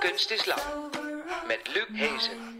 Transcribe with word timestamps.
Kunst 0.00 0.30
is 0.30 0.46
lang. 0.46 0.58
Met 1.46 1.68
Luc 1.74 1.88
Hezen. 1.92 2.59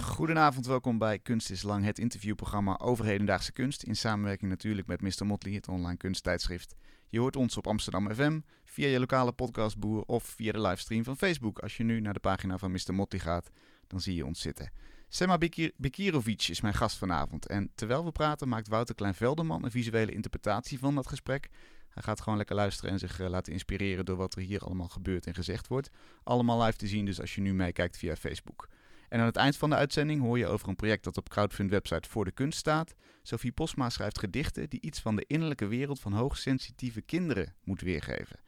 Goedenavond, 0.00 0.66
welkom 0.66 0.98
bij 0.98 1.18
Kunst 1.18 1.50
is 1.50 1.62
Lang, 1.62 1.84
het 1.84 1.98
interviewprogramma 1.98 2.78
over 2.78 3.04
hedendaagse 3.04 3.52
kunst. 3.52 3.82
In 3.82 3.96
samenwerking 3.96 4.50
natuurlijk 4.50 4.86
met 4.86 5.00
Mr. 5.00 5.26
Motley, 5.26 5.54
het 5.54 5.68
online 5.68 5.96
kunsttijdschrift. 5.96 6.74
Je 7.08 7.18
hoort 7.18 7.36
ons 7.36 7.56
op 7.56 7.66
Amsterdam 7.66 8.14
FM, 8.14 8.40
via 8.64 8.88
je 8.88 8.98
lokale 8.98 9.32
podcastboer 9.32 10.02
of 10.02 10.24
via 10.24 10.52
de 10.52 10.60
livestream 10.60 11.04
van 11.04 11.16
Facebook. 11.16 11.58
Als 11.58 11.76
je 11.76 11.84
nu 11.84 12.00
naar 12.00 12.12
de 12.12 12.20
pagina 12.20 12.58
van 12.58 12.70
Mr. 12.70 12.94
Motley 12.94 13.20
gaat, 13.20 13.50
dan 13.86 14.00
zie 14.00 14.14
je 14.14 14.26
ons 14.26 14.40
zitten. 14.40 14.72
Sema 15.08 15.38
Bekirovic 15.76 16.48
is 16.48 16.60
mijn 16.60 16.74
gast 16.74 16.96
vanavond. 16.96 17.46
En 17.46 17.70
terwijl 17.74 18.04
we 18.04 18.12
praten 18.12 18.48
maakt 18.48 18.68
Wouter 18.68 18.94
Klein-Velderman 18.94 19.64
een 19.64 19.70
visuele 19.70 20.12
interpretatie 20.12 20.78
van 20.78 20.94
dat 20.94 21.06
gesprek. 21.06 21.48
Hij 21.88 22.02
gaat 22.02 22.20
gewoon 22.20 22.38
lekker 22.38 22.56
luisteren 22.56 22.90
en 22.90 22.98
zich 22.98 23.20
eh, 23.20 23.28
laten 23.28 23.52
inspireren 23.52 24.04
door 24.04 24.16
wat 24.16 24.34
er 24.34 24.42
hier 24.42 24.60
allemaal 24.60 24.88
gebeurt 24.88 25.26
en 25.26 25.34
gezegd 25.34 25.68
wordt. 25.68 25.90
Allemaal 26.22 26.62
live 26.62 26.76
te 26.76 26.86
zien, 26.86 27.04
dus 27.04 27.20
als 27.20 27.34
je 27.34 27.40
nu 27.40 27.54
meekijkt 27.54 27.96
via 27.96 28.16
Facebook. 28.16 28.68
En 29.08 29.20
aan 29.20 29.26
het 29.26 29.36
eind 29.36 29.56
van 29.56 29.70
de 29.70 29.76
uitzending 29.76 30.20
hoor 30.20 30.38
je 30.38 30.46
over 30.46 30.68
een 30.68 30.76
project 30.76 31.04
dat 31.04 31.16
op 31.16 31.28
crowdfund 31.28 31.70
website 31.70 32.08
Voor 32.08 32.24
de 32.24 32.30
Kunst 32.30 32.58
staat. 32.58 32.94
Sophie 33.22 33.52
Posma 33.52 33.90
schrijft 33.90 34.18
gedichten 34.18 34.68
die 34.68 34.80
iets 34.80 35.00
van 35.00 35.16
de 35.16 35.24
innerlijke 35.26 35.66
wereld 35.66 36.00
van 36.00 36.12
hoogsensitieve 36.12 37.00
kinderen 37.00 37.54
moet 37.64 37.80
weergeven. 37.80 38.40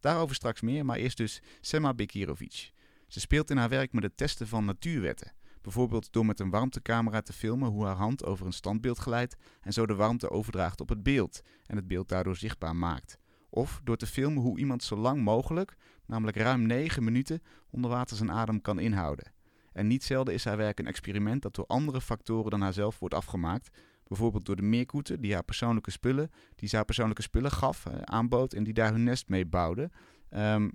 Daarover 0.00 0.34
straks 0.34 0.60
meer, 0.60 0.84
maar 0.84 0.96
eerst 0.96 1.16
dus 1.16 1.42
Sema 1.60 1.94
Bekirovic. 1.94 2.72
Ze 3.08 3.20
speelt 3.20 3.50
in 3.50 3.56
haar 3.56 3.68
werk 3.68 3.92
met 3.92 4.02
het 4.02 4.16
testen 4.16 4.48
van 4.48 4.64
natuurwetten. 4.64 5.32
Bijvoorbeeld 5.62 6.12
door 6.12 6.26
met 6.26 6.40
een 6.40 6.50
warmtecamera 6.50 7.20
te 7.20 7.32
filmen 7.32 7.70
hoe 7.70 7.84
haar 7.84 7.96
hand 7.96 8.24
over 8.24 8.46
een 8.46 8.52
standbeeld 8.52 8.98
glijdt 8.98 9.36
en 9.60 9.72
zo 9.72 9.86
de 9.86 9.94
warmte 9.94 10.30
overdraagt 10.30 10.80
op 10.80 10.88
het 10.88 11.02
beeld 11.02 11.42
en 11.66 11.76
het 11.76 11.86
beeld 11.86 12.08
daardoor 12.08 12.36
zichtbaar 12.36 12.76
maakt. 12.76 13.18
Of 13.50 13.80
door 13.84 13.96
te 13.96 14.06
filmen 14.06 14.42
hoe 14.42 14.58
iemand 14.58 14.82
zo 14.82 14.96
lang 14.96 15.22
mogelijk, 15.22 15.76
namelijk 16.06 16.36
ruim 16.36 16.66
9 16.66 17.04
minuten, 17.04 17.42
onder 17.70 17.90
water 17.90 18.16
zijn 18.16 18.32
adem 18.32 18.60
kan 18.60 18.78
inhouden. 18.78 19.32
En 19.74 19.86
niet 19.86 20.04
zelden 20.04 20.34
is 20.34 20.44
haar 20.44 20.56
werk 20.56 20.78
een 20.78 20.86
experiment 20.86 21.42
dat 21.42 21.54
door 21.54 21.66
andere 21.66 22.00
factoren 22.00 22.50
dan 22.50 22.60
haarzelf 22.60 22.98
wordt 22.98 23.14
afgemaakt. 23.14 23.78
Bijvoorbeeld 24.08 24.46
door 24.46 24.56
de 24.56 24.62
meerkoeten 24.62 25.20
die 25.20 25.32
haar 25.32 25.44
persoonlijke 25.44 25.90
spullen, 25.90 26.30
die 26.54 26.68
haar 26.72 26.84
persoonlijke 26.84 27.22
spullen 27.22 27.50
gaf, 27.50 27.86
eh, 27.86 28.00
aanbood 28.00 28.52
en 28.52 28.64
die 28.64 28.74
daar 28.74 28.92
hun 28.92 29.04
nest 29.04 29.28
mee 29.28 29.46
bouwden. 29.46 29.90
Ehm, 30.30 30.70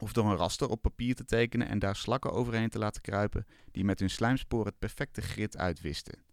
of 0.00 0.12
door 0.12 0.24
een 0.24 0.36
raster 0.36 0.68
op 0.68 0.82
papier 0.82 1.14
te 1.14 1.24
tekenen 1.24 1.68
en 1.68 1.78
daar 1.78 1.96
slakken 1.96 2.32
overheen 2.32 2.68
te 2.68 2.78
laten 2.78 3.02
kruipen 3.02 3.46
die 3.70 3.84
met 3.84 4.00
hun 4.00 4.10
slijmspoor 4.10 4.66
het 4.66 4.78
perfecte 4.78 5.20
grid 5.20 5.56
uitwisten. 5.56 6.26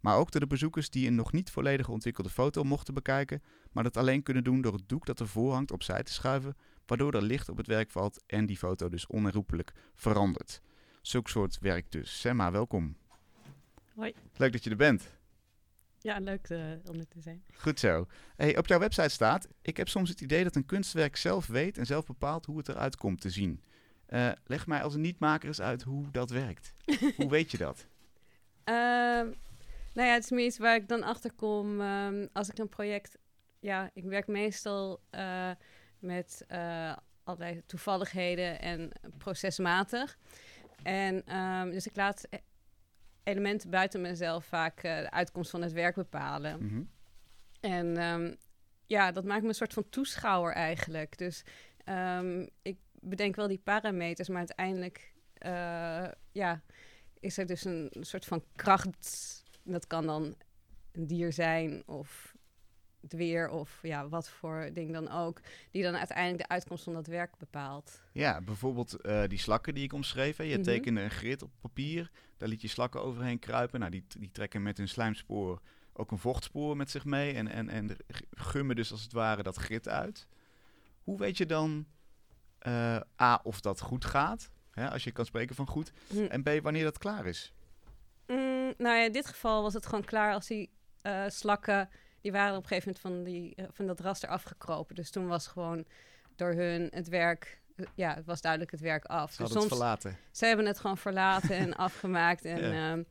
Maar 0.00 0.16
ook 0.16 0.30
door 0.30 0.40
de 0.40 0.46
bezoekers 0.46 0.90
die 0.90 1.06
een 1.06 1.14
nog 1.14 1.32
niet 1.32 1.50
volledig 1.50 1.88
ontwikkelde 1.88 2.30
foto 2.30 2.62
mochten 2.64 2.94
bekijken, 2.94 3.42
maar 3.72 3.84
dat 3.84 3.96
alleen 3.96 4.22
kunnen 4.22 4.44
doen 4.44 4.60
door 4.60 4.72
het 4.72 4.88
doek 4.88 5.06
dat 5.06 5.20
ervoor 5.20 5.52
hangt 5.52 5.72
opzij 5.72 6.02
te 6.02 6.12
schuiven, 6.12 6.56
waardoor 6.86 7.14
er 7.14 7.22
licht 7.22 7.48
op 7.48 7.56
het 7.56 7.66
werk 7.66 7.90
valt 7.90 8.22
en 8.26 8.46
die 8.46 8.56
foto 8.56 8.88
dus 8.88 9.06
onherroepelijk 9.06 9.72
verandert. 9.94 10.60
Zulk 11.04 11.28
soort 11.28 11.58
werk 11.60 11.92
dus. 11.92 12.20
Semma, 12.20 12.50
welkom. 12.50 12.96
Hoi. 13.94 14.14
Leuk 14.36 14.52
dat 14.52 14.64
je 14.64 14.70
er 14.70 14.76
bent. 14.76 15.12
Ja, 15.98 16.18
leuk 16.18 16.48
eh, 16.48 16.58
om 16.84 16.98
er 16.98 17.08
te 17.08 17.20
zijn. 17.20 17.44
Goed 17.54 17.80
zo. 17.80 18.06
Hey, 18.36 18.58
op 18.58 18.66
jouw 18.66 18.78
website 18.78 19.08
staat: 19.08 19.48
Ik 19.62 19.76
heb 19.76 19.88
soms 19.88 20.08
het 20.08 20.20
idee 20.20 20.44
dat 20.44 20.56
een 20.56 20.66
kunstwerk 20.66 21.16
zelf 21.16 21.46
weet 21.46 21.78
en 21.78 21.86
zelf 21.86 22.06
bepaalt 22.06 22.46
hoe 22.46 22.58
het 22.58 22.68
eruit 22.68 22.96
komt 22.96 23.20
te 23.20 23.30
zien. 23.30 23.62
Eh, 24.06 24.30
leg 24.44 24.66
mij 24.66 24.82
als 24.82 24.94
een 24.94 25.00
niet-maker 25.00 25.48
eens 25.48 25.60
uit 25.60 25.82
hoe 25.82 26.10
dat 26.10 26.30
werkt. 26.30 26.74
hoe 27.16 27.30
weet 27.30 27.50
je 27.50 27.58
dat? 27.58 27.86
Ehm, 28.64 29.26
nou 29.94 30.08
ja, 30.08 30.12
het 30.12 30.24
is 30.24 30.30
meer 30.30 30.46
iets 30.46 30.58
waar 30.58 30.76
ik 30.76 30.88
dan 30.88 31.02
achter 31.02 31.32
kom 31.32 31.80
ehm, 31.80 32.26
als 32.32 32.48
ik 32.48 32.58
een 32.58 32.68
project... 32.68 33.18
Ja, 33.60 33.90
ik 33.94 34.04
werk 34.04 34.26
meestal 34.26 35.00
eh, 35.10 35.50
met 35.98 36.46
allerlei 37.24 37.62
toevalligheden 37.66 38.60
en 38.60 38.90
procesmatig. 39.18 40.18
En 40.84 41.26
ehm, 41.26 41.70
dus 41.70 41.86
ik 41.86 41.96
laat 41.96 42.26
e- 42.30 42.38
elementen 43.22 43.70
buiten 43.70 44.00
mezelf 44.00 44.44
vaak 44.44 44.82
eh, 44.82 44.98
de 44.98 45.10
uitkomst 45.10 45.50
van 45.50 45.62
het 45.62 45.72
werk 45.72 45.94
bepalen. 45.94 46.66
Mhm. 46.66 46.82
En 47.60 47.96
ehm, 47.96 48.34
ja, 48.86 49.12
dat 49.12 49.24
maakt 49.24 49.42
me 49.42 49.48
een 49.48 49.54
soort 49.54 49.72
van 49.72 49.88
toeschouwer 49.88 50.52
eigenlijk. 50.52 51.18
Dus 51.18 51.44
ehm, 51.84 52.46
ik 52.62 52.78
bedenk 53.00 53.36
wel 53.36 53.48
die 53.48 53.60
parameters, 53.64 54.28
maar 54.28 54.38
uiteindelijk 54.38 55.12
eh, 55.34 56.08
ja, 56.32 56.62
is 57.20 57.38
er 57.38 57.46
dus 57.46 57.64
een 57.64 57.90
soort 58.00 58.24
van 58.24 58.44
kracht. 58.56 59.42
Dat 59.62 59.86
kan 59.86 60.06
dan 60.06 60.36
een 60.92 61.06
dier 61.06 61.32
zijn 61.32 61.82
of 61.86 62.33
het 63.04 63.12
weer 63.12 63.48
of 63.48 63.78
ja, 63.82 64.08
wat 64.08 64.28
voor 64.28 64.70
ding 64.72 64.92
dan 64.92 65.10
ook. 65.10 65.40
Die 65.70 65.82
dan 65.82 65.96
uiteindelijk 65.96 66.38
de 66.38 66.48
uitkomst 66.48 66.84
van 66.84 66.92
dat 66.92 67.06
werk 67.06 67.36
bepaalt. 67.38 68.02
Ja, 68.12 68.40
bijvoorbeeld 68.40 68.94
eh, 68.94 69.22
die 69.26 69.38
slakken 69.38 69.74
die 69.74 69.84
ik 69.84 69.92
omschreef. 69.92 70.36
Hè. 70.36 70.44
Je 70.44 70.54
Mhm. 70.54 70.62
tekende 70.62 71.00
een 71.00 71.10
grid 71.10 71.42
op 71.42 71.50
papier. 71.60 72.10
Daar 72.36 72.48
liet 72.48 72.62
je 72.62 72.68
slakken 72.68 73.02
overheen 73.02 73.38
kruipen. 73.38 73.78
Nou, 73.80 73.90
die, 73.90 74.04
die 74.18 74.30
trekken 74.30 74.62
met 74.62 74.78
hun 74.78 74.88
slijmspoor 74.88 75.60
ook 75.92 76.10
een 76.10 76.18
vochtspoor 76.18 76.76
met 76.76 76.90
zich 76.90 77.04
mee. 77.04 77.34
En, 77.34 77.48
en, 77.48 77.68
en 77.68 77.96
gummen 78.30 78.76
dus 78.76 78.92
als 78.92 79.02
het 79.02 79.12
ware 79.12 79.42
dat 79.42 79.56
grid 79.56 79.88
uit. 79.88 80.26
Hoe 81.02 81.18
weet 81.18 81.36
je 81.36 81.46
dan 81.46 81.86
eh, 82.58 83.00
A, 83.22 83.40
of 83.42 83.60
dat 83.60 83.80
goed 83.80 84.04
gaat? 84.04 84.50
Hè, 84.70 84.90
als 84.90 85.04
je 85.04 85.12
kan 85.12 85.24
spreken 85.26 85.54
van 85.54 85.66
goed. 85.66 85.92
Hm. 86.08 86.24
En 86.24 86.42
B, 86.42 86.48
wanneer 86.62 86.84
dat 86.84 86.98
klaar 86.98 87.26
is. 87.26 87.52
Mm, 88.26 88.74
nou 88.78 88.96
ja, 88.96 89.04
in 89.04 89.12
dit 89.12 89.26
geval 89.26 89.62
was 89.62 89.74
het 89.74 89.86
gewoon 89.86 90.04
klaar 90.04 90.34
als 90.34 90.46
die 90.46 90.70
eh, 91.02 91.24
slakken... 91.28 91.88
die 92.24 92.32
waren 92.32 92.56
op 92.56 92.62
een 92.62 92.68
gegeven 92.68 92.94
moment 93.02 93.24
van, 93.24 93.32
die, 93.32 93.54
eh, 93.54 93.64
van 93.70 93.86
dat 93.86 94.00
raster 94.00 94.28
afgekropen. 94.28 94.94
Dus 94.94 95.10
toen 95.10 95.26
was 95.26 95.46
gewoon 95.46 95.84
door 96.36 96.52
hun 96.52 96.88
het 96.90 97.08
werk... 97.08 97.60
eh, 97.76 97.86
ja, 97.94 98.14
het 98.14 98.24
was 98.26 98.40
duidelijk 98.40 98.70
het 98.70 98.80
werk 98.80 99.04
af. 99.04 99.30
Ze 99.32 99.36
Dus 99.42 99.46
hadden 99.52 99.58
het 99.68 99.72
verlaten. 99.72 100.16
ze 100.32 100.46
hebben 100.46 100.66
het 100.66 100.78
gewoon 100.78 100.98
verlaten 100.98 101.50
en 101.56 101.74
afgemaakt. 101.88 102.44
En 102.44 102.58
Ja. 102.72 102.90
ehm, 102.92 103.02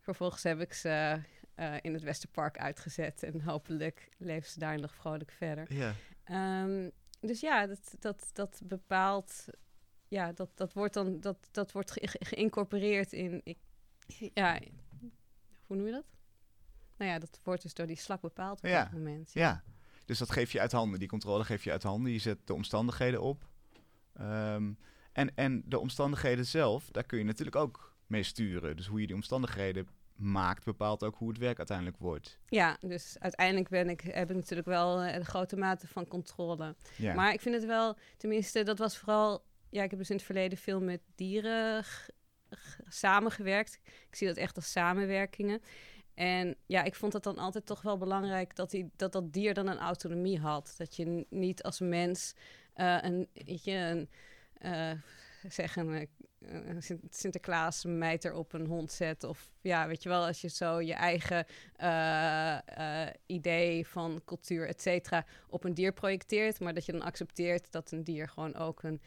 vervolgens 0.00 0.42
heb 0.42 0.60
ik 0.60 0.72
ze 0.72 1.20
eh, 1.54 1.74
in 1.80 1.92
het 1.92 2.02
Westerpark 2.02 2.58
uitgezet. 2.58 3.22
En 3.22 3.40
hopelijk 3.42 4.08
leven 4.18 4.50
ze 4.50 4.58
daar 4.58 4.78
nog 4.80 4.94
vrolijk 4.94 5.30
verder. 5.30 5.72
Ja. 5.74 5.92
Ehm, 6.24 6.90
dus 7.20 7.40
ja, 7.40 7.66
dat, 7.66 7.94
dat, 7.98 8.30
dat 8.32 8.60
bepaalt. 8.64 9.44
Ja, 10.08 10.32
dat, 10.32 10.50
dat 10.54 10.72
wordt 10.72 10.94
dan 10.94 11.20
dat, 11.20 11.48
dat 11.50 11.72
wordt 11.72 11.90
ge- 11.90 12.06
ge- 12.08 12.24
geïncorporeerd 12.24 13.12
in. 13.12 13.40
Ik, 13.44 13.58
ja, 14.34 14.58
hoe 15.66 15.76
noem 15.76 15.86
je 15.86 15.92
dat? 15.92 16.04
Nou 16.96 17.10
ja, 17.10 17.18
dat 17.18 17.40
wordt 17.42 17.62
dus 17.62 17.74
door 17.74 17.86
die 17.86 17.96
slak 17.96 18.20
bepaald 18.20 18.58
op 18.58 18.66
Ja, 18.66 18.82
dat 18.82 18.92
moment. 18.92 19.30
Ja, 19.32 19.62
dus 20.04 20.18
dat 20.18 20.30
geef 20.30 20.52
je 20.52 20.60
uit 20.60 20.72
handen. 20.72 20.98
Die 20.98 21.08
controle 21.08 21.44
geef 21.44 21.64
je 21.64 21.70
uit 21.70 21.82
handen. 21.82 22.12
Je 22.12 22.18
zet 22.18 22.38
de 22.44 22.54
omstandigheden 22.54 23.20
op. 23.20 23.48
Ehm, 24.12 24.72
en, 25.12 25.36
en 25.36 25.62
de 25.66 25.78
omstandigheden 25.78 26.46
zelf, 26.46 26.88
daar 26.90 27.04
kun 27.04 27.18
je 27.18 27.24
natuurlijk 27.24 27.56
ook 27.56 27.94
mee 28.06 28.22
sturen. 28.22 28.76
Dus 28.76 28.86
hoe 28.86 29.00
je 29.00 29.06
die 29.06 29.16
omstandigheden 29.16 29.88
maakt, 30.16 30.64
bepaalt 30.64 31.04
ook 31.04 31.16
hoe 31.16 31.28
het 31.28 31.38
werk 31.38 31.58
uiteindelijk 31.58 31.98
wordt. 31.98 32.38
Ja, 32.48 32.76
dus 32.80 33.16
uiteindelijk 33.18 33.68
ben 33.68 33.88
ik, 33.88 34.00
heb 34.00 34.30
ik 34.30 34.36
natuurlijk 34.36 34.68
wel 34.68 35.00
eh, 35.00 35.14
een 35.14 35.24
grote 35.24 35.56
mate 35.56 35.88
van 35.88 36.06
controle. 36.06 36.74
Ja. 36.96 37.14
Maar 37.14 37.32
ik 37.32 37.40
vind 37.40 37.54
het 37.54 37.64
wel, 37.64 37.96
tenminste, 38.16 38.62
dat 38.62 38.78
was 38.78 38.98
vooral. 38.98 39.44
Ja, 39.70 39.82
ik 39.82 39.90
heb 39.90 39.98
dus 39.98 40.10
in 40.10 40.16
het 40.16 40.24
verleden 40.24 40.58
veel 40.58 40.80
met 40.80 41.00
dieren 41.14 41.84
samengewerkt. 42.88 43.78
Ik 43.84 44.14
zie 44.14 44.26
dat 44.26 44.36
echt 44.36 44.56
als 44.56 44.70
samenwerkingen. 44.70 45.62
En 46.14 46.56
ja, 46.66 46.82
ik 46.82 46.94
vond 46.94 47.12
het 47.12 47.22
dan 47.22 47.38
altijd 47.38 47.66
toch 47.66 47.82
wel 47.82 47.98
belangrijk 47.98 48.56
dat 48.56 48.70
die, 48.70 48.90
dat, 48.96 49.12
dat 49.12 49.32
dier 49.32 49.54
dan 49.54 49.66
een 49.66 49.78
autonomie 49.78 50.40
had. 50.40 50.74
Dat 50.78 50.96
je 50.96 51.26
niet 51.30 51.62
als 51.62 51.80
mens 51.80 52.34
eh, 52.74 52.98
een, 53.00 53.28
je, 53.32 53.72
een, 53.72 54.08
eh, 54.52 54.92
zeg 55.48 55.76
een, 55.76 55.94
eh, 55.94 56.06
Sinterklaas 57.10 57.84
mijter 57.84 58.34
op 58.34 58.52
een 58.52 58.66
hond 58.66 58.92
zet. 58.92 59.24
Of 59.24 59.52
ja, 59.60 59.86
weet 59.86 60.02
je 60.02 60.08
wel, 60.08 60.26
als 60.26 60.40
je 60.40 60.48
zo 60.48 60.80
je 60.80 60.94
eigen 60.94 61.46
idee 63.26 63.86
van 63.86 64.20
cultuur, 64.24 64.68
et 64.68 64.82
cetera, 64.82 65.26
op 65.48 65.64
een 65.64 65.74
dier 65.74 65.92
projecteert. 65.92 66.60
Maar 66.60 66.74
dat 66.74 66.86
je 66.86 66.92
dan 66.92 67.02
accepteert 67.02 67.72
dat 67.72 67.90
een 67.90 68.04
dier 68.04 68.28
gewoon 68.28 68.54
ook 68.54 68.82
een, 68.82 69.00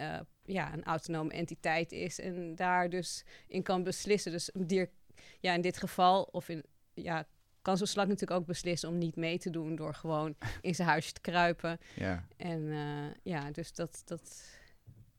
eh, 0.00 0.20
ja, 0.44 0.72
een 0.72 0.84
autonome 0.84 1.32
entiteit 1.32 1.92
is. 1.92 2.20
En 2.20 2.54
daar 2.54 2.88
dus 2.88 3.24
in 3.46 3.62
kan 3.62 3.82
beslissen. 3.82 4.32
Dus 4.32 4.54
een 4.54 4.66
dier, 4.66 4.90
ja, 5.40 5.54
in 5.54 5.60
dit 5.60 5.76
geval, 5.78 6.22
of 6.22 6.48
in, 6.48 6.64
ja, 6.94 7.26
kan 7.62 7.76
zo'n 7.76 7.86
slak 7.86 8.08
natuurlijk 8.08 8.40
ook 8.40 8.46
beslissen 8.46 8.88
om 8.88 8.98
niet 8.98 9.16
mee 9.16 9.38
te 9.38 9.50
doen 9.50 9.76
door 9.76 9.94
gewoon 9.94 10.34
in 10.60 10.74
zijn 10.74 10.88
huisje 10.88 11.12
te 11.12 11.20
kruipen. 11.20 11.78
ja. 11.94 12.26
En 12.36 12.70
eh, 12.70 13.14
ja, 13.22 13.50
dus 13.50 13.72
dat, 13.72 14.02
dat 14.04 14.44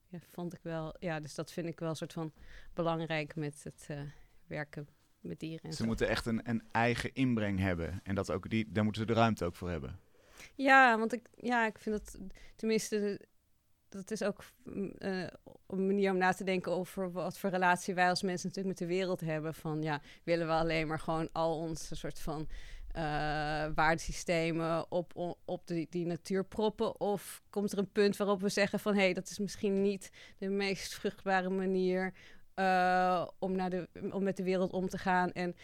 ja, 0.07 0.19
vond 0.31 0.53
ik 0.53 0.59
wel, 0.63 0.95
ja, 0.99 1.19
dus 1.19 1.35
dat 1.35 1.51
vind 1.51 1.67
ik 1.67 1.79
wel 1.79 1.89
een 1.89 1.95
soort 1.95 2.13
van 2.13 2.33
belangrijk 2.73 3.35
met 3.35 3.63
het 3.63 3.85
eh, 3.87 3.99
werken 4.47 4.87
met 5.19 5.39
dieren. 5.39 5.63
En 5.63 5.71
Ze 5.71 5.77
zo. 5.77 5.85
moeten 5.85 6.07
echt 6.07 6.25
een, 6.25 6.49
een 6.49 6.63
eigen 6.71 7.13
inbreng 7.13 7.59
hebben. 7.59 7.99
En 8.03 8.15
dat 8.15 8.31
ook 8.31 8.49
die, 8.49 8.71
daar 8.71 8.83
moeten 8.83 9.01
ze 9.01 9.07
de 9.07 9.13
ruimte 9.13 9.45
ook 9.45 9.55
voor 9.55 9.69
hebben. 9.69 9.99
Ja, 10.55 10.97
want 10.97 11.13
ik, 11.13 11.27
ja, 11.35 11.65
ik 11.65 11.77
vind 11.79 11.95
dat 11.97 12.17
tenminste. 12.55 13.19
Dat 13.91 14.11
is 14.11 14.23
ook 14.23 14.43
mm, 14.63 14.91
eh, 14.97 15.27
een 15.67 15.85
manier 15.85 16.11
om 16.11 16.17
na 16.17 16.33
te 16.33 16.43
denken 16.43 16.71
over 16.71 17.11
wat 17.11 17.37
voor 17.37 17.49
relatie 17.49 17.93
wij 17.93 18.09
als 18.09 18.21
mensen 18.21 18.47
natuurlijk 18.47 18.79
met 18.79 18.89
de 18.89 18.95
wereld 18.95 19.19
hebben. 19.19 19.53
Van 19.53 19.81
ja, 19.81 20.01
willen 20.23 20.47
we 20.47 20.53
alleen 20.53 20.87
maar 20.87 20.99
gewoon 20.99 21.29
al 21.31 21.57
onze 21.57 21.95
soort 21.95 22.19
van 22.19 22.47
eh, 22.91 23.03
waardesystemen 23.75 24.91
op, 24.91 25.37
op 25.45 25.67
die, 25.67 25.87
die 25.89 26.05
natuur 26.05 26.45
proppen? 26.45 26.99
Of 26.99 27.41
komt 27.49 27.71
er 27.71 27.77
een 27.77 27.91
punt 27.91 28.17
waarop 28.17 28.41
we 28.41 28.49
zeggen 28.49 28.79
van 28.79 28.93
hé, 28.93 29.01
hey, 29.01 29.13
dat 29.13 29.29
is 29.29 29.39
misschien 29.39 29.81
niet 29.81 30.11
de 30.37 30.49
meest 30.49 30.93
vruchtbare 30.93 31.49
manier 31.49 32.13
eh, 32.53 33.27
om, 33.39 33.55
naar 33.55 33.69
de, 33.69 33.89
om 34.11 34.23
met 34.23 34.37
de 34.37 34.43
wereld 34.43 34.71
om 34.71 34.89
te 34.89 34.97
gaan 34.97 35.31
en 35.31 35.55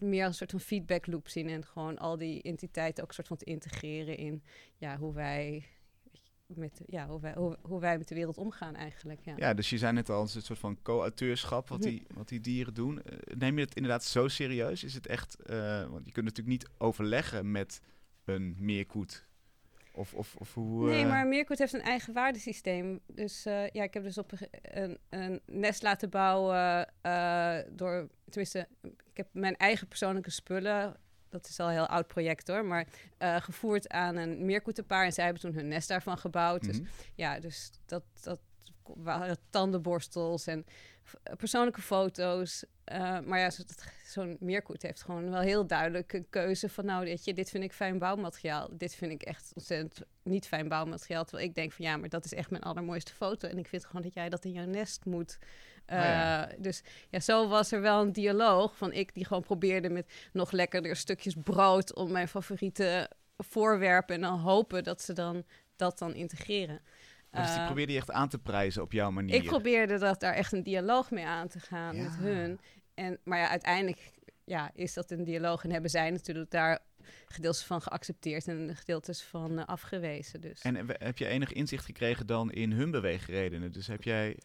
meer 0.00 0.24
als 0.24 0.30
een 0.30 0.34
soort 0.34 0.50
van 0.50 0.60
feedback 0.60 1.06
loop 1.06 1.28
zien 1.28 1.48
en 1.48 1.66
gewoon 1.66 1.98
al 1.98 2.16
die 2.16 2.42
entiteiten 2.42 3.02
ook 3.02 3.08
een 3.08 3.14
soort 3.14 3.28
van 3.28 3.36
te 3.36 3.44
integreren 3.44 4.16
in 4.16 4.42
ja, 4.76 4.96
hoe 4.96 5.14
wij 5.14 5.64
met, 6.56 6.80
ja, 6.86 7.06
hoe, 7.06 7.20
wij, 7.20 7.32
hoe, 7.36 7.56
hoe 7.62 7.80
wij 7.80 7.98
met 7.98 8.08
de 8.08 8.14
wereld 8.14 8.38
omgaan 8.38 8.74
eigenlijk. 8.74 9.20
Ja. 9.24 9.34
Ja, 9.36 9.54
dus 9.54 9.70
je 9.70 9.78
zei 9.78 9.92
net 9.92 10.10
al, 10.10 10.22
het 10.22 10.34
een 10.34 10.42
soort 10.42 10.58
van 10.58 10.82
co-auteurschap 10.82 11.68
wat 11.68 11.78
Mhm. 11.78 11.88
die, 11.88 12.06
wat 12.14 12.28
die 12.28 12.40
dieren 12.40 12.74
doen. 12.74 13.02
Eh, 13.02 13.36
neem 13.36 13.58
je 13.58 13.64
het 13.64 13.74
inderdaad 13.74 14.04
zo 14.04 14.28
serieus? 14.28 14.84
Is 14.84 14.94
het 14.94 15.06
echt, 15.06 15.42
eh, 15.42 15.86
want 15.86 16.06
je 16.06 16.12
kunt 16.12 16.26
natuurlijk 16.26 16.48
niet 16.58 16.68
overleggen 16.78 17.50
met 17.50 17.80
een 18.24 18.56
meerkoet. 18.58 19.28
Of, 19.92 20.14
of, 20.14 20.36
of 20.36 20.54
hoe... 20.54 20.86
Nee, 20.88 21.02
eh, 21.02 21.08
maar 21.08 21.26
Meerkoet 21.26 21.58
heeft 21.58 21.72
een 21.72 21.80
eigen 21.80 22.12
waardesysteem. 22.14 23.00
Dus 23.06 23.42
ja, 23.42 23.82
ik 23.82 23.94
heb 23.94 24.02
dus 24.02 24.18
op 24.18 24.32
een, 24.62 24.98
een, 25.08 25.40
nest 25.46 25.82
laten 25.82 26.10
bouwen 26.10 26.86
door, 27.76 28.08
tenminste, 28.28 28.68
ik 28.82 29.16
heb 29.16 29.28
mijn 29.32 29.56
eigen 29.56 29.88
persoonlijke 29.88 30.30
spullen. 30.30 30.96
Dat 31.30 31.48
is 31.48 31.60
al 31.60 31.66
een 31.66 31.72
heel 31.72 31.86
oud 31.86 32.06
project 32.06 32.48
hoor, 32.48 32.64
maar 32.64 32.86
eh, 33.18 33.36
gevoerd 33.36 33.88
aan 33.88 34.16
een 34.16 34.44
meerkoetenpaar. 34.44 35.04
En 35.04 35.12
zij 35.12 35.24
hebben 35.24 35.42
toen 35.42 35.54
hun 35.54 35.68
nest 35.68 35.88
daarvan 35.88 36.18
gebouwd. 36.18 36.64
Dus 36.64 36.80
mhm. 36.80 36.88
ja, 37.14 37.40
dus 37.40 37.70
dat, 37.86 38.02
dat 38.22 38.40
waren 38.94 39.38
tandenborstels 39.50 40.46
en 40.46 40.66
persoonlijke 41.36 41.82
foto's. 41.82 42.64
Eh, 42.84 43.20
maar 43.20 43.38
ja, 43.38 43.50
zo- 43.50 43.62
zo'n 44.06 44.36
meerkoet 44.40 44.82
heeft 44.82 45.02
gewoon 45.02 45.30
wel 45.30 45.40
heel 45.40 45.66
duidelijk 45.66 46.12
een 46.12 46.26
keuze 46.30 46.68
van... 46.68 46.84
nou, 46.84 47.04
weet 47.04 47.24
je, 47.24 47.34
dit 47.34 47.50
vind 47.50 47.64
ik 47.64 47.72
fijn 47.72 47.98
bouwmateriaal. 47.98 48.68
Dit 48.72 48.94
vind 48.94 49.12
ik 49.12 49.22
echt 49.22 49.52
ontzettend 49.54 50.08
niet 50.22 50.46
fijn 50.46 50.68
bouwmateriaal. 50.68 51.24
Terwijl 51.24 51.48
ik 51.48 51.54
denk 51.54 51.72
van 51.72 51.84
ja, 51.84 51.96
maar 51.96 52.08
dat 52.08 52.24
is 52.24 52.34
echt 52.34 52.50
mijn 52.50 52.62
allermooiste 52.62 53.14
foto. 53.14 53.48
En 53.48 53.58
ik 53.58 53.68
vind 53.68 53.84
gewoon 53.84 54.02
dat 54.02 54.14
jij 54.14 54.28
dat 54.28 54.44
in 54.44 54.52
jouw 54.52 54.66
nest 54.66 55.04
moet. 55.04 55.38
Oh 55.90 55.96
ja. 55.96 56.48
Eh, 56.50 56.56
Dus 56.58 56.82
ja, 57.10 57.20
zo 57.20 57.48
was 57.48 57.72
er 57.72 57.80
wel 57.80 58.00
een 58.00 58.12
dialoog 58.12 58.76
van 58.76 58.92
ik 58.92 59.14
die 59.14 59.24
gewoon 59.24 59.42
probeerde 59.42 59.90
met 59.90 60.12
nog 60.32 60.50
lekkerder 60.50 60.96
stukjes 60.96 61.34
brood... 61.44 61.94
om 61.94 62.10
mijn 62.12 62.28
favoriete 62.28 63.10
voorwerpen 63.36 64.14
en 64.14 64.20
dan 64.20 64.38
hopen 64.38 64.84
dat 64.84 65.02
ze 65.02 65.12
dan 65.12 65.44
dat 65.76 65.98
dan 65.98 66.14
integreren. 66.14 66.80
dus 67.30 67.46
die 67.50 67.58
Eh, 67.58 67.64
probeerde 67.66 67.92
je 67.92 67.98
echt 67.98 68.10
aan 68.10 68.28
te 68.28 68.38
prijzen 68.38 68.82
op 68.82 68.92
jouw 68.92 69.10
manier. 69.10 69.34
ik 69.34 69.44
probeerde 69.44 69.98
dat 69.98 70.20
daar 70.20 70.34
echt 70.34 70.52
een 70.52 70.62
dialoog 70.62 71.10
mee 71.10 71.24
aan 71.26 71.48
te 71.48 71.60
gaan 71.60 71.96
Ja. 71.96 72.02
met 72.02 72.16
hun. 72.16 72.60
En, 72.94 73.18
maar 73.24 73.38
ja, 73.38 73.48
uiteindelijk 73.48 74.10
ja, 74.44 74.70
is 74.74 74.94
dat 74.94 75.10
een 75.10 75.24
dialoog 75.24 75.64
en 75.64 75.70
hebben 75.72 75.90
zij 75.90 76.10
natuurlijk 76.10 76.50
daar 76.50 76.78
gedeeltes 77.26 77.62
van 77.64 77.82
geaccepteerd 77.82 78.46
en 78.48 78.76
gedeeltes 78.76 79.22
van 79.22 79.58
eh, 79.58 79.64
afgewezen. 79.64 80.40
Dus. 80.40 80.60
En 80.60 80.76
heb 80.98 81.18
je 81.18 81.26
enig 81.26 81.52
inzicht 81.52 81.84
gekregen 81.84 82.26
dan 82.26 82.50
in 82.52 82.72
hun 82.72 82.90
beweegredenen? 82.90 83.72
Dus 83.72 83.86
heb 83.86 84.02
jij, 84.02 84.38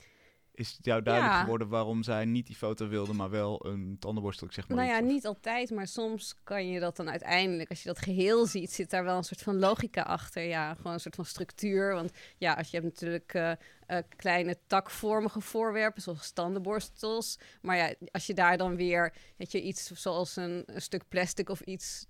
is 0.56 0.72
het 0.72 0.86
jou 0.86 1.02
duidelijk 1.02 1.34
Ja. 1.36 1.42
geworden 1.42 1.68
waarom 1.68 2.04
zij 2.04 2.26
niet 2.26 2.48
die 2.48 2.56
foto 2.56 2.88
wilden, 2.88 3.16
maar 3.16 3.30
wel 3.30 3.66
een 3.66 3.96
tandenborstel, 4.00 4.48
ik 4.48 4.54
zeg 4.54 4.68
maar 4.68 4.78
nou 4.78 4.90
ja? 4.90 5.00
Of- 5.00 5.06
niet 5.06 5.26
altijd, 5.26 5.72
maar 5.72 5.88
soms 5.88 6.36
kan 6.44 6.68
je 6.70 6.80
dat 6.80 6.96
dan 6.96 7.10
uiteindelijk, 7.10 7.70
als 7.70 7.84
je 7.84 7.88
dat 7.90 8.00
geheel 8.00 8.46
ziet, 8.46 8.72
zit 8.72 8.90
daar 8.90 9.04
wel 9.04 9.18
een 9.18 9.24
soort 9.24 9.42
van 9.42 9.60
logica 9.60 10.02
achter. 10.02 10.44
Ja, 10.44 10.74
gewoon 10.74 10.94
een 10.94 11.00
soort 11.00 11.16
van 11.16 11.26
structuur. 11.26 11.94
Want 11.94 12.12
ja, 12.38 12.54
als 12.54 12.70
je 12.70 12.78
hebt 12.80 12.90
natuurlijk 12.94 13.34
eh, 13.34 13.52
eh, 13.86 14.04
kleine 14.16 14.58
takvormige 14.68 15.42
voorwerpen, 15.42 16.02
zoals 16.02 16.32
tandenborstels. 16.32 17.38
Maar 17.62 17.78
ja, 17.78 17.94
als 18.12 18.26
je 18.26 18.34
daar 18.34 18.58
dan 18.58 18.76
weer, 18.76 19.14
weet 19.38 19.52
je, 19.52 19.62
iets 19.62 19.92
zoals 19.92 20.36
een, 20.36 20.64
een 20.66 20.82
stuk 20.82 21.08
plastic 21.10 21.50
of 21.50 21.62
iets 21.62 22.06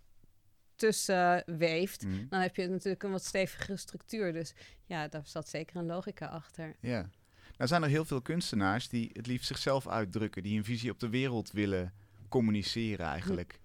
tussen 0.76 1.44
weeft, 1.58 2.06
Mhm. 2.06 2.28
dan 2.30 2.40
heb 2.42 2.56
je 2.56 2.68
natuurlijk 2.68 3.04
een 3.04 3.12
wat 3.12 3.24
stevigere 3.24 3.78
structuur. 3.78 4.34
Dus 4.34 4.54
ja, 4.86 5.08
daar 5.08 5.26
zat 5.26 5.50
zeker 5.50 5.76
een 5.76 5.86
logica 5.86 6.26
achter. 6.26 6.76
Ja. 6.82 7.10
Nou 7.57 7.69
zijn 7.69 7.84
er 7.84 7.90
heel 7.90 8.06
veel 8.06 8.22
kunstenaars 8.22 8.90
die 8.90 9.10
het 9.13 9.28
liefst 9.28 9.48
zichzelf 9.48 9.88
uitdrukken, 9.88 10.44
die 10.44 10.57
een 10.57 10.63
visie 10.63 10.92
op 10.92 11.00
de 11.00 11.10
wereld 11.10 11.52
willen 11.52 11.94
communiceren 12.30 13.06
eigenlijk. 13.06 13.60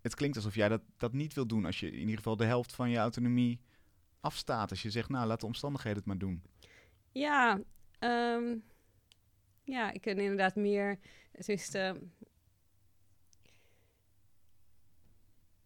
Het 0.00 0.14
klinkt 0.14 0.36
alsof 0.36 0.54
jij 0.54 0.68
dat, 0.68 0.82
dat 0.96 1.12
niet 1.12 1.34
wil 1.34 1.46
doen 1.46 1.64
als 1.64 1.80
je 1.80 1.90
in 1.90 1.98
ieder 1.98 2.16
geval 2.16 2.36
de 2.36 2.44
helft 2.44 2.74
van 2.74 2.90
je 2.90 2.98
autonomie 2.98 3.60
afstaat. 4.20 4.70
Als 4.70 4.82
je 4.82 4.90
zegt, 4.90 5.08
nou 5.08 5.26
laat 5.26 5.40
de 5.40 5.46
omstandigheden 5.46 5.98
het 5.98 6.06
maar 6.06 6.18
doen. 6.18 6.42
Ja, 7.12 7.60
ehm, 7.98 8.56
ja, 9.64 9.92
ik 9.92 10.00
kan 10.00 10.18
inderdaad 10.18 10.54
meer. 10.54 10.98
Het 11.32 11.48
is 11.48 11.70
de. 11.70 12.00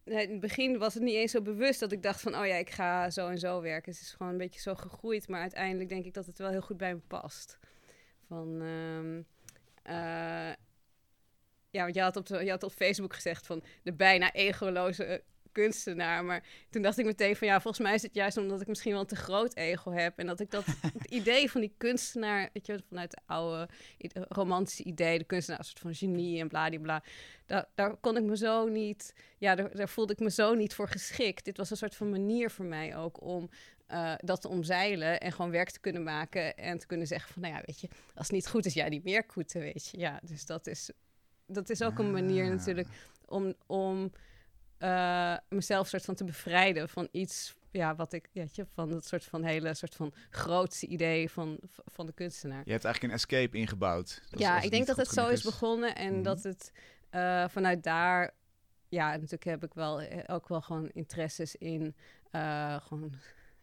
in 0.11 0.31
het 0.31 0.39
begin 0.39 0.77
was 0.77 0.93
het 0.93 1.03
niet 1.03 1.15
eens 1.15 1.31
zo 1.31 1.41
bewust 1.41 1.79
dat 1.79 1.91
ik 1.91 2.03
dacht 2.03 2.21
van, 2.21 2.35
oh 2.35 2.45
ja, 2.45 2.55
ik 2.55 2.69
ga 2.69 3.09
zo 3.09 3.27
en 3.27 3.39
zo 3.39 3.61
werken. 3.61 3.91
Het 3.91 4.01
is 4.01 4.13
gewoon 4.17 4.31
een 4.31 4.37
beetje 4.37 4.61
zo 4.61 4.75
gegroeid, 4.75 5.27
maar 5.27 5.41
uiteindelijk 5.41 5.89
denk 5.89 6.05
ik 6.05 6.13
dat 6.13 6.25
het 6.25 6.37
wel 6.37 6.49
heel 6.49 6.61
goed 6.61 6.77
bij 6.77 6.93
me 6.93 7.01
past. 7.07 7.57
Van, 8.27 8.61
ehm, 8.61 9.21
eh, 9.83 10.55
ja, 11.69 11.83
want 11.83 11.95
je 11.95 12.01
had, 12.01 12.15
op, 12.15 12.27
je 12.27 12.49
had 12.49 12.63
op 12.63 12.71
Facebook 12.71 13.13
gezegd 13.13 13.45
van 13.45 13.63
de 13.83 13.93
bijna 13.93 14.31
egoloze 14.33 15.23
kunstenaar, 15.51 16.25
maar 16.25 16.43
toen 16.69 16.81
dacht 16.81 16.97
ik 16.97 17.05
meteen 17.05 17.35
van 17.35 17.47
ja, 17.47 17.61
volgens 17.61 17.83
mij 17.83 17.93
is 17.93 18.01
het 18.01 18.13
juist 18.13 18.37
omdat 18.37 18.61
ik 18.61 18.67
misschien 18.67 18.91
wel 18.91 19.01
een 19.01 19.07
te 19.07 19.15
groot 19.15 19.55
ego 19.55 19.91
heb. 19.91 20.17
En 20.17 20.27
dat 20.27 20.39
ik 20.39 20.51
dat 20.51 20.65
het 20.99 21.05
idee 21.09 21.51
van 21.51 21.61
die 21.61 21.73
kunstenaar, 21.77 22.49
weet 22.53 22.65
je, 22.65 22.83
vanuit 22.87 23.11
het 23.11 23.21
oude 23.25 23.69
romantische 24.13 24.83
idee, 24.83 25.17
de 25.17 25.23
kunstenaar 25.23 25.59
als 25.59 25.67
een 25.67 25.77
soort 25.77 25.95
van 25.95 26.07
genie 26.07 26.39
en 26.39 26.47
bladibla. 26.47 27.03
Daar, 27.45 27.65
daar 27.75 27.95
kon 27.95 28.17
ik 28.17 28.23
me 28.23 28.37
zo 28.37 28.67
niet, 28.67 29.13
ja, 29.37 29.55
daar, 29.55 29.75
daar 29.75 29.89
voelde 29.89 30.13
ik 30.13 30.19
me 30.19 30.31
zo 30.31 30.53
niet 30.53 30.73
voor 30.73 30.87
geschikt. 30.87 31.45
Dit 31.45 31.57
was 31.57 31.69
een 31.69 31.77
soort 31.77 31.95
van 31.95 32.09
manier 32.09 32.51
voor 32.51 32.65
mij 32.65 32.97
ook 32.97 33.21
om 33.21 33.49
eh, 33.91 34.13
dat 34.17 34.41
te 34.41 34.47
omzeilen 34.47 35.19
en 35.19 35.31
gewoon 35.31 35.51
werk 35.51 35.69
te 35.69 35.79
kunnen 35.79 36.03
maken 36.03 36.55
en 36.57 36.77
te 36.77 36.85
kunnen 36.85 37.07
zeggen 37.07 37.33
van, 37.33 37.41
nou 37.41 37.53
ja, 37.53 37.61
weet 37.65 37.79
je, 37.81 37.87
als 38.15 38.27
het 38.27 38.35
niet 38.35 38.47
goed 38.47 38.65
is, 38.65 38.73
ja, 38.73 38.89
die 38.89 39.01
meerkoeten, 39.03 39.61
weet 39.61 39.87
je. 39.87 39.99
Ja, 39.99 40.19
dus 40.23 40.45
dat 40.45 40.67
is, 40.67 40.91
dat 41.45 41.69
is 41.69 41.81
ook 41.81 41.99
een 41.99 42.11
manier 42.11 42.43
Ah. 42.43 42.49
natuurlijk 42.49 42.87
om, 43.25 43.53
om 43.67 44.11
eh, 44.81 45.37
mezelf 45.49 45.87
soort 45.87 46.05
van 46.05 46.15
te 46.15 46.23
bevrijden 46.23 46.89
van 46.89 47.07
iets, 47.11 47.55
ja, 47.71 47.95
wat 47.95 48.13
ik, 48.13 48.29
weet 48.33 48.55
je, 48.55 48.65
van 48.73 48.89
dat 48.89 49.05
soort 49.05 49.23
van 49.23 49.43
hele 49.43 49.73
soort 49.73 49.95
van 49.95 50.13
grootste 50.29 50.87
idee 50.87 51.29
van, 51.29 51.59
van 51.85 52.05
de 52.05 52.13
kunstenaar. 52.13 52.61
Je 52.65 52.71
hebt 52.71 52.85
eigenlijk 52.85 53.13
een 53.13 53.19
escape 53.19 53.57
ingebouwd. 53.57 54.21
Dat 54.29 54.39
ja, 54.39 54.61
ik 54.61 54.71
denk 54.71 54.87
dat 54.87 54.97
het 54.97 55.07
zo 55.07 55.27
is 55.27 55.41
begonnen 55.43 55.95
en 55.95 56.13
Mhm. 56.13 56.23
dat 56.23 56.43
het 56.43 56.71
eh, 57.09 57.47
vanuit 57.49 57.83
daar, 57.83 58.33
ja, 58.89 59.09
natuurlijk 59.11 59.43
heb 59.43 59.63
ik 59.63 59.73
wel 59.73 60.01
eh, 60.01 60.35
ook 60.35 60.47
wel 60.47 60.61
gewoon 60.61 60.89
interesses 60.89 61.55
in 61.55 61.95
gewoon, 62.83 63.13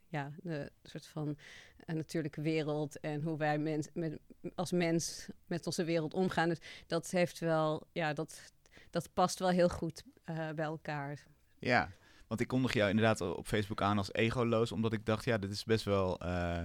ja, 0.08 0.30
de 0.42 0.72
soort 0.82 1.06
van 1.06 1.38
natuurlijke 1.86 2.40
wereld 2.40 3.00
en 3.00 3.22
hoe 3.22 3.36
wij 3.38 3.58
mens, 3.58 3.88
met, 3.92 4.18
als 4.54 4.72
mens 4.72 5.28
met 5.46 5.66
onze 5.66 5.84
wereld 5.84 6.14
omgaan. 6.14 6.48
Dus 6.48 6.58
dat 6.86 7.10
heeft 7.10 7.38
wel, 7.38 7.86
ja, 7.92 8.12
dat, 8.12 8.52
dat 8.90 9.08
past 9.12 9.38
wel 9.38 9.48
heel 9.48 9.68
goed 9.68 10.02
eh, 10.24 10.50
bij 10.50 10.64
elkaar. 10.64 11.26
Ja, 11.58 11.90
want 12.26 12.40
ik 12.40 12.48
kondig 12.48 12.72
jou 12.72 12.90
inderdaad 12.90 13.20
op 13.20 13.46
Facebook 13.46 13.82
aan 13.82 13.98
als 13.98 14.12
egoloos, 14.12 14.72
omdat 14.72 14.92
ik 14.92 15.06
dacht, 15.06 15.24
ja, 15.24 15.38
dit 15.38 15.50
is 15.50 15.64
best 15.64 15.84
wel... 15.84 16.20
eh, 16.20 16.62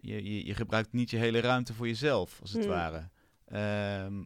je, 0.00 0.24
je, 0.24 0.46
je 0.46 0.54
gebruikt 0.54 0.92
niet 0.92 1.10
je 1.10 1.16
hele 1.16 1.40
ruimte 1.40 1.74
voor 1.74 1.86
jezelf, 1.86 2.38
als 2.40 2.52
het 2.52 2.64
Hmm. 2.64 2.72
ware. 2.72 3.08
Ehm, 3.46 4.22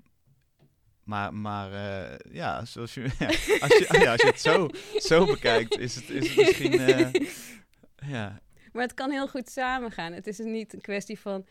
maar 1.04 1.34
maar 1.34 1.72
eh, 1.72 2.32
ja, 2.34 2.64
zoals 2.64 2.94
je, 2.94 3.00
ja, 3.18 3.26
als 3.60 3.78
je, 3.78 3.86
ja, 4.00 4.12
als 4.12 4.20
je 4.20 4.26
het 4.26 4.40
zo, 4.40 4.68
zo 4.98 5.26
bekijkt, 5.34 5.78
is 5.78 5.94
het, 5.94 6.10
is 6.10 6.28
het 6.28 6.36
misschien... 6.36 6.72
ja, 8.16 8.40
Maar 8.72 8.82
het 8.82 8.94
kan 8.94 9.10
heel 9.10 9.28
goed 9.28 9.48
samengaan. 9.50 10.12
Het 10.12 10.26
is 10.26 10.38
niet 10.38 10.72
een 10.74 10.80
kwestie 10.80 11.18
van 11.18 11.46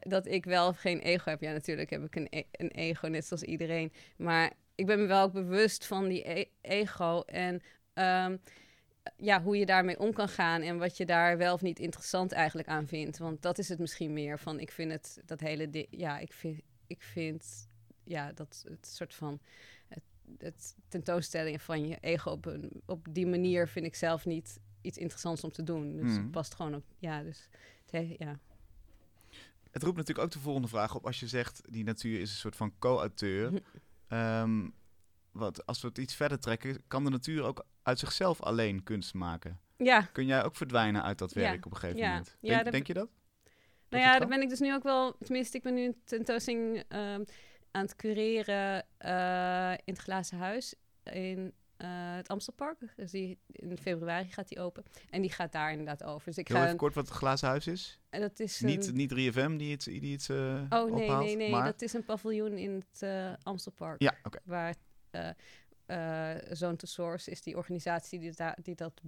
dat 0.00 0.26
ik 0.26 0.44
wel 0.44 0.68
of 0.68 0.78
geen 0.78 0.98
ego 1.00 1.30
heb. 1.30 1.40
Ja, 1.40 1.52
natuurlijk 1.52 1.90
heb 1.90 2.04
ik 2.04 2.16
een, 2.16 2.26
e- 2.30 2.42
een 2.52 2.70
ego, 2.70 3.06
net 3.06 3.26
zoals 3.26 3.42
iedereen. 3.42 3.92
Maar 4.16 4.52
ik 4.80 4.86
ben 4.86 4.98
me 5.00 5.06
wel 5.06 5.22
ook 5.22 5.32
bewust 5.32 5.86
van 5.86 6.08
die 6.08 6.38
e- 6.38 6.44
ego. 6.60 7.20
En 7.20 7.62
ehm, 7.92 8.36
ja, 9.16 9.42
hoe 9.42 9.56
je 9.56 9.66
daarmee 9.66 9.98
om 9.98 10.12
kan 10.12 10.28
gaan. 10.28 10.62
En 10.62 10.78
wat 10.78 10.96
je 10.96 11.06
daar 11.06 11.38
wel 11.38 11.54
of 11.54 11.60
niet 11.62 11.78
interessant 11.78 12.32
eigenlijk 12.32 12.68
aan 12.68 12.86
vindt. 12.86 13.18
Want 13.18 13.42
dat 13.42 13.58
is 13.58 13.68
het 13.68 13.78
misschien 13.78 14.12
meer 14.12 14.38
van. 14.38 14.60
Ik 14.60 14.70
vind 14.72 14.92
het, 14.92 15.22
dat 15.26 15.40
hele 15.40 15.70
ding. 15.70 15.86
Ja, 15.90 16.18
ik 16.18 16.32
vind, 16.32 16.60
ik 16.86 17.02
vind 17.02 17.68
ja, 18.04 18.32
dat 18.32 18.64
het 18.68 18.86
soort 18.86 19.14
van. 19.14 19.40
Het, 19.88 20.02
het 20.38 20.74
tentoonstellingen 20.88 21.60
van 21.60 21.88
je 21.88 21.96
ego 22.00 22.30
op, 22.30 22.46
een, 22.46 22.82
op 22.86 23.06
die 23.10 23.26
manier 23.26 23.68
vind 23.68 23.86
ik 23.86 23.94
zelf 23.94 24.24
niet 24.26 24.58
iets 24.80 24.98
interessants 24.98 25.44
om 25.44 25.52
te 25.52 25.62
doen. 25.62 25.96
Dus 25.96 26.10
Mhm. 26.10 26.16
het 26.22 26.30
past 26.30 26.54
gewoon 26.54 26.74
op. 26.74 26.84
Ja, 26.98 27.22
dus 27.22 27.48
het 27.82 27.90
he- 27.90 28.14
ja. 28.18 28.38
Het 29.70 29.82
roept 29.82 29.96
natuurlijk 29.96 30.26
ook 30.26 30.32
de 30.32 30.38
volgende 30.38 30.68
vraag 30.68 30.94
op 30.94 31.06
als 31.06 31.20
je 31.20 31.26
zegt 31.28 31.62
die 31.68 31.84
natuur 31.84 32.20
is 32.20 32.30
een 32.30 32.36
soort 32.36 32.56
van 32.56 32.72
co-auteur. 32.78 33.50
Ehm, 34.10 34.68
wat, 35.32 35.66
als 35.66 35.80
we 35.80 35.88
het 35.88 35.98
iets 35.98 36.14
verder 36.14 36.38
trekken, 36.38 36.82
kan 36.88 37.04
de 37.04 37.10
natuur 37.10 37.42
ook 37.42 37.64
uit 37.82 37.98
zichzelf 37.98 38.42
alleen 38.42 38.82
kunst 38.82 39.14
maken? 39.14 39.60
Ja, 39.76 40.00
Kun 40.00 40.26
jij 40.26 40.44
ook 40.44 40.56
verdwijnen 40.56 41.02
uit 41.02 41.18
dat 41.18 41.34
Ja, 41.34 41.40
werk 41.40 41.66
op 41.66 41.72
een 41.72 41.78
gegeven 41.78 42.00
ja. 42.00 42.08
moment? 42.08 42.36
Ja, 42.40 42.48
Denk, 42.48 42.62
dat- 42.64 42.72
denk 42.72 42.86
je 42.86 42.94
dat? 42.94 43.08
Nou 43.88 44.02
ja, 44.02 44.18
daar 44.18 44.28
ben 44.28 44.42
ik 44.42 44.48
dus 44.48 44.58
nu 44.60 44.74
ook 44.74 44.82
wel... 44.82 45.16
Tenminste, 45.18 45.56
ik 45.56 45.62
ben 45.62 45.74
nu 45.74 45.84
een 45.84 46.00
tentoonstelling 46.04 46.84
ehm, 46.88 47.24
aan 47.70 47.82
het 47.82 47.96
cureren 47.96 48.86
eh, 48.98 49.70
in 49.84 49.92
het 49.94 49.98
Glazen 49.98 50.38
Huis 50.38 50.74
in 51.02 51.52
eh, 51.80 52.14
het 52.16 52.28
Amstelpark. 52.28 52.78
Dus 52.96 53.10
die, 53.10 53.38
in 53.46 53.78
februari 53.78 54.28
gaat 54.28 54.48
die 54.48 54.60
open. 54.60 54.84
En 55.10 55.20
die 55.20 55.30
gaat 55.30 55.52
daar 55.52 55.70
inderdaad 55.70 56.02
over. 56.04 56.26
Dus 56.26 56.38
ik 56.38 56.48
Heel 56.48 56.56
ga... 56.56 56.64
even 56.64 56.76
kort 56.76 56.94
wat 56.94 57.08
het 57.08 57.16
glazen 57.16 57.48
huis 57.48 57.66
is. 57.66 58.00
en 58.10 58.20
dat 58.20 58.40
is 58.40 58.60
Niet, 58.60 58.86
een- 58.86 58.94
niet 58.94 59.10
3FM 59.12 59.56
die 59.56 59.70
het, 59.72 59.84
die 59.84 60.12
het 60.12 60.30
eh, 60.30 60.36
Oh, 60.80 60.92
nee, 60.94 61.02
ophaalt, 61.04 61.24
nee, 61.24 61.36
nee. 61.36 61.50
maar... 61.50 61.64
Dat 61.64 61.82
is 61.82 61.92
een 61.92 62.04
paviljoen 62.04 62.52
in 62.58 62.84
het 62.90 63.02
eh, 63.02 63.32
Amstelpark. 63.42 64.02
Ja, 64.02 64.14
oké. 64.22 64.38
Waar 64.44 64.74
Zone 66.52 66.76
to 66.76 66.86
Source 66.86 67.30
is 67.30 67.42
die 67.42 67.56
organisatie 67.56 68.18
die, 68.18 68.32
da- 68.32 68.56
die 68.62 68.74
dat 68.74 69.00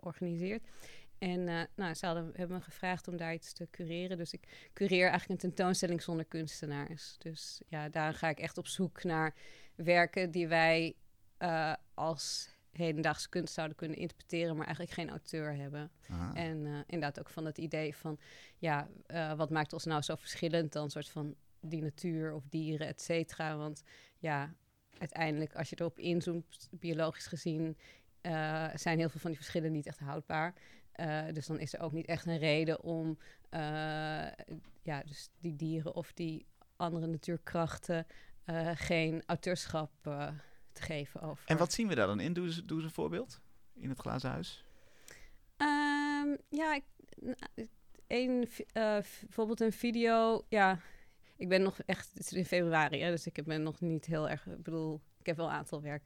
organiseert. 0.00 0.66
En 1.18 1.44
nou, 1.76 1.94
ze 1.94 2.06
hadden, 2.06 2.30
hebben 2.34 2.56
me 2.56 2.62
gevraagd 2.62 3.08
om 3.08 3.16
daar 3.16 3.34
iets 3.34 3.52
te 3.52 3.68
cureren. 3.70 4.16
Dus 4.16 4.32
ik 4.32 4.70
cureer 4.72 5.08
eigenlijk 5.08 5.42
een 5.42 5.48
tentoonstelling 5.50 6.02
zonder 6.02 6.24
kunstenaars. 6.24 7.16
Dus 7.18 7.60
ja, 7.68 7.88
daar 7.88 8.14
ga 8.14 8.28
ik 8.28 8.38
echt 8.38 8.58
op 8.58 8.66
zoek 8.66 9.04
naar 9.04 9.34
werken 9.74 10.30
die 10.30 10.48
wij 10.48 10.94
eh, 11.36 11.72
als 11.94 12.54
hedendaagse 12.70 13.28
kunst 13.28 13.54
zouden 13.54 13.76
kunnen 13.76 13.96
interpreteren, 13.96 14.56
maar 14.56 14.66
eigenlijk 14.66 14.94
geen 14.94 15.10
auteur 15.10 15.56
hebben. 15.56 15.90
Ah. 16.08 16.30
En 16.34 16.66
eh, 16.66 16.72
inderdaad 16.86 17.18
ook 17.18 17.30
van 17.30 17.44
het 17.44 17.58
idee 17.58 17.96
van, 17.96 18.18
ja, 18.58 18.88
eh, 19.06 19.32
wat 19.32 19.50
maakt 19.50 19.72
ons 19.72 19.84
nou 19.84 20.02
zo 20.02 20.14
verschillend 20.14 20.72
dan 20.72 20.90
soort 20.90 21.08
van 21.08 21.34
die 21.60 21.82
natuur 21.82 22.32
of 22.32 22.44
dieren, 22.48 22.86
et 22.86 23.00
cetera. 23.00 23.56
Want 23.56 23.82
ja, 24.18 24.54
uiteindelijk 24.98 25.54
als 25.54 25.70
je 25.70 25.76
erop 25.78 25.98
inzoomt, 25.98 26.68
biologisch 26.70 27.26
gezien, 27.26 27.76
zijn 28.74 28.98
heel 28.98 29.08
veel 29.08 29.20
van 29.20 29.30
die 29.30 29.38
verschillen 29.38 29.72
niet 29.72 29.86
echt 29.86 29.98
houdbaar. 29.98 30.54
Dus 31.32 31.46
dan 31.46 31.58
is 31.58 31.74
er 31.74 31.80
ook 31.80 31.92
niet 31.92 32.06
echt 32.06 32.26
een 32.26 32.38
reden 32.38 32.82
om 32.82 33.18
ja, 34.82 35.02
dus 35.04 35.30
die 35.38 35.56
dieren 35.56 35.94
of 35.94 36.12
die 36.12 36.46
andere 36.76 37.06
natuurkrachten 37.06 38.06
geen 38.74 39.22
auteurschap 39.26 39.90
te 40.76 40.82
geven 40.82 41.20
over. 41.20 41.44
En 41.46 41.56
wat 41.56 41.72
zien 41.72 41.88
we 41.88 41.94
daar 41.94 42.06
dan 42.06 42.20
in? 42.20 42.32
Doe 42.32 42.46
eens, 42.46 42.62
doe 42.64 42.76
eens 42.76 42.86
een 42.86 42.92
voorbeeld 42.92 43.40
in 43.74 43.88
het 43.88 43.98
glazen 43.98 44.30
huis. 44.30 44.64
Ehm, 45.56 46.36
ja, 46.48 46.74
ik, 46.74 46.84
nou, 47.20 47.36
een, 48.06 48.48
eh, 48.72 48.96
v- 49.02 49.20
bijvoorbeeld 49.20 49.60
een 49.60 49.72
video. 49.72 50.44
Ja, 50.48 50.78
ik 51.36 51.48
ben 51.48 51.62
nog 51.62 51.78
echt. 51.86 52.08
Het 52.14 52.20
is 52.20 52.32
in 52.32 52.44
februari, 52.44 53.00
hè, 53.00 53.10
dus 53.10 53.26
ik 53.26 53.44
ben 53.44 53.62
nog 53.62 53.80
niet 53.80 54.06
heel 54.06 54.28
erg. 54.28 54.46
Ik 54.46 54.62
bedoel, 54.62 55.00
ik 55.18 55.26
heb 55.26 55.36
wel 55.36 55.46
een 55.46 55.52
aantal 55.52 55.82
werk. 55.82 56.02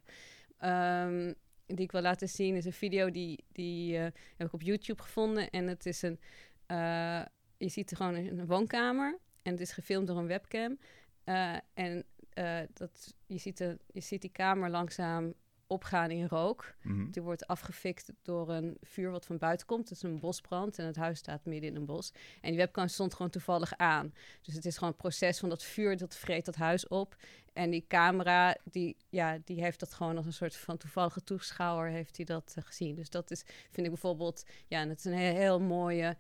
Ehm, 0.59 1.33
die 1.67 1.79
ik 1.85 1.93
wil 1.93 2.01
laten 2.03 2.29
zien 2.29 2.57
is 2.57 2.65
een 2.65 2.73
video 2.73 3.11
die, 3.11 3.45
die 3.53 3.97
eh, 3.97 4.03
heb 4.37 4.47
ik 4.47 4.53
op 4.53 4.63
YouTube 4.63 5.03
gevonden. 5.03 5.51
En 5.51 5.67
het 5.67 5.87
is 5.87 6.03
een. 6.03 6.21
eh, 6.67 7.23
je 7.57 7.69
ziet 7.69 7.91
er 7.91 7.97
gewoon 7.97 8.15
een, 8.15 8.39
een 8.39 8.47
woonkamer. 8.47 9.19
En 9.43 9.53
het 9.53 9.61
is 9.61 9.73
gefilmd 9.73 10.07
door 10.07 10.19
een 10.19 10.27
webcam. 10.27 10.79
Eh, 11.25 11.57
en 11.75 12.05
eh, 12.41 12.67
dat, 12.73 13.15
je, 13.27 13.39
ziet 13.39 13.57
de, 13.57 13.79
je 13.93 14.01
ziet 14.01 14.21
die 14.21 14.31
kamer 14.31 14.71
langzaam 14.71 15.35
opgaan 15.67 16.11
in 16.11 16.27
rook. 16.27 16.75
Mhm. 16.83 17.11
Die 17.11 17.23
wordt 17.23 17.47
afgefikt 17.47 18.13
door 18.23 18.51
een 18.51 18.77
vuur 18.81 19.11
wat 19.11 19.27
van 19.27 19.39
buiten 19.39 19.67
komt. 19.67 19.89
Het 19.89 19.97
is 19.97 20.03
een 20.03 20.21
bosbrand 20.21 20.79
en 20.79 20.87
het 20.87 20.97
huis 20.97 21.19
staat 21.19 21.45
midden 21.45 21.71
in 21.71 21.77
een 21.77 21.85
bos. 21.85 22.13
En 22.41 22.49
die 22.51 22.59
webcam 22.59 22.89
stond 22.89 23.15
gewoon 23.15 23.31
toevallig 23.31 23.77
aan. 23.77 24.15
Dus 24.43 24.55
het 24.55 24.65
is 24.65 24.75
gewoon 24.75 24.89
het 24.89 24.99
proces 24.99 25.39
van 25.39 25.49
dat 25.49 25.63
vuur, 25.63 25.97
dat 25.97 26.17
vreet 26.17 26.45
dat 26.45 26.55
huis 26.55 26.89
op. 26.89 27.17
En 27.53 27.71
die 27.71 27.85
camera, 27.89 28.57
die, 28.65 28.97
ja, 29.09 29.39
die 29.45 29.63
heeft 29.63 29.81
dat 29.81 29.93
gewoon 29.93 30.17
als 30.17 30.27
een 30.27 30.33
soort 30.33 30.57
van 30.57 30.77
toevallige 30.77 31.25
toeschouwer 31.25 31.91
heeft 31.91 32.17
hij 32.17 32.27
dat 32.27 32.53
eh, 32.57 32.65
gezien. 32.65 32.95
Dus 32.95 33.11
dat 33.11 33.31
is, 33.31 33.43
vind 33.71 33.87
ik 33.87 33.93
bijvoorbeeld, 33.93 34.45
ja, 34.67 34.81
en 34.81 34.89
het 34.89 34.99
is 34.99 35.05
een 35.05 35.13
heel, 35.13 35.35
heel 35.35 35.61
mooie 35.61 36.17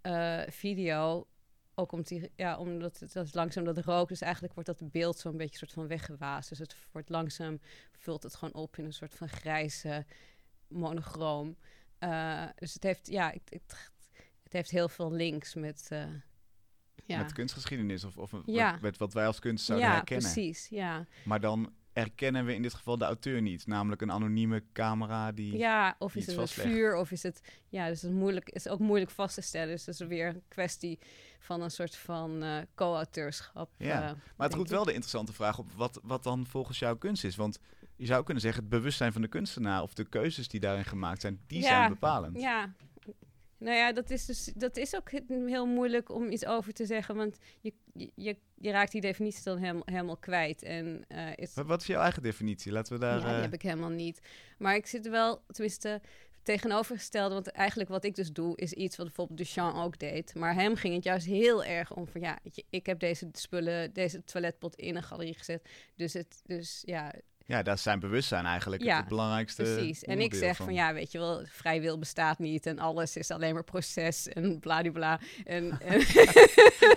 eh, 0.00 0.40
video. 0.48 1.26
Ook 1.80 1.92
omdat, 1.92 2.08
die, 2.08 2.30
ja, 2.36 2.58
omdat 2.58 2.98
het 2.98 3.12
dat 3.12 3.26
is 3.26 3.34
langzaam 3.34 3.64
dat 3.64 3.78
rook, 3.78 4.08
dus 4.08 4.20
eigenlijk 4.20 4.54
wordt 4.54 4.68
dat 4.68 4.90
beeld 4.90 5.18
zo'n 5.18 5.36
beetje 5.36 5.58
soort 5.58 5.72
van 5.72 5.86
weggewaasd. 5.86 6.48
Dus 6.48 6.58
het 6.58 6.76
wordt 6.92 7.08
langzaam, 7.08 7.60
vult 7.92 8.22
het 8.22 8.34
gewoon 8.34 8.54
op 8.54 8.76
in 8.76 8.84
een 8.84 8.92
soort 8.92 9.14
van 9.14 9.28
grijze 9.28 10.04
monochroom. 10.68 11.56
Eh, 11.98 12.46
dus 12.54 12.74
het 12.74 12.82
heeft, 12.82 13.06
ja, 13.06 13.30
het, 13.30 13.50
het, 13.50 13.90
het 14.42 14.52
heeft 14.52 14.70
heel 14.70 14.88
veel 14.88 15.12
links 15.12 15.54
met, 15.54 15.86
eh, 15.90 16.04
ja. 17.04 17.18
Met 17.18 17.32
kunstgeschiedenis 17.32 18.04
of, 18.04 18.16
of 18.16 18.32
Ja. 18.44 18.78
met 18.80 18.98
wat 18.98 19.12
wij 19.12 19.26
als 19.26 19.38
kunst 19.38 19.64
zouden 19.64 19.88
ja, 19.88 19.94
herkennen. 19.94 20.32
precies, 20.32 20.68
ja. 20.68 21.06
Maar 21.24 21.40
dan 21.40 21.72
herkennen 21.92 22.44
we 22.44 22.54
in 22.54 22.62
dit 22.62 22.74
geval 22.74 22.98
de 22.98 23.04
auteur 23.04 23.42
niet. 23.42 23.66
Namelijk 23.66 24.02
een 24.02 24.12
anonieme 24.12 24.62
camera 24.72 25.32
die... 25.32 25.56
Ja, 25.56 25.96
of 25.98 26.14
is 26.14 26.26
het 26.26 26.34
vastlegt. 26.34 26.68
vuur, 26.70 26.96
of 26.96 27.10
is 27.10 27.22
het... 27.22 27.40
Ja, 27.68 27.88
dus 27.88 28.02
het 28.02 28.10
is, 28.10 28.16
moeilijk, 28.16 28.48
is 28.50 28.68
ook 28.68 28.78
moeilijk 28.78 29.10
vast 29.10 29.34
te 29.34 29.40
stellen. 29.40 29.68
Dus 29.68 29.84
dat 29.84 29.94
is 30.00 30.06
weer 30.06 30.28
een 30.28 30.42
kwestie 30.48 30.98
van 31.38 31.62
een 31.62 31.70
soort 31.70 31.96
van 31.96 32.42
eh 32.42 32.56
co-auteurschap. 32.74 33.70
Ja, 33.76 34.02
eh, 34.02 34.12
Maar 34.36 34.46
het 34.46 34.54
roept 34.56 34.70
ik. 34.70 34.74
wel 34.76 34.84
de 34.84 34.92
interessante 34.92 35.32
vraag 35.32 35.58
op 35.58 35.72
wat, 35.72 36.00
wat 36.02 36.22
dan 36.22 36.46
volgens 36.46 36.78
jou 36.78 36.98
kunst 36.98 37.24
is. 37.24 37.36
Want 37.36 37.58
je 37.96 38.06
zou 38.06 38.24
kunnen 38.24 38.42
zeggen, 38.42 38.60
het 38.62 38.70
bewustzijn 38.70 39.12
van 39.12 39.22
de 39.22 39.28
kunstenaar 39.28 39.82
of 39.82 39.94
de 39.94 40.04
keuzes 40.04 40.48
die 40.48 40.60
daarin 40.60 40.84
gemaakt 40.84 41.20
zijn, 41.20 41.40
die 41.46 41.60
Ja, 41.62 41.68
zijn 41.68 41.88
bepalend. 41.88 42.40
Ja. 42.40 42.72
Nou 43.60 43.76
ja, 43.76 43.92
dat 43.92 44.10
is, 44.10 44.26
dus, 44.26 44.50
dat 44.54 44.76
is 44.76 44.96
ook 44.96 45.10
he- 45.10 45.44
heel 45.46 45.66
moeilijk 45.66 46.10
om 46.10 46.30
iets 46.30 46.46
over 46.46 46.72
te 46.72 46.86
zeggen. 46.86 47.16
Want 47.16 47.36
je, 47.60 47.72
je, 48.14 48.36
je 48.54 48.70
raakt 48.70 48.92
die 48.92 49.00
definitie 49.00 49.42
dan 49.44 49.58
helemaal, 49.58 49.82
helemaal 49.84 50.16
kwijt. 50.16 50.62
En 50.62 51.04
eh, 51.08 51.28
is, 51.36 51.54
Wat, 51.54 51.66
wat 51.66 51.80
is 51.80 51.86
jouw 51.86 52.02
eigen 52.02 52.22
definitie? 52.22 52.72
Laten 52.72 52.92
we 52.92 52.98
daar... 52.98 53.18
ja, 53.18 53.24
die 53.24 53.34
eh, 53.34 53.40
heb 53.40 53.52
ik 53.52 53.62
helemaal 53.62 53.90
niet. 53.90 54.20
Maar 54.58 54.74
ik 54.74 54.86
zit 54.86 55.04
er 55.04 55.10
wel, 55.10 55.42
tenminste, 55.46 56.00
tegenovergestelde. 56.42 57.34
Want 57.34 57.50
eigenlijk 57.50 57.90
wat 57.90 58.04
ik 58.04 58.14
dus 58.14 58.32
doe, 58.32 58.56
is 58.56 58.72
iets 58.72 58.96
wat 58.96 59.06
bijvoorbeeld 59.06 59.38
Duchamp 59.38 59.76
ook 59.76 59.98
deed. 59.98 60.34
Maar 60.34 60.54
hem 60.54 60.76
ging 60.76 60.94
het 60.94 61.04
juist 61.04 61.26
heel 61.26 61.64
erg 61.64 61.94
om 61.94 62.06
van, 62.06 62.20
ja, 62.20 62.38
ik 62.70 62.86
heb 62.86 62.98
deze 62.98 63.28
spullen, 63.32 63.92
deze 63.92 64.24
toiletpot 64.24 64.76
in 64.76 64.96
een 64.96 65.02
galerie 65.02 65.34
gezet. 65.34 65.68
Dus, 65.94 66.12
het, 66.12 66.40
dus 66.44 66.82
ja, 66.84 67.12
Ja, 67.50 67.62
dat 67.62 67.76
is 67.76 67.82
zijn 67.82 68.00
bewustzijn 68.00 68.44
eigenlijk 68.44 68.82
Ja, 68.82 68.96
het 68.96 69.08
belangrijkste 69.08 69.62
precies. 69.62 70.04
En 70.04 70.20
ik 70.20 70.34
zeg 70.34 70.56
van, 70.56 70.74
ja, 70.74 70.92
weet 70.92 71.12
je 71.12 71.18
wel, 71.18 71.42
vrij 71.46 71.80
wil 71.80 71.98
bestaat 71.98 72.38
niet. 72.38 72.66
En 72.66 72.78
alles 72.78 73.16
is 73.16 73.30
alleen 73.30 73.54
maar 73.54 73.64
proces 73.64 74.28
en 74.28 74.60
bladibla. 74.60 75.20
En, 75.44 75.70
en 75.80 75.98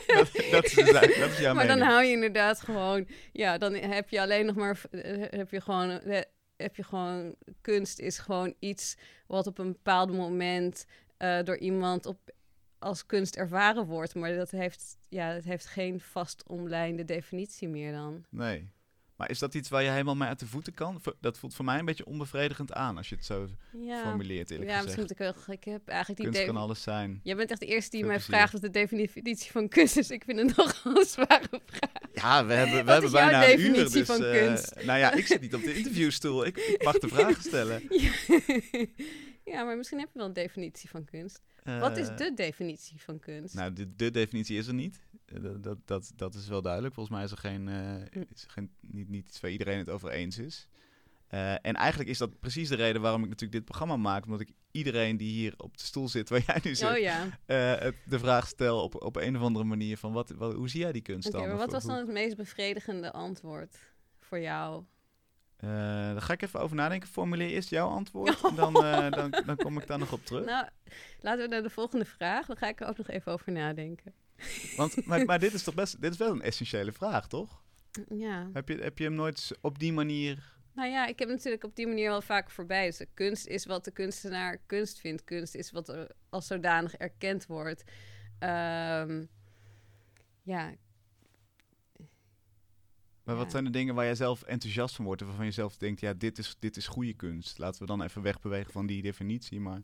dat, 0.07 0.31
dat, 0.51 0.65
is, 0.65 0.73
dus 0.73 0.91
dat 0.91 1.29
is 1.29 1.39
jouw 1.39 1.53
maar 1.53 1.67
dan 1.67 1.81
hou 1.81 2.03
je 2.03 2.11
inderdaad 2.11 2.59
gewoon, 2.59 3.07
ja, 3.31 3.57
dan 3.57 3.73
heb 3.73 4.09
je 4.09 4.21
alleen 4.21 4.45
nog 4.45 4.55
maar, 4.55 4.81
heb 5.29 5.51
je 5.51 5.61
gewoon, 5.61 5.89
heb 6.55 6.75
je 6.75 6.83
gewoon, 6.83 7.35
kunst 7.61 7.99
is 7.99 8.17
gewoon 8.17 8.53
iets 8.59 8.97
wat 9.27 9.47
op 9.47 9.57
een 9.57 9.71
bepaald 9.71 10.11
moment 10.11 10.85
eh, 11.17 11.43
door 11.43 11.57
iemand 11.57 12.05
op, 12.05 12.17
als 12.79 13.05
kunst 13.05 13.35
ervaren 13.35 13.85
wordt. 13.85 14.15
Maar 14.15 14.35
dat 14.35 14.51
heeft, 14.51 14.97
ja, 15.09 15.33
dat 15.33 15.43
heeft 15.43 15.65
geen 15.65 15.99
vast 15.99 16.43
omlijnde 16.47 17.05
definitie 17.05 17.67
meer 17.67 17.91
dan. 17.91 18.25
Nee. 18.29 18.71
Maar 19.15 19.29
is 19.29 19.39
dat 19.39 19.53
iets 19.53 19.69
waar 19.69 19.83
je 19.83 19.89
helemaal 19.89 20.15
mee 20.15 20.27
uit 20.27 20.39
de 20.39 20.45
voeten 20.47 20.73
kan? 20.73 21.01
Dat 21.19 21.37
voelt 21.37 21.53
voor 21.55 21.65
mij 21.65 21.79
een 21.79 21.85
beetje 21.85 22.05
onbevredigend 22.05 22.73
aan 22.73 22.97
als 22.97 23.09
je 23.09 23.15
het 23.15 23.25
zo 23.25 23.47
Ja, 23.79 24.01
formuleert, 24.01 24.51
eerlijk 24.51 24.69
ja 24.69 24.81
misschien 24.81 25.01
gezegd. 25.07 25.19
moet 25.19 25.29
ik 25.35 25.45
wel, 25.45 25.55
ik 25.55 25.63
heb 25.63 25.87
eigenlijk 25.87 26.19
die 26.19 26.29
Kunst 26.29 26.45
de- 26.47 26.53
kan 26.53 26.61
alles 26.61 26.81
zijn. 26.81 27.19
Jij 27.23 27.35
bent 27.35 27.51
echt 27.51 27.59
de 27.59 27.65
eerste 27.65 27.89
die 27.89 27.99
Veel 27.99 28.07
mij 28.07 28.17
plezier. 28.17 28.35
vraagt 28.35 28.51
wat 28.53 28.61
de 28.61 28.69
definitie 28.69 29.51
van 29.51 29.67
kunst 29.67 29.97
is. 29.97 30.09
Ik 30.09 30.23
vind 30.23 30.39
het 30.39 30.55
nogal 30.57 30.97
een 30.97 31.05
zware 31.05 31.61
vraag. 31.65 31.91
Ja, 32.13 32.45
we 32.45 32.53
hebben, 32.53 32.85
we 32.85 32.91
hebben 32.91 33.11
bijna 33.11 33.43
een 33.45 33.59
uur. 33.59 33.73
definitie 33.73 33.97
Dus, 33.99 34.07
van 34.07 34.23
eh, 34.23 34.45
kunst? 34.45 34.75
nou 34.85 34.99
ja, 34.99 35.13
ik 35.13 35.27
zit 35.27 35.41
niet 35.41 35.53
op 35.55 35.61
de 35.63 35.73
interviewstoel. 35.75 36.45
Ik, 36.45 36.57
ik 36.57 36.83
mag 36.83 36.97
de 36.97 37.07
vragen 37.07 37.43
stellen. 37.43 37.81
Ja. 39.45 39.51
ja, 39.53 39.63
maar 39.63 39.77
misschien 39.77 39.99
heb 39.99 40.09
je 40.13 40.17
wel 40.17 40.27
een 40.27 40.33
definitie 40.33 40.89
van 40.89 41.05
kunst. 41.05 41.41
Wat 41.63 41.97
is 41.97 42.07
Eh, 42.07 42.17
de 42.17 42.31
definitie 42.35 43.01
van 43.01 43.19
kunst? 43.19 43.53
Nou, 43.55 43.73
de, 43.73 43.95
de 43.95 44.11
definitie 44.11 44.57
is 44.57 44.67
er 44.67 44.73
niet. 44.73 44.99
Eh, 45.25 45.41
Dat, 45.61 45.77
dat, 45.85 46.11
dat, 46.15 46.33
is 46.33 46.47
wel 46.47 46.61
duidelijk. 46.61 46.93
Volgens 46.93 47.15
mij 47.15 47.25
is 47.25 47.31
er 47.31 47.37
geen, 47.37 47.67
eh, 47.67 48.21
is 48.31 48.43
er 48.43 48.49
geen, 48.49 48.71
niet, 48.79 49.09
niet 49.09 49.27
iets 49.27 49.39
waar 49.39 49.51
iedereen 49.51 49.77
het 49.77 49.89
over 49.89 50.09
eens 50.09 50.37
is. 50.37 50.67
Eh, 51.27 51.51
en 51.51 51.73
eigenlijk 51.73 52.09
is 52.09 52.17
dat 52.17 52.39
precies 52.39 52.69
de 52.69 52.75
reden 52.75 53.01
waarom 53.01 53.23
ik 53.23 53.29
natuurlijk 53.29 53.51
dit 53.51 53.65
programma 53.65 53.97
maak. 53.97 54.25
Omdat 54.25 54.41
ik 54.41 54.51
iedereen 54.71 55.17
die 55.17 55.31
hier 55.31 55.53
op 55.57 55.77
de 55.77 55.83
stoel 55.83 56.07
zit, 56.07 56.29
waar 56.29 56.43
jij 56.45 56.59
nu 56.63 56.75
zit, 56.75 56.89
oh 56.89 56.97
ja. 56.97 57.39
de 58.05 58.19
vraag 58.19 58.47
stel 58.47 58.83
op, 58.83 59.03
op 59.03 59.15
een 59.15 59.35
of 59.35 59.41
andere 59.41 59.65
manier 59.65 59.97
van 59.97 60.13
wat, 60.13 60.29
wat, 60.29 60.53
hoe 60.53 60.69
zie 60.69 60.81
jij 60.81 60.91
die 60.91 61.01
kunst 61.01 61.31
dan? 61.31 61.41
maar 61.41 61.53
Of 61.53 61.59
wat 61.59 61.71
was 61.71 61.83
dan 61.83 61.97
het 61.97 62.07
meest 62.11 62.35
bevredigende 62.35 63.11
antwoord 63.11 63.77
voor 64.19 64.39
jou? 64.39 64.83
Eh, 65.63 65.69
daar 65.69 66.21
ga 66.21 66.33
ik 66.33 66.41
even 66.41 66.59
over 66.59 66.75
nadenken. 66.75 67.09
Formuleer 67.09 67.49
eerst 67.49 67.69
jouw 67.69 67.87
antwoord. 67.87 68.41
En 68.43 68.55
dan, 68.61 68.73
dan, 69.09 69.43
dan 69.45 69.55
kom 69.55 69.77
ik 69.77 69.87
daar 69.87 69.99
nog 69.99 70.11
op 70.11 70.25
terug. 70.25 70.45
Nou, 70.45 70.67
laten 71.19 71.43
we 71.43 71.49
naar 71.49 71.61
de 71.61 71.69
volgende 71.69 72.05
vraag. 72.05 72.45
Dan 72.45 72.57
ga 72.57 72.67
ik 72.67 72.81
er 72.81 72.87
ook 72.87 72.97
nog 72.97 73.07
even 73.07 73.31
over 73.31 73.51
nadenken. 73.51 74.13
Want, 74.75 74.95
maar, 75.05 75.25
maar 75.25 75.39
dit 75.39 75.53
is 75.53 75.63
toch 75.63 75.73
best, 75.73 76.01
dit 76.01 76.11
is 76.11 76.17
wel 76.17 76.31
een 76.31 76.41
essentiële 76.41 76.91
vraag, 76.91 77.27
toch? 77.27 77.61
Ja. 78.09 78.49
Heb 78.53 78.69
je, 78.69 78.75
heb 78.75 78.97
je 78.97 79.03
hem 79.03 79.13
nooit 79.13 79.51
op 79.61 79.79
die 79.79 79.93
manier 79.93 80.55
Nou 80.73 80.89
ja, 80.89 81.07
ik 81.07 81.19
heb 81.19 81.29
natuurlijk 81.29 81.63
op 81.63 81.75
die 81.75 81.87
manier 81.87 82.09
wel 82.09 82.21
vaak 82.21 82.49
voorbij. 82.49 82.85
Dus 82.85 83.05
kunst 83.13 83.47
is 83.47 83.65
wat 83.65 83.85
de 83.85 83.91
kunstenaar 83.91 84.57
kunst 84.65 84.99
vindt. 84.99 85.23
Kunst 85.23 85.55
is 85.55 85.71
wat 85.71 85.89
er 85.89 86.11
als 86.29 86.47
zodanig 86.47 86.95
erkend 86.95 87.45
wordt. 87.45 87.83
Ehm, 88.39 89.25
ja, 90.43 90.73
Maar 93.23 93.35
wat 93.35 93.51
zijn 93.51 93.63
de 93.63 93.69
dingen 93.69 93.95
waar 93.95 94.05
jij 94.05 94.15
zelf 94.15 94.41
enthousiast 94.41 94.95
van 94.95 95.05
wordt 95.05 95.21
en 95.21 95.27
waarvan 95.27 95.45
je 95.45 95.51
zelf 95.51 95.77
denkt, 95.77 95.99
ja, 95.99 96.13
dit 96.13 96.37
is, 96.37 96.55
dit 96.59 96.77
is 96.77 96.87
goede 96.87 97.13
kunst. 97.13 97.57
Laten 97.57 97.81
we 97.81 97.87
dan 97.87 98.01
even 98.01 98.21
wegbewegen 98.21 98.71
van 98.71 98.85
die 98.85 99.01
definitie, 99.01 99.59
maar 99.59 99.81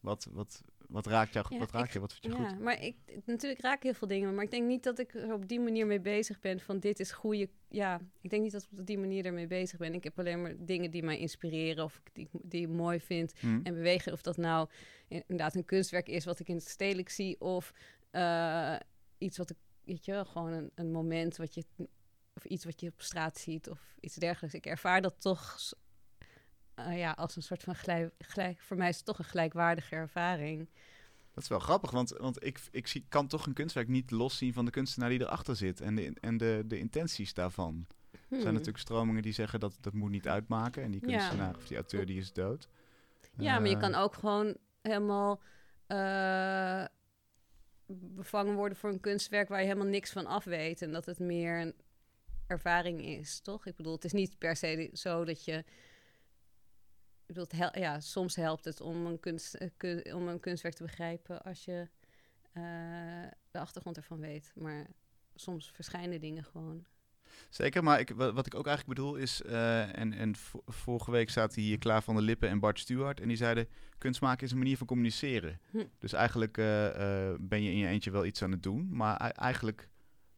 wat, 0.00 0.28
wat, 0.32 0.62
wat 0.90 1.06
raakt 1.06 1.32
jou, 1.32 1.46
Ja, 1.50 1.58
wat 1.58 1.70
raakt 1.70 1.86
ik- 1.86 1.92
je, 1.92 2.00
wat 2.00 2.12
vind 2.12 2.34
je 2.34 2.42
Ja, 2.42 2.48
goed? 2.48 2.58
maar 2.60 2.82
ik, 2.82 2.96
natuurlijk 3.24 3.60
raak 3.60 3.76
ik 3.76 3.82
heel 3.82 3.94
veel 3.94 4.08
dingen, 4.08 4.34
maar 4.34 4.44
ik 4.44 4.50
denk 4.50 4.66
niet 4.66 4.82
dat 4.82 4.98
ik 4.98 5.14
er 5.14 5.32
op 5.32 5.48
die 5.48 5.60
manier 5.60 5.86
mee 5.86 6.00
bezig 6.00 6.40
ben 6.40 6.60
van 6.60 6.78
dit 6.78 7.00
is 7.00 7.12
goede. 7.12 7.48
Ja, 7.68 8.00
ik 8.20 8.30
denk 8.30 8.42
niet 8.42 8.52
dat 8.52 8.68
ik 8.72 8.78
op 8.78 8.86
die 8.86 8.98
manier 8.98 9.24
ermee 9.24 9.46
bezig 9.46 9.78
ben. 9.78 9.94
Ik 9.94 10.04
heb 10.04 10.18
alleen 10.18 10.42
maar 10.42 10.54
dingen 10.58 10.90
die 10.90 11.02
mij 11.02 11.18
inspireren 11.18 11.84
of 11.84 12.00
die, 12.12 12.28
ik- 12.32 12.40
die 12.42 12.60
ik 12.62 12.68
mooi 12.68 13.00
vind 13.00 13.32
Hm? 13.40 13.60
en 13.62 13.74
bewegen. 13.74 14.12
Of 14.12 14.22
dat 14.22 14.36
nou 14.36 14.68
inderdaad 15.08 15.54
een 15.54 15.64
kunstwerk 15.64 16.08
is 16.08 16.24
wat 16.24 16.38
ik 16.40 16.48
in 16.48 16.54
het 16.56 16.68
stedelijk 16.68 17.08
zie 17.08 17.40
of 17.40 17.72
eh, 18.10 18.76
iets 19.18 19.38
wat 19.38 19.50
ik, 19.50 19.56
weet 19.84 20.04
je 20.04 20.12
wel, 20.12 20.24
gewoon 20.24 20.52
een, 20.52 20.70
een 20.74 20.90
moment 20.92 21.36
wat 21.36 21.54
je, 21.54 21.64
of 22.34 22.44
iets 22.44 22.64
wat 22.64 22.80
je 22.80 22.88
op 22.88 23.02
straat 23.02 23.38
ziet 23.38 23.68
of 23.70 23.94
iets 24.00 24.14
dergelijks. 24.14 24.54
Ik 24.56 24.66
ervaar 24.66 25.00
dat 25.02 25.14
toch 25.20 25.58
eh, 26.86 26.98
ja, 26.98 27.10
als 27.10 27.36
een 27.36 27.42
soort 27.42 27.62
van 27.62 27.74
gelijk, 27.74 28.12
gelijk, 28.18 28.60
voor 28.60 28.76
mij 28.76 28.88
is 28.88 28.96
het 28.96 29.04
toch 29.04 29.18
een 29.18 29.24
gelijkwaardige 29.24 29.94
ervaring. 29.94 30.68
Dat 31.34 31.42
is 31.42 31.48
wel 31.48 31.58
grappig, 31.58 31.90
want, 31.90 32.10
want 32.10 32.44
ik, 32.44 32.60
ik 32.70 32.86
zie, 32.86 33.04
kan 33.08 33.26
toch 33.26 33.46
een 33.46 33.52
kunstwerk 33.52 33.88
niet 33.88 34.10
loszien 34.10 34.52
van 34.52 34.64
de 34.64 34.70
kunstenaar 34.70 35.08
die 35.08 35.20
erachter 35.20 35.56
zit 35.56 35.80
en 35.80 35.94
de, 35.94 36.12
en 36.20 36.36
de, 36.36 36.62
de 36.66 36.78
intenties 36.78 37.34
daarvan. 37.34 37.86
Er 38.12 38.18
zijn 38.28 38.42
Hmm. 38.42 38.52
natuurlijk 38.52 38.78
stromingen 38.78 39.22
die 39.22 39.32
zeggen 39.32 39.60
dat 39.60 39.76
dat 39.80 39.92
moet 39.92 40.10
niet 40.10 40.28
uitmaken 40.28 40.82
en 40.82 40.90
die 40.90 41.00
Ja. 41.00 41.06
kunstenaar 41.06 41.56
of 41.56 41.66
die 41.66 41.76
auteur 41.76 42.06
die 42.06 42.18
is 42.18 42.32
dood. 42.32 42.68
Ja, 43.36 43.58
maar 43.58 43.68
je 43.68 43.74
Eh, 43.74 43.80
kan 43.80 43.94
ook 43.94 44.14
gewoon 44.14 44.56
helemaal 44.82 45.40
eh, 45.86 46.84
bevangen 47.86 48.54
worden 48.54 48.78
voor 48.78 48.90
een 48.90 49.00
kunstwerk 49.00 49.48
waar 49.48 49.60
je 49.60 49.66
helemaal 49.66 49.86
niks 49.88 50.10
van 50.12 50.26
af 50.26 50.44
weet. 50.44 50.82
En 50.82 50.92
dat 50.92 51.06
het 51.06 51.18
meer 51.18 51.60
een 51.60 51.74
ervaring 52.46 53.04
is, 53.04 53.40
toch? 53.40 53.66
Ik 53.66 53.76
bedoel, 53.76 53.92
het 53.94 54.04
is 54.04 54.12
niet 54.12 54.38
per 54.38 54.56
se 54.56 54.90
zo 54.92 55.24
dat 55.24 55.44
je. 55.44 55.64
Bedoel, 57.32 57.46
hel- 57.48 57.78
ja, 57.78 58.00
soms 58.00 58.36
helpt 58.36 58.64
het 58.64 58.80
om 58.80 59.06
een, 59.06 59.20
kunst, 59.20 59.54
eh, 59.54 59.68
kun- 59.76 60.14
om 60.14 60.28
een 60.28 60.40
kunstwerk 60.40 60.74
te 60.74 60.82
begrijpen 60.82 61.42
als 61.42 61.64
je 61.64 61.88
eh, 62.52 62.62
de 63.50 63.58
achtergrond 63.58 63.96
ervan 63.96 64.18
weet. 64.20 64.52
Maar 64.54 64.86
soms 65.34 65.70
verschijnen 65.74 66.20
dingen 66.20 66.44
gewoon. 66.44 66.84
Zeker, 67.48 67.82
maar 67.84 68.00
ik, 68.00 68.10
wa- 68.10 68.32
wat 68.32 68.46
ik 68.46 68.54
ook 68.54 68.66
eigenlijk 68.66 68.98
bedoel 68.98 69.16
is, 69.16 69.42
eh, 69.42 69.98
en, 69.98 70.12
en 70.12 70.36
vo- 70.36 70.62
vorige 70.66 71.10
week 71.10 71.30
zaten 71.30 71.62
hier 71.62 71.78
Klaar 71.78 72.02
van 72.02 72.14
der 72.14 72.24
Lippen 72.24 72.48
en 72.48 72.58
Bart 72.60 72.78
Stewart 72.78 73.20
en 73.20 73.28
die 73.28 73.36
zeiden, 73.36 73.68
kunst 73.98 74.20
maken 74.20 74.44
is 74.46 74.52
een 74.52 74.58
manier 74.58 74.76
van 74.76 74.86
communiceren. 74.86 75.60
Hm. 75.70 75.84
Dus 75.98 76.12
eigenlijk 76.12 76.52
ben 77.40 77.62
je 77.62 77.70
in 77.70 77.76
je 77.76 77.86
eentje 77.86 78.10
wel 78.10 78.24
iets 78.24 78.42
aan 78.42 78.50
het 78.50 78.62
doen, 78.62 78.88
maar 78.90 79.16
ei- 79.16 79.30
eigenlijk 79.32 79.88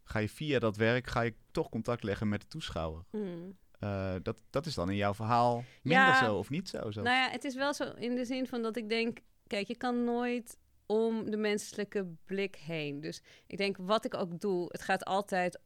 ga 0.05 0.19
je 0.19 0.29
via 0.29 0.59
dat 0.59 0.77
werk, 0.77 1.07
ga 1.07 1.21
je 1.21 1.35
toch 1.51 1.69
contact 1.69 2.03
leggen 2.03 2.29
met 2.29 2.41
de 2.41 2.47
toeschouwer. 2.47 3.05
Hmm. 3.11 3.57
Eh, 3.83 4.15
dat, 4.23 4.37
dat 4.51 4.67
is 4.67 4.75
dan 4.75 4.91
in 4.91 4.97
jouw 4.97 5.15
verhaal 5.15 5.65
minder 5.83 6.03
Ja. 6.07 6.25
zo 6.25 6.37
of 6.37 6.51
niet 6.51 6.69
zo. 6.69 6.91
zo. 6.91 7.03
Nou 7.03 7.17
ja, 7.17 7.31
het 7.31 7.45
is 7.45 7.55
wel 7.55 7.75
zo 7.75 7.85
in 7.97 8.15
de 8.15 8.25
zin 8.25 8.47
van 8.47 8.62
dat 8.62 8.77
ik 8.77 8.89
denk, 8.89 9.19
kijk, 9.47 9.67
je 9.67 9.77
kan 9.77 10.05
nooit 10.05 10.57
om 10.87 11.31
de 11.31 11.37
menselijke 11.37 12.07
blik 12.25 12.57
heen. 12.57 13.01
Dus 13.01 13.23
ik 13.47 13.57
denk, 13.59 13.77
wat 13.77 14.05
ik 14.05 14.15
ook 14.15 14.41
doe, 14.41 14.67
het 14.69 14.83
gaat 14.83 15.05
altijd 15.05 15.59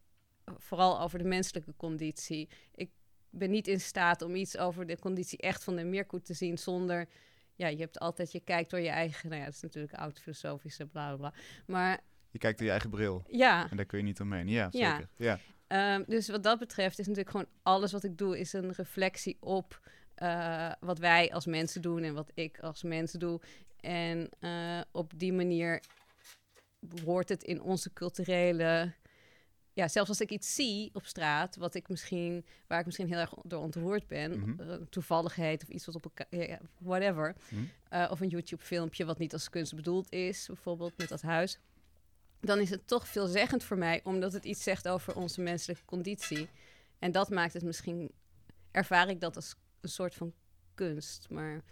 vooral 0.56 1.00
over 1.00 1.18
de 1.18 1.24
menselijke 1.24 1.74
conditie. 1.76 2.48
Ik 2.74 2.90
ben 3.30 3.50
niet 3.50 3.68
in 3.68 3.80
staat 3.80 4.22
om 4.22 4.34
iets 4.34 4.56
over 4.58 4.86
de 4.86 4.98
conditie 4.98 5.38
echt 5.38 5.64
van 5.64 5.76
de 5.76 5.84
meerkoet 5.84 6.24
te 6.24 6.34
zien 6.34 6.58
zonder... 6.58 7.08
Ja, 7.54 7.66
je 7.68 7.76
hebt 7.78 7.98
altijd, 7.98 8.32
je 8.32 8.40
kijkt 8.40 8.70
door 8.70 8.80
je 8.80 8.88
eigen... 8.88 9.28
Nou 9.28 9.40
ja, 9.40 9.46
dat 9.46 9.54
is 9.54 9.62
natuurlijk 9.62 9.94
oud 9.94 10.20
filosofische 10.20 10.86
bla 10.86 11.06
bla 11.06 11.16
bla. 11.16 11.40
Maar 11.66 12.00
Je 12.30 12.38
kijkt 12.38 12.56
door 12.56 12.66
je 12.66 12.72
eigen 12.72 12.90
bril 12.90 13.22
ja, 13.30 13.70
en 13.70 13.76
daar 13.76 13.86
kun 13.86 13.98
je 13.98 14.04
niet 14.04 14.20
omheen. 14.20 14.48
Ja, 14.48 14.68
Ja. 14.70 14.90
zeker. 14.96 15.08
Ja. 15.16 15.38
Ehm, 15.66 16.02
dus 16.06 16.28
wat 16.28 16.42
dat 16.42 16.58
betreft 16.58 16.98
is 16.98 17.06
natuurlijk 17.06 17.30
gewoon 17.30 17.48
alles 17.62 17.92
wat 17.92 18.04
ik 18.04 18.18
doe 18.18 18.38
is 18.38 18.52
een 18.52 18.72
reflectie 18.72 19.36
op 19.40 19.80
eh, 20.14 20.72
wat 20.80 20.98
wij 20.98 21.32
als 21.32 21.46
mensen 21.46 21.82
doen 21.82 22.02
en 22.02 22.14
wat 22.14 22.30
ik 22.34 22.58
als 22.58 22.82
mens 22.82 23.12
doe. 23.12 23.40
En 23.80 24.28
eh, 24.40 24.80
op 24.92 25.12
die 25.16 25.32
manier 25.32 25.80
hoort 27.04 27.28
het 27.28 27.42
in 27.42 27.62
onze 27.62 27.92
culturele. 27.92 28.92
Ja, 29.72 29.88
zelfs 29.88 30.08
als 30.08 30.20
ik 30.20 30.30
iets 30.30 30.54
zie 30.54 30.90
op 30.92 31.06
straat, 31.06 31.56
wat 31.56 31.74
ik 31.74 31.88
misschien, 31.88 32.44
waar 32.66 32.78
ik 32.78 32.84
misschien 32.86 33.08
heel 33.08 33.18
erg 33.18 33.34
door 33.42 33.62
ontroerd 33.62 34.06
ben, 34.06 34.38
Mhm. 34.38 34.60
eh, 34.70 34.74
toevalligheid 34.90 35.62
of 35.62 35.68
iets 35.68 35.86
wat 35.86 35.94
op 35.94 36.04
elkaar, 36.04 36.60
whatever, 36.78 37.34
Hm? 37.48 37.54
eh, 37.88 38.08
of 38.10 38.20
een 38.20 38.28
YouTube-filmpje 38.28 39.04
wat 39.04 39.18
niet 39.18 39.32
als 39.32 39.48
kunst 39.50 39.74
bedoeld 39.74 40.12
is, 40.12 40.46
bijvoorbeeld 40.46 40.96
met 40.96 41.08
dat 41.08 41.22
huis, 41.22 41.58
dan 42.46 42.58
is 42.58 42.70
het 42.70 42.86
toch 42.86 43.08
veelzeggend 43.08 43.64
voor 43.64 43.78
mij, 43.78 44.00
omdat 44.04 44.32
het 44.32 44.44
iets 44.44 44.62
zegt 44.62 44.88
over 44.88 45.16
onze 45.16 45.40
menselijke 45.40 45.84
conditie. 45.84 46.48
En 46.98 47.12
dat 47.12 47.30
maakt 47.30 47.52
het 47.52 47.62
misschien, 47.64 48.10
ervaar 48.70 49.08
ik 49.08 49.20
dat 49.20 49.36
als 49.36 49.54
een 49.80 49.88
soort 49.88 50.14
van 50.14 50.32
kunst. 50.74 51.26
Maar 51.30 51.62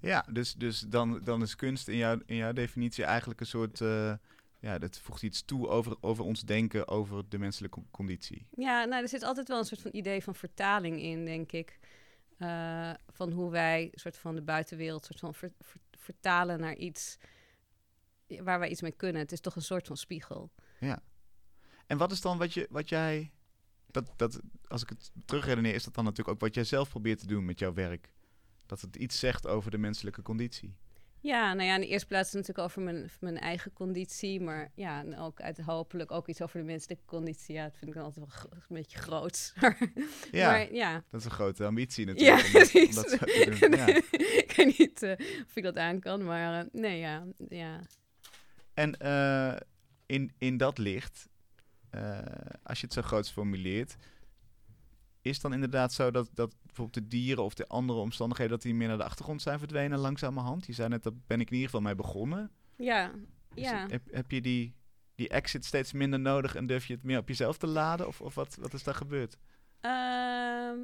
Ja, 0.00 0.26
dus, 0.32 0.54
dus 0.54 0.80
dan, 0.80 1.20
dan 1.24 1.42
is 1.42 1.56
kunst 1.56 1.88
in 1.88 1.96
jouw, 1.96 2.18
in 2.26 2.36
jouw 2.36 2.52
definitie 2.52 3.04
eigenlijk 3.04 3.40
een 3.40 3.46
soort... 3.46 3.80
eh, 3.80 4.14
ja, 4.60 4.78
dat 4.78 4.98
voegt 4.98 5.22
iets 5.22 5.44
toe 5.44 5.68
over, 5.68 5.96
over 6.00 6.24
ons 6.24 6.40
denken 6.40 6.88
over 6.88 7.28
de 7.28 7.38
menselijke 7.38 7.76
con- 7.78 7.88
conditie. 7.90 8.46
ja, 8.50 8.84
nou, 8.84 9.02
er 9.02 9.08
zit 9.08 9.22
altijd 9.22 9.48
wel 9.48 9.58
een 9.58 9.64
soort 9.64 9.80
van 9.80 9.90
idee 9.94 10.22
van 10.22 10.34
vertaling 10.34 11.00
in, 11.00 11.24
denk 11.24 11.52
ik. 11.52 11.78
Eh, 12.38 12.90
van 13.08 13.32
hoe 13.32 13.50
wij 13.50 13.88
soort 13.94 14.16
van 14.16 14.34
de 14.34 14.42
buitenwereld 14.42 15.04
soort 15.04 15.18
van 15.18 15.34
ver- 15.34 15.52
ver- 15.60 15.80
vertalen 15.98 16.60
naar 16.60 16.74
iets 16.76 17.18
waar 18.40 18.58
wij 18.58 18.68
iets 18.68 18.82
mee 18.82 18.92
kunnen. 18.92 19.22
Het 19.22 19.32
is 19.32 19.40
toch 19.40 19.56
een 19.56 19.62
soort 19.62 19.86
van 19.86 19.96
spiegel. 19.96 20.50
En 21.86 21.98
wat 21.98 22.12
is 22.12 22.20
dan 22.20 22.38
wat, 22.38 22.54
je, 22.54 22.66
wat 22.70 22.88
jij... 22.88 23.32
Dat, 23.86 24.12
dat, 24.16 24.40
als 24.66 24.82
ik 24.82 24.88
het 24.88 25.10
terugredeneer, 25.24 25.74
is 25.74 25.84
dat 25.84 25.94
dan 25.94 26.04
natuurlijk 26.04 26.34
ook 26.36 26.40
wat 26.40 26.54
jij 26.54 26.64
zelf 26.64 26.88
probeert 26.88 27.18
te 27.18 27.26
doen 27.26 27.44
met 27.44 27.58
jouw 27.58 27.72
werk. 27.72 28.12
Dat 28.66 28.80
het 28.80 28.96
iets 28.96 29.18
zegt 29.18 29.46
over 29.46 29.70
de 29.70 29.78
menselijke 29.78 30.22
conditie. 30.22 30.76
Ja, 31.22 31.54
nou 31.54 31.68
ja, 31.68 31.74
in 31.74 31.80
de 31.80 31.86
eerste 31.86 32.06
plaats 32.06 32.32
natuurlijk 32.32 32.66
over 32.66 32.82
mijn, 32.82 33.10
mijn 33.20 33.38
eigen 33.38 33.72
conditie. 33.72 34.40
Maar 34.40 34.70
ja, 34.74 35.00
en 35.00 35.18
ook 35.18 35.40
uit, 35.40 35.60
hopelijk 35.60 36.10
ook 36.10 36.28
iets 36.28 36.42
over 36.42 36.58
de 36.58 36.64
menselijke 36.64 37.04
conditie. 37.04 37.54
Ja, 37.54 37.64
dat 37.64 37.76
vind 37.76 37.90
ik 37.90 37.96
dan 37.96 38.04
altijd 38.04 38.26
wel 38.26 38.50
een 38.52 38.60
beetje 38.68 38.98
groot. 38.98 39.52
Ja, 40.30 40.50
Maar 40.50 40.72
ja, 40.72 41.04
dat 41.10 41.20
is 41.20 41.24
een 41.24 41.30
grote 41.30 41.64
ambitie 41.64 42.06
ja 42.06 42.12
natuurlijk. 42.12 42.52
dat, 42.52 42.62
om 42.62 42.68
precies. 42.70 42.94
dat. 42.94 43.18
Ja. 43.78 43.86
ik 44.42 44.52
weet 44.56 44.78
niet 44.78 45.02
eh, 45.02 45.12
of 45.46 45.56
ik 45.56 45.62
dat 45.62 45.76
aan 45.76 46.00
kan, 46.00 46.24
maar 46.24 46.60
eh, 46.60 46.66
nee, 46.72 46.98
ja. 46.98 47.26
ja. 47.48 47.80
En 48.74 48.96
eh, 48.96 49.56
in, 50.06 50.32
in 50.38 50.56
dat 50.56 50.78
licht, 50.78 51.28
eh, 51.90 52.18
als 52.62 52.80
je 52.80 52.84
het 52.84 52.94
zo 52.94 53.02
groots 53.02 53.30
formuleert, 53.30 53.96
is 55.20 55.40
dan 55.40 55.52
inderdaad 55.52 55.92
zo 55.92 56.10
dat, 56.10 56.30
dat 56.34 56.54
bijvoorbeeld 56.62 56.94
de 56.94 57.08
dieren 57.08 57.44
of 57.44 57.54
de 57.54 57.68
andere 57.68 57.98
omstandigheden, 57.98 58.52
dat 58.52 58.62
die 58.62 58.74
meer 58.74 58.88
naar 58.88 58.96
de 58.96 59.04
achtergrond 59.04 59.42
zijn 59.42 59.58
verdwenen 59.58 59.98
langzamerhand? 59.98 60.66
Je 60.66 60.72
zei 60.72 60.88
net, 60.88 61.02
daar 61.02 61.12
ben 61.26 61.40
ik 61.40 61.46
in 61.46 61.54
ieder 61.54 61.70
geval 61.70 61.84
mee 61.84 61.94
begonnen. 61.94 62.50
Ja, 62.76 63.12
Is 63.54 63.64
ja. 63.64 63.86
heb, 63.88 64.02
heb 64.10 64.30
je 64.30 64.40
die, 64.40 64.74
die 65.14 65.28
exit 65.28 65.64
steeds 65.64 65.92
minder 65.92 66.20
nodig 66.20 66.54
en 66.54 66.66
durf 66.66 66.86
je 66.86 66.94
het 66.94 67.02
meer 67.02 67.18
op 67.18 67.28
jezelf 67.28 67.58
te 67.58 67.66
laden? 67.66 68.06
Of, 68.06 68.20
of 68.20 68.34
wat, 68.34 68.56
wat 68.60 68.74
is 68.74 68.82
daar 68.82 68.94
gebeurd? 68.94 69.38
Ehm, 69.80 70.78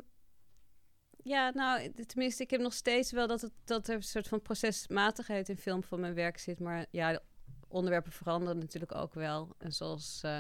ja, 1.23 1.51
nou, 1.51 1.93
tenminste, 2.07 2.43
ik 2.43 2.51
heb 2.51 2.61
nog 2.61 2.73
steeds 2.73 3.13
wel 3.13 3.27
dat, 3.27 3.41
het, 3.41 3.53
dat 3.65 3.89
er 3.89 3.95
een 3.95 4.03
soort 4.03 4.29
van 4.29 4.43
procesmatigheid 4.43 5.49
in 5.49 5.57
film 5.57 5.83
van 5.83 6.01
mijn 6.01 6.15
werk 6.15 6.39
zit. 6.39 6.61
Maar 6.61 6.87
ja, 6.91 7.21
onderwerpen 7.69 8.13
veranderen 8.13 8.59
natuurlijk 8.59 8.95
ook 8.95 9.15
wel. 9.15 9.55
En 9.59 9.73
zoals, 9.73 10.21
eh, 10.23 10.39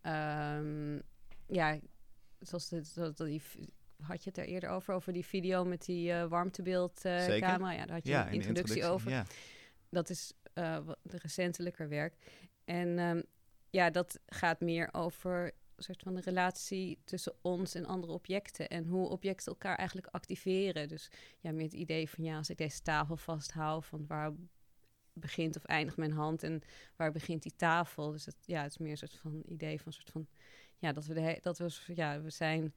ehm, 0.00 1.00
ja, 1.46 1.78
zoals 2.38 2.68
de, 2.68 3.12
die, 3.16 3.42
had 4.00 4.24
je 4.24 4.30
het 4.30 4.38
er 4.38 4.44
eerder 4.44 4.70
over, 4.70 4.94
over 4.94 5.12
die 5.12 5.24
video 5.24 5.64
met 5.64 5.84
die 5.84 6.12
eh 6.12 6.26
warmtebeeldcamera. 6.26 7.38
Camera 7.38 7.72
ja, 7.72 7.86
daar 7.86 7.94
had 7.94 8.04
je 8.04 8.10
Ja, 8.10 8.26
een 8.26 8.32
introductie, 8.32 8.84
over. 8.84 9.10
Ja. 9.10 9.24
Dat 9.88 10.10
is 10.10 10.32
eh, 10.52 10.78
wat 10.84 10.98
de 11.02 11.18
recentelijker 11.18 11.88
werk. 11.88 12.14
En 12.64 12.98
ehm, 12.98 13.22
ja, 13.70 13.90
dat 13.90 14.18
gaat 14.26 14.60
meer 14.60 14.88
over 14.92 15.44
een 15.76 15.82
soort 15.82 16.02
van 16.02 16.14
de 16.14 16.20
relatie 16.20 16.98
tussen 17.04 17.34
ons 17.40 17.74
en 17.74 17.86
andere 17.86 18.12
objecten. 18.12 18.68
En 18.68 18.86
hoe 18.86 19.08
objecten 19.08 19.52
elkaar 19.52 19.76
eigenlijk 19.76 20.08
activeren. 20.10 20.88
Dus 20.88 21.10
ja, 21.40 21.52
meer 21.52 21.64
het 21.64 21.72
idee 21.72 22.08
van 22.08 22.24
ja, 22.24 22.36
als 22.36 22.50
ik 22.50 22.58
deze 22.58 22.82
tafel 22.82 23.16
vasthoud, 23.16 23.86
van 23.86 24.06
waar 24.06 24.32
begint 25.12 25.56
of 25.56 25.64
eindigt 25.64 25.96
mijn 25.96 26.12
hand 26.12 26.42
en 26.42 26.62
waar 26.96 27.12
begint 27.12 27.42
die 27.42 27.56
tafel. 27.56 28.10
Dus 28.10 28.24
het, 28.24 28.36
ja, 28.44 28.62
het 28.62 28.70
is 28.70 28.78
meer 28.78 28.90
een 28.90 28.96
soort 28.96 29.18
van 29.20 29.42
idee 29.46 29.76
van 29.76 29.86
een 29.86 29.92
soort 29.92 30.10
van 30.10 30.26
ja, 30.78 30.92
dat 30.92 31.06
we 31.06 31.14
de 31.14 31.38
dat 31.42 31.58
we 31.58 31.94
ja, 31.94 32.20
we 32.20 32.30
zijn 32.30 32.74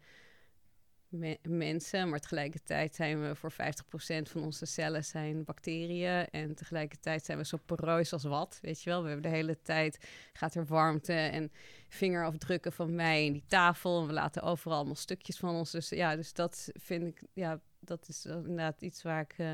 me- 1.13 1.39
mensen, 1.41 2.10
maar 2.10 2.19
tegelijkertijd 2.19 2.96
zijn 2.96 3.22
we 3.22 3.36
voor 3.36 3.52
50% 3.52 3.56
van 4.30 4.43
onze 4.43 4.65
cellen 4.65 5.06
zijn 5.06 5.43
bacteriën. 5.43 6.30
En 6.30 6.56
tegelijkertijd 6.56 7.26
zijn 7.26 7.38
we 7.38 7.46
zo 7.46 7.58
poreus 7.65 8.13
als 8.13 8.24
wat, 8.24 8.60
weet 8.62 8.82
je 8.82 8.89
wel. 8.89 9.02
We 9.02 9.10
hebben 9.10 9.32
de 9.32 9.38
hele 9.38 9.62
tijd, 9.62 10.08
gaat 10.34 10.56
er 10.56 10.65
warmte 10.65 11.13
en 11.13 11.52
vingerafdrukken 11.88 12.72
van 12.74 12.96
mij 12.96 13.26
in 13.26 13.34
die 13.34 13.46
tafel. 13.48 14.02
En 14.02 14.08
we 14.08 14.13
laten 14.13 14.41
overal 14.41 14.78
allemaal 14.78 14.96
stukjes 14.96 15.38
van 15.38 15.56
ons. 15.56 15.72
Dus 15.72 15.89
ja, 15.89 16.15
dus 16.15 16.34
dat 16.34 16.69
vind 16.74 17.08
ik, 17.08 17.24
ja, 17.34 17.62
dat 17.80 18.08
is 18.08 18.26
inderdaad 18.26 18.82
iets 18.82 19.02
waar 19.02 19.22
ik 19.22 19.34
eh, 19.38 19.54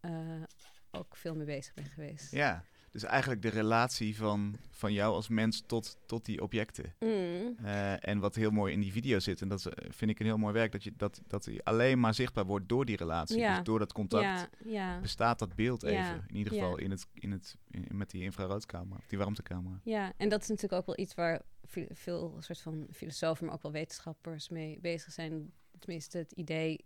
eh, 0.00 0.42
ook 0.90 1.16
veel 1.16 1.34
mee 1.34 1.46
bezig 1.46 1.74
ben 1.74 1.84
geweest. 1.84 2.30
Ja, 2.32 2.64
dus 2.90 3.02
eigenlijk 3.04 3.42
de 3.42 3.48
relatie 3.48 4.16
van, 4.16 4.56
van 4.70 4.92
jou 4.92 5.14
als 5.14 5.28
mens 5.28 5.62
tot, 5.66 5.96
tot 6.06 6.24
die 6.24 6.42
objecten. 6.42 6.94
Mm. 7.00 7.56
Eh, 7.64 8.08
en 8.08 8.18
wat 8.18 8.34
heel 8.34 8.50
mooi 8.50 8.72
in 8.72 8.80
die 8.80 8.92
video 8.92 9.18
zit, 9.18 9.40
en 9.42 9.48
dat 9.48 9.66
eh, 9.66 9.90
vind 9.90 10.10
ik 10.10 10.20
een 10.20 10.26
heel 10.26 10.38
mooi 10.38 10.52
werk, 10.52 10.72
dat, 10.72 10.84
je, 10.84 10.92
dat, 10.96 11.20
dat 11.26 11.44
die 11.44 11.62
alleen 11.64 12.00
maar 12.00 12.14
zichtbaar 12.14 12.44
wordt 12.46 12.68
door 12.68 12.84
die 12.84 12.96
relatie. 12.96 13.38
Ja. 13.38 13.54
Dus 13.56 13.64
door 13.64 13.78
dat 13.78 13.92
contact 13.92 14.22
Ja, 14.24 14.48
ja. 14.64 15.00
bestaat 15.00 15.38
dat 15.38 15.54
beeld 15.54 15.82
even. 15.82 16.24
In 16.28 16.36
ieder 16.36 16.52
geval 16.52 16.78
in 16.78 16.90
het, 16.90 17.06
in 17.14 17.30
het, 17.32 17.56
in- 17.70 17.86
met 17.92 18.10
die 18.10 18.22
infraroodcamera, 18.22 19.00
die 19.06 19.18
warmtecamera. 19.18 19.80
Ja, 19.84 20.12
en 20.16 20.28
dat 20.28 20.42
is 20.42 20.48
natuurlijk 20.48 20.80
ook 20.80 20.86
wel 20.86 21.04
iets 21.04 21.14
waar 21.14 21.42
ve- 21.64 21.88
veel 21.92 22.36
soort 22.38 22.60
van 22.60 22.86
filosofen, 22.92 23.46
maar 23.46 23.54
ook 23.54 23.62
wel 23.62 23.72
wetenschappers 23.72 24.48
mee 24.48 24.78
bezig 24.80 25.12
zijn. 25.12 25.52
Tenminste, 25.78 26.18
het 26.18 26.32
idee. 26.32 26.84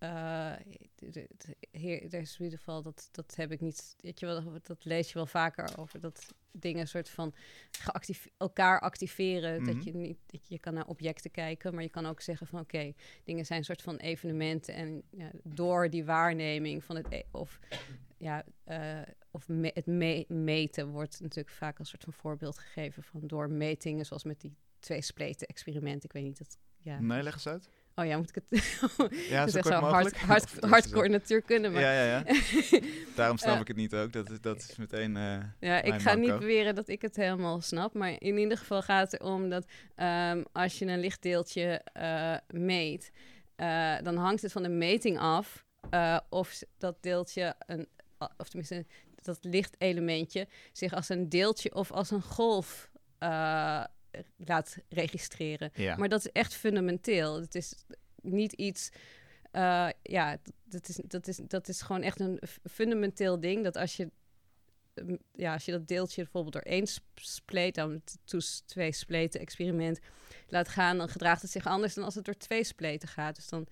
Eh, 0.00 0.52
hier, 1.70 2.14
er 2.14 2.20
is 2.20 2.36
in 2.38 2.44
ieder 2.44 2.58
geval, 2.58 2.82
dat, 2.82 3.08
dat 3.12 3.34
heb 3.36 3.52
ik 3.52 3.60
niet. 3.60 3.94
Weet 4.00 4.20
je 4.20 4.26
wel, 4.26 4.52
dat 4.62 4.84
lees 4.84 5.08
je 5.08 5.14
wel 5.14 5.26
vaker 5.26 5.78
over 5.78 6.00
dat 6.00 6.34
dingen 6.52 6.88
soort 6.88 7.08
van 7.08 7.34
elkaar 8.36 8.80
activeren. 8.80 9.62
Mhm. 9.62 9.72
Dat 9.74 9.84
je 9.84 9.94
niet, 9.94 10.18
dat 10.26 10.48
je 10.48 10.58
kan 10.58 10.74
naar 10.74 10.86
objecten 10.86 11.30
kijken, 11.30 11.74
maar 11.74 11.82
je 11.82 11.88
kan 11.88 12.06
ook 12.06 12.20
zeggen 12.20 12.46
van 12.46 12.60
oké, 12.60 12.92
dingen 13.24 13.46
zijn 13.46 13.58
een 13.58 13.64
soort 13.64 13.82
van 13.82 13.96
evenementen 13.96 14.74
en 14.74 15.02
ja, 15.10 15.30
door 15.44 15.90
die 15.90 16.04
waarneming 16.04 16.84
van 16.84 16.96
het 16.96 17.06
e- 17.10 17.22
of 17.30 17.58
ja, 18.16 18.44
eh, 18.64 19.00
of 19.30 19.48
me- 19.48 19.70
het 19.74 19.86
me- 19.86 20.24
meten 20.28 20.88
wordt 20.88 21.20
natuurlijk 21.20 21.54
vaak 21.56 21.78
als 21.78 21.88
soort 21.88 22.04
van 22.04 22.12
voorbeeld 22.12 22.58
gegeven 22.58 23.02
van 23.02 23.26
door 23.26 23.50
metingen, 23.50 24.06
zoals 24.06 24.24
met 24.24 24.40
die 24.40 24.54
twee 24.78 25.02
spleten 25.02 25.46
experiment. 25.46 26.04
Ik 26.04 26.12
weet 26.12 26.22
niet 26.22 26.38
dat. 26.38 26.58
Ja. 26.82 27.00
Nee, 27.00 27.22
leg 27.22 27.32
eens 27.32 27.46
uit. 27.46 27.68
Oh 28.00 28.06
ja, 28.06 28.16
moet 28.16 28.28
ik 28.36 28.42
het? 28.48 28.78
Ja, 29.28 29.42
echt 29.44 29.56
ook 29.58 29.64
zo 29.64 29.72
hard, 29.72 30.16
hard, 30.16 30.44
is 30.62 30.68
hardcore 30.70 31.06
zo- 31.06 31.12
natuurkunde. 31.12 31.68
Maar 31.68 31.80
Ja, 31.82 31.92
ja, 31.92 32.04
ja. 32.04 32.24
Daarom 33.16 33.36
snap 33.38 33.54
Eh, 33.54 33.60
ik 33.60 33.68
het 33.68 33.76
niet 33.76 33.94
ook. 33.94 34.12
Dat, 34.12 34.30
is- 34.30 34.40
dat 34.40 34.56
is 34.56 34.76
meteen... 34.76 35.16
eh, 35.16 35.38
Ja, 35.60 35.82
ik 35.82 36.00
ga 36.00 36.14
niet 36.14 36.38
beweren 36.38 36.74
dat 36.74 36.88
ik 36.88 37.02
het 37.02 37.16
helemaal 37.16 37.60
snap. 37.60 37.94
Maar 37.94 38.10
in 38.18 38.38
ieder 38.38 38.58
geval 38.58 38.82
gaat 38.82 39.10
het 39.12 39.20
erom 39.20 39.48
dat 39.50 39.64
ehm, 39.94 40.42
als 40.52 40.78
je 40.78 40.86
een 40.86 41.00
lichtdeeltje 41.00 41.80
eh, 41.92 42.36
meet, 42.48 43.10
eh, 43.56 43.94
dan 44.02 44.16
hangt 44.16 44.42
het 44.42 44.52
van 44.52 44.62
de 44.62 44.68
meting 44.68 45.18
af 45.18 45.64
eh, 45.90 46.18
of 46.28 46.58
dat 46.78 46.96
deeltje, 47.00 47.54
een, 47.66 47.88
of 48.36 48.48
tenminste 48.48 48.86
dat 49.22 49.38
lichtelementje, 49.40 50.46
zich 50.72 50.92
als 50.94 51.08
een 51.08 51.28
deeltje 51.28 51.74
of 51.74 51.90
als 51.92 52.10
een 52.10 52.22
golf 52.22 52.90
eh, 53.18 53.84
laat 54.36 54.76
registreren. 54.88 55.70
ja. 55.74 55.96
Maar 55.96 56.08
dat 56.08 56.20
is 56.20 56.32
echt 56.32 56.54
fundamenteel. 56.54 57.40
Het 57.40 57.54
is 57.54 57.74
niet 58.22 58.52
iets. 58.52 58.90
eh, 59.50 59.88
ja, 60.02 60.36
dat 60.64 60.88
is, 60.88 61.00
dat, 61.06 61.26
is, 61.28 61.36
dat 61.36 61.68
is 61.68 61.80
gewoon 61.82 62.02
echt 62.02 62.20
een 62.20 62.40
fundamenteel 62.70 63.40
ding. 63.40 63.64
Dat 63.64 63.76
als 63.76 63.96
je, 63.96 64.10
mm, 65.02 65.18
ja, 65.34 65.52
als 65.52 65.64
je 65.64 65.72
dat 65.72 65.88
deeltje 65.88 66.22
bijvoorbeeld 66.22 66.52
door 66.52 66.62
één 66.62 66.86
sp- 66.86 67.04
spleet, 67.14 67.74
dan 67.74 68.02
twee 68.66 68.92
spleten 68.92 69.40
experiment 69.40 69.98
laat 70.48 70.68
gaan, 70.68 70.98
dan 70.98 71.08
gedraagt 71.08 71.42
het 71.42 71.50
zich 71.50 71.66
anders 71.66 71.94
dan 71.94 72.04
als 72.04 72.14
het 72.14 72.24
door 72.24 72.36
twee 72.36 72.64
spleten 72.64 73.08
gaat. 73.08 73.34
Dus 73.36 73.48
dan 73.48 73.66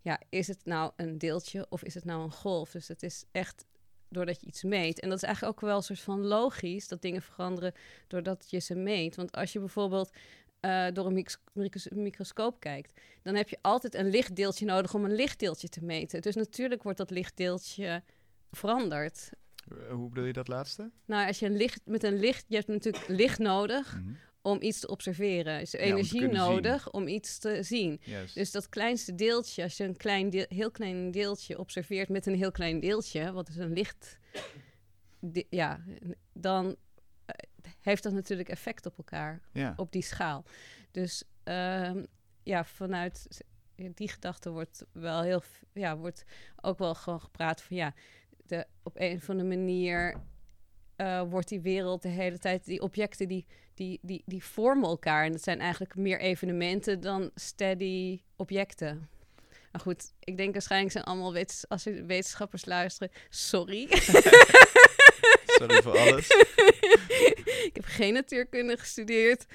ja, 0.00 0.20
is 0.28 0.46
het 0.46 0.64
nou 0.64 0.92
een 0.96 1.18
deeltje 1.18 1.66
of 1.68 1.82
is 1.84 1.94
het 1.94 2.04
nou 2.04 2.22
een 2.22 2.32
golf? 2.32 2.70
Dus 2.70 2.88
het 2.88 3.02
is 3.02 3.24
echt 3.32 3.64
doordat 4.12 4.40
je 4.40 4.46
iets 4.46 4.62
meet. 4.62 5.00
En 5.00 5.08
dat 5.08 5.18
is 5.18 5.24
eigenlijk 5.24 5.54
ook 5.56 5.68
wel 5.68 5.76
een 5.76 5.82
soort 5.82 6.00
van 6.00 6.24
logisch 6.24 6.88
dat 6.88 7.02
dingen 7.02 7.22
veranderen 7.22 7.72
doordat 8.06 8.46
je 8.50 8.58
ze 8.58 8.74
meet. 8.74 9.16
Want 9.16 9.32
als 9.32 9.52
je 9.52 9.58
bijvoorbeeld 9.58 10.10
eh, 10.60 10.86
door 10.92 11.06
een 11.06 11.12
micros- 11.12 11.38
micros- 11.52 11.88
microscoop 11.88 12.60
kijkt, 12.60 13.00
dan 13.22 13.34
heb 13.34 13.48
je 13.48 13.58
altijd 13.60 13.94
een 13.94 14.10
lichtdeeltje 14.10 14.64
nodig 14.64 14.94
om 14.94 15.04
een 15.04 15.14
lichtdeeltje 15.14 15.68
te 15.68 15.84
meten. 15.84 16.20
Dus 16.22 16.34
natuurlijk 16.34 16.82
wordt 16.82 16.98
dat 16.98 17.10
lichtdeeltje 17.10 18.02
veranderd. 18.50 19.30
Eh, 19.68 19.76
Hoe 19.92 20.08
bedoel 20.08 20.24
je 20.24 20.32
dat 20.32 20.48
laatste? 20.48 20.90
Nou, 21.04 21.26
als 21.26 21.38
je 21.38 21.46
een 21.46 21.56
licht 21.56 21.80
met 21.84 22.02
een 22.02 22.18
licht, 22.18 22.44
je 22.48 22.54
hebt 22.56 22.68
natuurlijk 22.68 23.08
licht 23.08 23.38
nodig 23.38 23.96
Mhm. 24.00 24.12
Om 24.42 24.62
iets 24.62 24.80
te 24.80 24.88
observeren. 24.88 25.64
Te 25.64 25.78
energie 25.78 26.20
zien. 26.20 26.32
nodig 26.32 26.90
om 26.90 27.08
iets 27.08 27.38
te 27.38 27.62
zien. 27.62 28.00
Dus 28.34 28.50
dat 28.50 28.68
kleinste 28.68 29.14
deeltje, 29.14 29.62
als 29.62 29.76
je 29.76 29.84
een 29.84 29.96
klein 29.96 30.30
deel, 30.30 30.46
heel 30.48 30.70
klein 30.70 31.10
deeltje 31.10 31.58
observeert 31.58 32.08
met 32.08 32.26
een 32.26 32.36
heel 32.36 32.50
klein 32.50 32.80
deeltje, 32.80 33.32
wat 33.32 33.48
is 33.48 33.56
een 33.56 33.72
licht, 33.72 34.18
ja, 35.50 35.80
dan 36.32 36.76
eh, 37.24 37.34
heeft 37.80 38.02
dat 38.02 38.12
natuurlijk 38.12 38.48
effect 38.48 38.86
op 38.86 38.98
elkaar 38.98 39.40
ja. 39.52 39.72
op 39.76 39.92
die 39.92 40.02
schaal. 40.02 40.44
Dus 40.90 41.24
ehm, 41.42 42.04
ja, 42.42 42.64
vanuit 42.64 43.26
die 43.94 44.08
gedachte 44.08 44.50
wordt 44.50 44.84
wel 44.92 45.22
heel, 45.22 45.42
ja, 45.72 45.96
wordt 45.96 46.24
ook 46.60 46.78
wel 46.78 46.94
gewoon 46.94 47.20
gepraat 47.20 47.62
van 47.62 47.76
ja, 47.76 47.94
de, 48.46 48.66
op 48.82 48.92
een 48.94 49.16
of 49.16 49.30
andere 49.30 49.48
manier 49.48 50.20
eh, 50.96 51.22
wordt 51.30 51.48
die 51.48 51.60
wereld 51.60 52.02
de 52.02 52.08
hele 52.08 52.38
tijd, 52.38 52.64
die 52.64 52.80
objecten 52.82 53.28
die, 53.28 53.46
die, 53.74 53.98
die, 54.02 54.22
die 54.26 54.44
vormen 54.44 54.88
elkaar. 54.88 55.24
En 55.24 55.32
dat 55.32 55.42
zijn 55.42 55.60
eigenlijk 55.60 55.96
meer 55.96 56.20
evenementen 56.20 57.00
dan 57.00 57.30
steady 57.34 58.20
objecten. 58.36 59.08
Maar 59.72 59.80
goed, 59.80 60.12
ik 60.20 60.36
denk 60.36 60.52
waarschijnlijk 60.52 60.92
zijn 60.92 61.04
allemaal 61.04 61.32
wetens 61.32 61.68
als 61.68 61.86
er 61.86 62.06
wetenschappers 62.06 62.64
luisteren. 62.64 63.12
Sorry. 63.28 63.88
Sorry 65.62 65.82
voor 65.82 65.98
alles. 66.08 66.28
ik 67.64 67.70
heb 67.72 67.84
geen 67.84 68.12
natuurkunde 68.12 68.76
gestudeerd. 68.76 69.46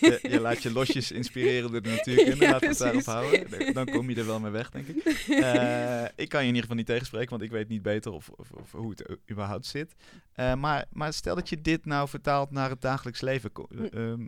Je, 0.00 0.18
je 0.22 0.40
laat 0.40 0.62
je 0.62 0.72
losjes 0.72 1.10
inspireren 1.10 1.70
door 1.70 1.82
de 1.82 1.88
natuurkunde. 1.88 2.38
Ja, 2.50 2.58
we 2.58 2.66
het 2.66 2.78
daarop 2.78 3.04
houden. 3.04 3.74
Dan 3.74 3.86
kom 3.86 4.10
je 4.10 4.16
er 4.16 4.26
wel 4.26 4.40
mee 4.40 4.50
weg, 4.50 4.70
denk 4.70 4.86
ik. 4.86 5.04
Eh, 5.28 6.04
ik 6.16 6.28
kan 6.28 6.40
je 6.40 6.48
in 6.48 6.54
ieder 6.54 6.60
geval 6.60 6.76
niet 6.76 6.86
tegenspreken, 6.86 7.30
want 7.30 7.42
ik 7.42 7.50
weet 7.50 7.68
niet 7.68 7.82
beter 7.82 8.12
of, 8.12 8.28
of, 8.28 8.50
of 8.50 8.72
hoe 8.72 8.90
het 8.90 9.16
überhaupt 9.30 9.66
zit. 9.66 9.94
Eh, 10.32 10.54
maar, 10.54 10.86
maar 10.92 11.12
stel 11.12 11.34
dat 11.34 11.48
je 11.48 11.60
dit 11.60 11.84
nou 11.84 12.08
vertaalt 12.08 12.50
naar 12.50 12.70
het 12.70 12.80
dagelijks 12.80 13.20
leven. 13.20 13.50
Hm. 13.68 13.84
ehm, 13.84 14.26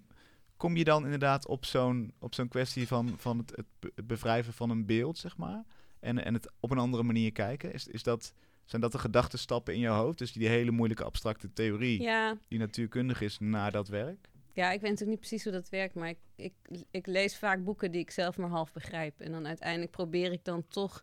kom 0.57 0.77
je 0.77 0.85
dan 0.85 1.05
inderdaad 1.05 1.47
op 1.47 1.65
zo'n, 1.65 2.13
op 2.19 2.35
zo'n 2.35 2.49
kwestie 2.49 2.87
van, 2.87 3.15
van 3.19 3.39
het, 3.39 3.65
het 3.95 4.07
bevrijven 4.07 4.53
van 4.53 4.71
een 4.71 4.87
beeld, 4.87 5.19
zeg 5.19 5.37
maar? 5.37 5.65
En, 6.01 6.25
en 6.25 6.35
het 6.35 6.53
op 6.61 6.71
een 6.71 6.79
andere 6.79 7.03
manier 7.03 7.33
kijken? 7.33 7.73
Is, 7.73 7.89
is 7.89 8.03
dat, 8.03 8.35
zijn 8.73 8.83
dat 8.83 8.93
de 8.93 8.99
gedachtenstappen 8.99 9.75
in 9.75 9.81
je 9.81 9.89
hoofd? 9.89 10.19
Dus 10.19 10.33
die 10.33 10.49
hele 10.49 10.71
moeilijke 10.71 11.05
abstracte 11.05 11.53
theorie 11.53 12.03
Ja, 12.03 12.37
die 12.49 12.59
natuurkundig 12.59 13.21
is 13.21 13.39
naar 13.41 13.73
dat 13.73 13.89
werk? 13.89 14.29
Ja, 14.53 14.65
ik 14.71 14.81
weet 14.81 14.91
natuurlijk 14.91 15.09
niet 15.11 15.19
precies 15.29 15.45
hoe 15.45 15.53
dat 15.53 15.69
werkt, 15.69 15.95
maar 15.95 16.09
ik, 16.09 16.19
ik, 16.37 16.53
ik 16.91 17.07
lees 17.07 17.37
vaak 17.37 17.65
boeken 17.65 17.91
die 17.91 18.01
ik 18.01 18.11
zelf 18.11 18.37
maar 18.37 18.49
half 18.49 18.73
begrijp. 18.73 19.21
En 19.21 19.33
dan 19.33 19.47
uiteindelijk 19.47 19.91
probeer 19.91 20.33
ik 20.33 20.45
dan 20.45 20.65
toch 20.69 21.03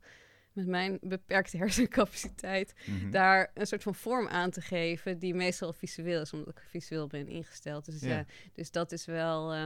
met 0.53 0.67
mijn 0.67 0.97
beperkte 1.01 1.58
hersencapaciteit 1.63 2.73
Mhm. 2.86 3.12
daar 3.12 3.51
een 3.53 3.67
soort 3.67 3.84
van 3.84 3.95
vorm 3.95 4.27
aan 4.27 4.49
te 4.51 4.62
geven 4.62 5.19
die 5.19 5.34
meestal 5.34 5.73
visueel 5.73 6.21
is, 6.21 6.34
omdat 6.34 6.47
ik 6.49 6.63
visueel 6.67 7.08
ben 7.08 7.27
ingesteld. 7.27 7.86
Dus, 7.86 8.01
Ja. 8.01 8.10
ja. 8.10 8.25
dus 8.53 8.71
dat 8.71 8.91
is 8.91 9.05
wel. 9.05 9.53
eh, 9.53 9.63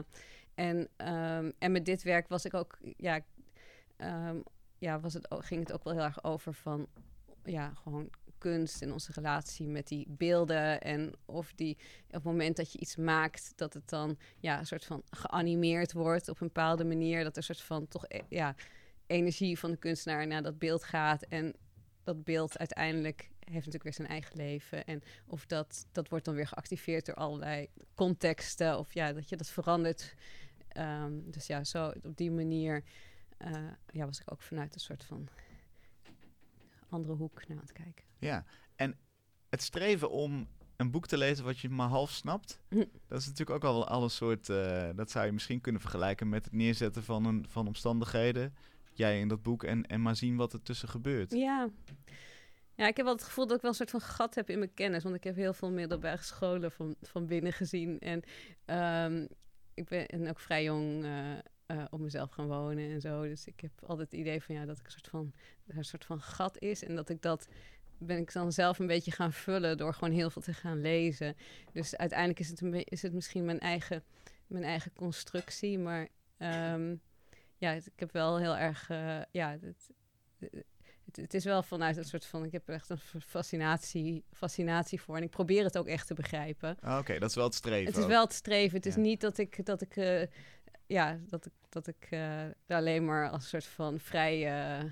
en, 0.56 0.88
ehm, 0.96 1.52
en 1.60 1.72
met 1.72 1.86
dit 1.86 2.04
werk 2.04 2.28
was 2.28 2.46
ik 2.46 2.54
ook, 2.54 2.78
ja, 2.98 3.20
ehm, 3.98 4.38
ja 4.78 5.00
was 5.00 5.13
het, 5.13 5.28
ging 5.30 5.60
het 5.60 5.72
ook 5.74 5.84
wel 5.84 5.94
heel 5.94 6.04
erg 6.04 6.24
over 6.24 6.54
van, 6.54 6.88
ja, 7.43 7.73
gewoon 7.84 8.10
kunst 8.38 8.82
en 8.82 8.91
onze 8.91 9.12
relatie 9.12 9.67
met 9.67 9.88
die 9.88 10.06
beelden 10.10 10.82
en 10.82 11.13
of 11.25 11.53
die 11.56 11.77
op 12.08 12.13
het 12.13 12.23
moment 12.23 12.56
dat 12.56 12.71
je 12.71 12.79
iets 12.79 12.95
maakt 12.95 13.53
dat 13.56 13.73
het 13.73 13.89
dan 13.89 14.17
ja 14.39 14.60
een 14.60 14.65
soort 14.65 14.86
van 14.86 15.03
geanimeerd 15.10 15.93
wordt 15.93 16.29
op 16.29 16.41
een 16.41 16.47
bepaalde 16.47 16.86
manier 16.86 17.23
dat 17.23 17.32
er 17.32 17.38
een 17.38 17.43
soort 17.43 17.62
van 17.62 17.88
toch 17.88 18.06
eh, 18.06 18.21
ja 18.29 18.56
energie 19.08 19.60
van 19.60 19.71
de 19.71 19.77
kunstenaar 19.77 20.27
naar 20.27 20.43
dat 20.43 20.60
beeld 20.60 20.84
gaat. 20.84 21.21
En 21.21 21.56
dat 22.03 22.23
beeld 22.23 22.58
uiteindelijk 22.58 23.29
heeft 23.39 23.53
natuurlijk 23.53 23.84
weer 23.84 23.93
zijn 23.93 24.08
eigen 24.08 24.38
leven. 24.38 24.86
En 24.86 25.01
of 25.27 25.45
dat 25.45 25.86
dat 25.91 26.10
wordt 26.10 26.25
dan 26.25 26.36
weer 26.36 26.47
geactiveerd 26.47 27.06
door 27.06 27.15
allerlei 27.15 27.67
contexten 27.95 28.77
of 28.77 28.93
ja 28.93 29.13
dat 29.13 29.29
je 29.29 29.36
dat 29.36 29.49
verandert. 29.49 30.15
Ehm, 30.67 31.13
dus 31.23 31.47
ja 31.47 31.63
zo 31.63 31.93
op 32.03 32.17
die 32.17 32.32
manier 32.32 32.84
eh, 33.38 33.51
ja 33.91 34.06
was 34.06 34.19
ik 34.19 34.32
ook 34.32 34.41
vanuit 34.41 34.73
een 34.73 34.79
soort 34.79 35.03
van 35.03 35.27
andere 36.93 37.13
hoek 37.13 37.47
naar 37.47 37.58
aan 37.58 37.63
het 37.63 37.71
kijken 37.71 38.06
Ja, 38.19 38.45
en 38.75 38.97
het 39.49 39.62
streven 39.62 40.12
om 40.12 40.47
een 40.75 40.91
boek 40.91 41.08
te 41.08 41.17
lezen 41.17 41.45
wat 41.45 41.60
je 41.60 41.69
maar 41.69 41.88
half 41.88 42.12
snapt, 42.12 42.60
Hm. 42.69 42.84
dat 43.08 43.19
is 43.19 43.27
natuurlijk 43.27 43.63
ook 43.63 43.71
al 43.71 43.73
wel 43.73 43.88
al 43.88 44.03
een 44.03 44.10
soort, 44.10 44.49
eh, 44.49 44.89
dat 44.95 45.12
zou 45.12 45.25
je 45.25 45.32
misschien 45.32 45.62
kunnen 45.62 45.82
vergelijken 45.82 46.29
met 46.29 46.45
het 46.45 46.53
neerzetten 46.53 47.03
van, 47.03 47.25
een, 47.25 47.45
van 47.49 47.67
omstandigheden, 47.67 48.56
jij 48.93 49.19
in 49.19 49.27
dat 49.27 49.41
boek, 49.43 49.63
en, 49.63 49.86
en 49.86 50.01
maar 50.01 50.15
zien 50.15 50.36
wat 50.36 50.53
er 50.53 50.62
tussen 50.62 50.89
gebeurt. 50.89 51.32
Ja. 51.32 51.69
Ja, 52.75 52.88
ik 52.88 52.97
heb 52.97 53.06
wel 53.06 53.15
het 53.15 53.23
gevoel 53.23 53.47
dat 53.47 53.56
ik 53.56 53.62
wel 53.62 53.71
een 53.71 53.77
soort 53.77 53.89
van 53.89 54.01
gat 54.01 54.36
heb 54.36 54.49
in 54.49 54.58
mijn 54.58 54.73
kennis. 54.73 55.03
Want 55.03 55.15
ik 55.15 55.23
heb 55.23 55.36
heel 55.36 55.53
veel 55.53 55.71
middelbare 55.71 56.23
scholen 56.23 56.71
van, 56.71 56.95
van 57.01 57.25
binnen 57.25 57.53
gezien. 57.53 57.99
En 57.99 58.21
ehm, 58.65 59.27
ik 59.73 59.88
ben 59.88 60.27
ook 60.29 60.39
vrij 60.39 60.63
jong 60.63 61.03
eh, 61.03 61.12
eh, 61.65 61.84
op 61.89 61.99
mezelf 61.99 62.30
gaan 62.32 62.47
wonen 62.47 62.91
en 62.91 63.02
zo. 63.02 63.21
Dus 63.21 63.45
ik 63.45 63.60
heb 63.60 63.71
altijd 63.86 64.12
het 64.12 64.19
idee 64.19 64.41
van 64.43 64.56
ja, 64.56 64.65
dat 64.65 64.78
ik 64.78 64.86
een 64.86 64.91
soort 64.91 65.08
van, 65.08 65.34
een 65.67 65.84
soort 65.86 66.06
van 66.06 66.21
gat 66.21 66.60
is. 66.60 66.84
En 66.84 66.95
dat 66.95 67.10
ik 67.10 67.21
dat 67.21 67.47
ben 67.97 68.17
ik 68.17 68.34
dan 68.34 68.52
zelf 68.52 68.80
een 68.80 68.88
beetje 68.88 69.12
gaan 69.12 69.34
vullen 69.34 69.78
door 69.78 69.93
gewoon 69.93 70.13
heel 70.13 70.30
veel 70.30 70.41
te 70.41 70.54
gaan 70.54 70.82
lezen. 70.82 71.36
Dus 71.73 71.95
uiteindelijk 71.97 72.39
is 72.39 72.49
het, 72.49 72.62
een 72.62 72.84
is 72.84 73.02
het 73.02 73.13
misschien 73.13 73.45
mijn 73.45 73.60
eigen, 73.60 74.04
mijn 74.47 74.63
eigen 74.63 74.93
constructie. 74.93 75.80
Maar 75.80 76.08
ehm, 76.38 76.95
ja, 77.63 77.73
het- 77.73 77.86
ik 77.86 77.99
heb 77.99 78.12
wel 78.12 78.38
heel 78.39 78.58
erg, 78.58 78.89
eh, 78.89 79.21
ja, 79.32 79.58
het, 79.62 79.89
het, 80.39 81.15
het 81.15 81.34
is 81.34 81.43
wel 81.45 81.63
vanuit 81.63 81.97
een 81.97 82.04
soort 82.06 82.26
van, 82.26 82.43
ik 82.45 82.52
heb 82.52 82.67
er 82.67 82.73
echt 82.73 82.89
een 82.89 82.97
fascinatie, 83.21 84.23
fascinatie 84.32 85.02
voor. 85.02 85.15
En 85.17 85.23
ik 85.23 85.30
probeer 85.30 85.63
het 85.63 85.78
ook 85.78 85.88
echt 85.88 86.08
te 86.08 86.13
begrijpen. 86.13 86.78
Ah, 86.80 86.97
Oké, 86.99 87.19
dat 87.19 87.30
is 87.30 87.36
wel 87.36 87.45
het 87.45 87.54
streven. 87.56 87.93
Het 87.93 87.97
is 88.02 88.06
wel 88.08 88.23
het 88.23 88.34
streven. 88.34 88.78
Het 88.78 88.86
is 88.86 88.95
niet 88.95 89.21
dat 89.21 89.38
ik, 89.38 89.65
dat 89.65 89.82
ik, 89.82 89.95
eh, 89.97 90.21
ja, 90.93 91.17
dat 91.27 91.45
ik, 91.45 91.51
dat 91.69 91.88
ik 91.88 92.08
eh, 92.10 92.41
alleen 92.67 93.06
maar 93.06 93.29
als 93.29 93.43
een 93.43 93.49
soort 93.49 93.65
van 93.65 93.99
vrij. 93.99 94.34
eh, 94.34 94.89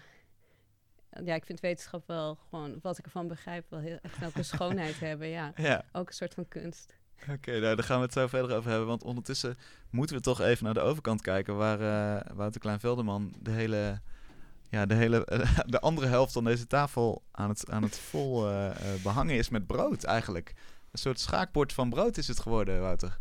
ja, 1.26 1.36
ik 1.36 1.46
vind 1.46 1.60
wetenschap 1.60 2.08
wel 2.08 2.38
gewoon, 2.50 2.80
wat 2.82 2.98
ik 2.98 3.06
ervan 3.06 3.28
begrijp, 3.28 3.66
wel 3.70 3.80
heel 3.80 3.98
echt 4.02 4.26
ook 4.26 4.36
een 4.36 4.46
schoonheid 4.46 5.00
hebben. 5.00 5.28
Ja, 5.28 5.54
Ja, 5.56 5.86
ook 5.92 6.08
een 6.08 6.14
soort 6.14 6.34
van 6.34 6.48
kunst. 6.48 6.98
oké, 7.30 7.52
nou, 7.60 7.76
daar 7.76 7.86
gaan 7.86 7.98
we 7.98 8.04
het 8.04 8.14
zo 8.14 8.28
verder 8.28 8.58
over 8.58 8.70
hebben. 8.70 8.88
Want 8.88 9.04
ondertussen 9.04 9.58
moeten 9.90 10.16
we 10.16 10.22
toch 10.22 10.42
even 10.42 10.66
naar 10.66 10.74
de 10.74 10.80
overkant 10.80 11.22
kijken... 11.22 11.56
waar 11.56 11.80
eh 11.80 12.36
Wouter 12.36 12.62
Klein-Velderman 12.62 13.34
de 13.40 13.52
hele... 13.52 14.02
Ja, 14.70 14.86
de, 14.86 14.94
hele, 14.94 15.26
de 15.66 15.80
andere 15.80 16.08
helft 16.08 16.34
van 16.34 16.44
deze 16.44 16.68
tafel 16.68 17.24
aan 17.32 17.50
het, 17.50 17.70
aan 17.70 17.84
het 17.84 17.98
vol 18.00 18.48
eh, 18.48 18.70
eh, 18.70 19.02
behangen 19.04 19.36
is 19.36 19.50
met 19.50 19.68
brood 19.68 20.04
eigenlijk. 20.04 20.54
Een 20.92 21.00
soort 21.00 21.20
schaakbord 21.20 21.74
van 21.74 21.90
brood 21.90 22.18
is 22.18 22.28
het 22.28 22.40
geworden, 22.40 22.82
Wouter. 22.82 23.20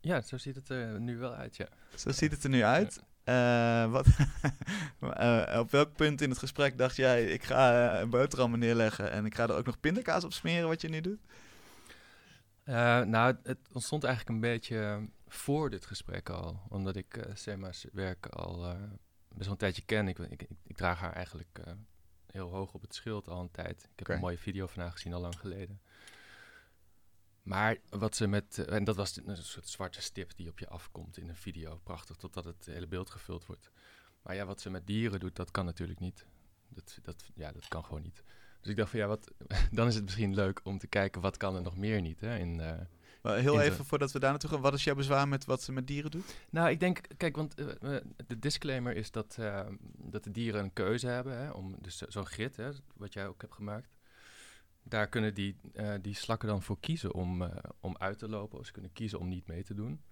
Ja, 0.00 0.20
zo 0.20 0.36
ziet 0.36 0.54
het 0.54 0.68
er 0.68 1.00
nu 1.00 1.18
wel 1.18 1.34
uit, 1.34 1.56
ja. 1.56 1.68
Zo 1.94 2.10
ziet 2.10 2.30
het 2.30 2.44
er 2.44 2.50
nu 2.50 2.64
uit. 2.64 3.02
Eh, 3.24 3.90
wat, 3.90 4.06
eh, 5.00 5.58
op 5.58 5.70
welk 5.70 5.94
punt 5.96 6.20
in 6.20 6.30
het 6.30 6.38
gesprek 6.38 6.78
dacht 6.78 6.96
jij, 6.96 7.24
ik 7.24 7.42
ga 7.42 7.92
eh, 7.92 8.00
een 8.00 8.10
boterham 8.10 8.58
neerleggen 8.58 9.10
en 9.10 9.24
ik 9.24 9.34
ga 9.34 9.42
er 9.42 9.54
ook 9.54 9.66
nog 9.66 9.80
pindakaas 9.80 10.24
op 10.24 10.32
smeren, 10.32 10.68
wat 10.68 10.80
je 10.80 10.88
nu 10.88 11.00
doet? 11.00 11.20
Nou, 12.64 13.36
het 13.42 13.58
ontstond 13.72 14.04
eigenlijk 14.04 14.34
een 14.34 14.50
beetje 14.50 15.08
voor 15.28 15.70
dit 15.70 15.86
gesprek 15.86 16.28
al. 16.28 16.60
Omdat 16.68 16.96
ik 16.96 17.26
Sema's 17.34 17.86
werk 17.92 18.26
al 18.26 18.60
best 19.28 19.44
wel 19.44 19.50
een 19.50 19.56
tijdje 19.56 19.82
ken. 19.82 20.08
Ik, 20.08 20.18
ik, 20.18 20.42
ik, 20.42 20.48
ik 20.66 20.76
draag 20.76 21.00
haar 21.00 21.12
eigenlijk 21.12 21.60
heel 22.26 22.50
hoog 22.50 22.74
op 22.74 22.80
het 22.80 22.94
schild 22.94 23.28
al 23.28 23.40
een 23.40 23.50
tijd. 23.50 23.88
Ik 23.92 23.98
heb 23.98 24.08
een 24.08 24.20
mooie 24.20 24.38
video 24.38 24.66
van 24.66 24.82
haar 24.82 24.92
gezien 24.92 25.12
al 25.12 25.20
lang 25.20 25.38
geleden. 25.38 25.80
Maar 27.42 27.76
wat 27.88 28.16
ze 28.16 28.26
met... 28.26 28.58
eh, 28.58 28.74
en 28.74 28.84
dat 28.84 28.96
was 28.96 29.16
een 29.24 29.36
soort 29.36 29.68
zwarte 29.68 30.02
stip 30.02 30.36
die 30.36 30.48
op 30.48 30.58
je 30.58 30.68
afkomt 30.68 31.16
in 31.18 31.28
een 31.28 31.36
video. 31.36 31.80
Prachtig, 31.82 32.16
totdat 32.16 32.44
het 32.44 32.66
hele 32.66 32.86
beeld 32.86 33.10
gevuld 33.10 33.46
wordt. 33.46 33.70
Maar 34.22 34.34
ja, 34.34 34.44
wat 34.46 34.60
ze 34.60 34.70
met 34.70 34.86
dieren 34.86 35.20
doet, 35.20 35.36
dat 35.36 35.50
kan 35.50 35.64
natuurlijk 35.64 36.00
niet. 36.00 36.26
Dat, 36.68 36.98
dat, 37.02 37.24
ja, 37.34 37.52
dat 37.52 37.68
kan 37.68 37.84
gewoon 37.84 38.02
niet. 38.02 38.22
Dus 38.60 38.70
ik 38.70 38.76
dacht 38.76 38.90
van 38.90 38.98
ja, 39.00 39.06
wat, 39.06 39.30
dan 39.72 39.86
is 39.86 39.94
het 39.94 40.04
misschien 40.04 40.34
leuk 40.34 40.60
om 40.64 40.78
te 40.78 40.86
kijken 40.86 41.20
wat 41.20 41.36
kan 41.36 41.54
er 41.56 41.62
nog 41.62 41.76
meer 41.76 42.00
niet. 42.00 42.20
Hè, 42.20 42.38
in, 42.38 42.60
eh, 42.60 42.78
Maar 43.22 43.36
heel 43.38 43.60
even 43.60 43.84
voordat 43.84 44.12
we 44.12 44.18
daar 44.18 44.30
naartoe 44.30 44.50
gaan, 44.50 44.60
wat 44.60 44.74
is 44.74 44.84
jouw 44.84 44.94
bezwaar 44.94 45.28
met 45.28 45.44
wat 45.44 45.62
ze 45.62 45.72
met 45.72 45.86
dieren 45.86 46.10
doet? 46.10 46.34
Nou, 46.50 46.70
ik 46.70 46.80
denk, 46.80 47.00
kijk, 47.16 47.36
want 47.36 47.54
eh, 47.54 47.96
de 48.26 48.38
disclaimer 48.38 48.96
is 48.96 49.10
dat, 49.10 49.38
dat 49.96 50.24
de 50.24 50.30
dieren 50.30 50.62
een 50.62 50.72
keuze 50.72 51.06
hebben. 51.06 51.38
Hè, 51.38 51.50
om, 51.50 51.76
dus 51.80 51.96
zo- 51.96 52.06
zo'n 52.10 52.26
grid, 52.26 52.56
hè, 52.56 52.70
wat 52.96 53.12
jij 53.12 53.26
ook 53.26 53.40
hebt 53.40 53.54
gemaakt. 53.54 53.88
Daar 54.82 55.08
kunnen 55.08 55.34
die, 55.34 55.56
eh, 55.72 55.94
die 56.00 56.14
slakken 56.14 56.48
dan 56.48 56.62
voor 56.62 56.80
kiezen 56.80 57.14
om, 57.14 57.42
eh, 57.42 57.56
om 57.80 57.96
uit 57.96 58.18
te 58.18 58.28
lopen. 58.28 58.58
Of 58.58 58.66
ze 58.66 58.72
kunnen 58.72 58.92
kiezen 58.92 59.18
om 59.18 59.28
niet 59.28 59.46
mee 59.46 59.62
te 59.62 59.74
doen. 59.74 60.02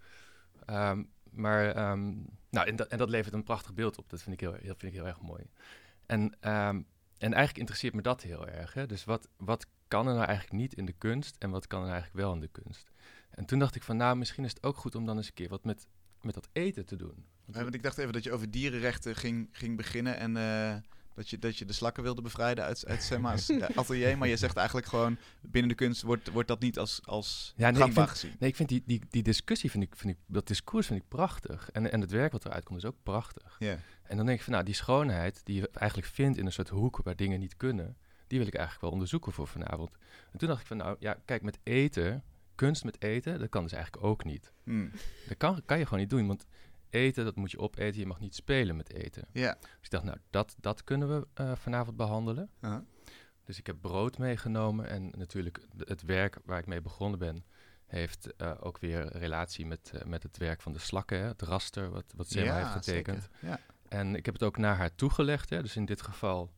Ehm, 0.64 1.02
maar, 1.30 1.74
ehm, 1.74 2.14
nou, 2.50 2.66
en 2.66 2.76
dat, 2.76 2.88
en 2.88 2.98
dat 2.98 3.10
levert 3.10 3.34
een 3.34 3.44
prachtig 3.44 3.74
beeld 3.74 3.98
op. 3.98 4.10
Dat 4.10 4.22
vind 4.22 4.34
ik 4.34 4.40
heel, 4.40 4.52
heel, 4.52 4.74
vind 4.76 4.82
ik 4.82 4.92
heel 4.92 5.06
erg 5.06 5.20
mooi. 5.20 5.42
En, 6.06 6.36
ehm, 6.40 6.82
en 7.18 7.32
eigenlijk 7.32 7.58
interesseert 7.58 7.94
me 7.94 8.02
dat 8.02 8.22
heel 8.22 8.48
erg. 8.48 8.74
Hè? 8.74 8.86
Dus 8.86 9.04
wat, 9.04 9.28
wat 9.36 9.66
kan 9.88 10.06
er 10.06 10.14
nou 10.14 10.26
eigenlijk 10.26 10.56
niet 10.60 10.74
in 10.74 10.84
de 10.84 10.92
kunst 10.92 11.36
en 11.38 11.50
wat 11.50 11.66
kan 11.66 11.82
er 11.82 11.90
eigenlijk 11.90 12.16
wel 12.16 12.32
in 12.32 12.40
de 12.40 12.48
kunst? 12.48 12.90
En 13.30 13.44
toen 13.44 13.58
dacht 13.58 13.74
ik 13.74 13.82
van, 13.82 13.96
nou, 13.96 14.16
misschien 14.16 14.44
is 14.44 14.54
het 14.54 14.62
ook 14.62 14.76
goed 14.76 14.94
om 14.94 15.06
dan 15.06 15.16
eens 15.16 15.26
een 15.26 15.34
keer 15.34 15.48
wat 15.48 15.64
met, 15.64 15.86
met 16.20 16.34
dat 16.34 16.48
eten 16.52 16.86
te 16.86 16.96
doen. 16.96 17.26
Want 17.44 17.62
want 17.62 17.74
ik 17.74 17.82
dacht 17.82 17.98
even 17.98 18.12
dat 18.12 18.24
je 18.24 18.32
over 18.32 18.50
dierenrechten 18.50 19.16
ging, 19.16 19.48
ging 19.52 19.76
beginnen 19.76 20.16
en 20.16 20.36
eh, 20.36 20.76
dat, 21.18 21.30
je, 21.30 21.38
dat 21.38 21.56
je 21.56 21.64
de 21.64 21.72
slakken 21.72 22.02
wilde 22.02 22.22
bevrijden 22.22 22.64
uit, 22.64 22.86
uit 22.86 23.02
Semma's 23.02 23.48
eh, 23.48 23.68
atelier. 23.76 24.18
Maar 24.18 24.28
je 24.28 24.36
zegt 24.36 24.56
eigenlijk 24.56 24.86
gewoon, 24.86 25.16
binnen 25.40 25.68
de 25.70 25.76
kunst 25.76 26.02
wordt, 26.02 26.30
wordt 26.30 26.48
dat 26.48 26.60
niet 26.60 26.78
als, 26.78 27.00
als 27.04 27.52
Ja, 27.56 27.62
nee, 27.62 27.72
ik 27.72 27.78
gangbaar 27.78 28.06
vind- 28.06 28.18
gezien. 28.18 28.36
Nee, 28.38 28.48
ik 28.50 28.56
vind 28.56 28.68
die, 28.68 28.82
die, 28.86 29.00
die 29.10 29.22
discussie, 29.22 29.70
vind 29.70 29.84
ik, 29.84 29.96
vind 29.96 30.12
ik, 30.14 30.18
dat 30.26 30.46
discours 30.46 30.86
vind 30.86 31.00
ik 31.00 31.08
prachtig. 31.08 31.70
En, 31.70 31.92
en 31.92 32.00
het 32.00 32.10
werk 32.10 32.32
wat 32.32 32.44
eruit 32.44 32.64
komt 32.64 32.78
is 32.78 32.84
ook 32.84 32.96
prachtig. 33.02 33.56
Ja. 33.58 33.78
En 34.02 34.16
dan 34.16 34.26
denk 34.26 34.38
ik 34.38 34.44
van, 34.44 34.52
nou, 34.52 34.64
die 34.64 34.74
schoonheid 34.74 35.40
die 35.44 35.60
je 35.60 35.70
eigenlijk 35.72 36.08
vindt 36.08 36.38
in 36.38 36.46
een 36.46 36.52
soort 36.52 36.68
hoek 36.68 37.00
waar 37.02 37.16
dingen 37.16 37.40
niet 37.40 37.56
kunnen, 37.56 37.96
die 38.26 38.38
wil 38.38 38.46
ik 38.46 38.54
eigenlijk 38.54 38.82
wel 38.84 38.92
onderzoeken 38.92 39.32
voor 39.32 39.48
vanavond. 39.48 39.90
En 40.32 40.38
toen 40.38 40.48
dacht 40.48 40.60
ik 40.60 40.66
van, 40.66 40.76
nou 40.76 40.96
ja, 40.98 41.16
kijk, 41.24 41.42
met 41.42 41.58
eten, 41.62 42.22
kunst 42.54 42.84
met 42.84 43.02
eten, 43.02 43.38
dat 43.38 43.48
kan 43.48 43.62
dus 43.62 43.72
eigenlijk 43.72 44.04
ook 44.04 44.24
niet. 44.24 44.52
Hmm. 44.64 44.90
Dat 45.28 45.36
kan, 45.36 45.62
kan 45.64 45.78
je 45.78 45.84
gewoon 45.84 46.00
niet 46.00 46.10
doen, 46.10 46.26
want 46.26 46.46
eten, 46.90 47.24
dat 47.24 47.36
moet 47.36 47.50
je 47.50 47.58
opeten, 47.58 48.00
je 48.00 48.06
mag 48.06 48.20
niet 48.20 48.34
spelen 48.34 48.76
met 48.76 48.92
eten. 48.92 49.28
Ja. 49.32 49.56
Dus 49.60 49.70
ik 49.80 49.90
dacht, 49.90 50.04
nou, 50.04 50.18
dat, 50.30 50.54
dat 50.60 50.84
kunnen 50.84 51.08
we 51.08 51.26
eh, 51.34 51.52
vanavond 51.54 51.96
behandelen. 51.96 52.50
Dus 53.44 53.58
ik 53.58 53.66
heb 53.66 53.76
brood 53.80 54.18
meegenomen 54.18 54.88
en 54.88 55.12
natuurlijk 55.16 55.60
het 55.78 56.02
werk 56.02 56.38
waar 56.44 56.58
ik 56.58 56.66
mee 56.66 56.80
begonnen 56.80 57.18
ben, 57.18 57.44
heeft 57.86 58.36
eh, 58.36 58.52
ook 58.60 58.78
weer 58.78 59.16
relatie 59.16 59.66
met, 59.66 59.90
eh, 59.94 60.04
met 60.04 60.22
het 60.22 60.36
werk 60.36 60.60
van 60.62 60.72
de 60.72 60.78
slakken, 60.78 61.18
hè, 61.18 61.26
het 61.26 61.42
raster 61.42 61.90
wat, 61.90 62.12
wat 62.16 62.28
Sema 62.28 62.56
heeft 62.56 62.70
getekend. 62.70 63.22
zeker. 63.22 63.48
Ja. 63.48 63.60
En 63.88 64.14
ik 64.14 64.24
heb 64.24 64.34
het 64.34 64.42
ook 64.42 64.56
naar 64.56 64.76
haar 64.76 64.94
toegelegd, 64.94 65.50
hè, 65.50 65.62
dus 65.62 65.76
in 65.76 65.84
dit 65.84 66.02
geval 66.02 66.52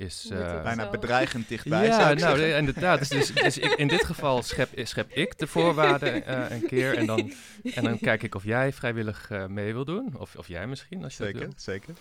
is... 0.00 0.28
Eh, 0.30 0.62
bijna 0.62 0.90
bedreigend 0.90 1.48
dichtbij, 1.48 1.86
ja, 1.86 1.98
nou, 1.98 2.18
zeggen. 2.18 2.56
inderdaad. 2.56 2.98
Dus, 2.98 3.08
dus, 3.18 3.32
dus 3.32 3.58
ik, 3.58 3.72
in 3.72 3.88
dit 3.88 4.04
geval 4.04 4.42
schep, 4.42 4.68
schep 4.74 5.10
ik 5.10 5.38
de 5.38 5.46
voorwaarden 5.46 6.26
eh, 6.26 6.56
een 6.56 6.66
keer 6.66 6.96
en 6.96 7.06
dan, 7.06 7.32
en 7.74 7.84
dan 7.84 7.98
kijk 7.98 8.22
ik 8.22 8.34
of 8.34 8.44
jij 8.44 8.72
vrijwillig 8.72 9.30
eh, 9.30 9.46
mee 9.46 9.72
wil 9.72 9.84
doen, 9.84 10.18
of, 10.18 10.36
of 10.36 10.48
jij 10.48 10.66
misschien, 10.66 11.04
als 11.04 11.16
je 11.16 11.22
dat 11.24 11.32
wil. 11.32 11.40
Zeker, 11.40 11.60
zeker. 11.60 11.94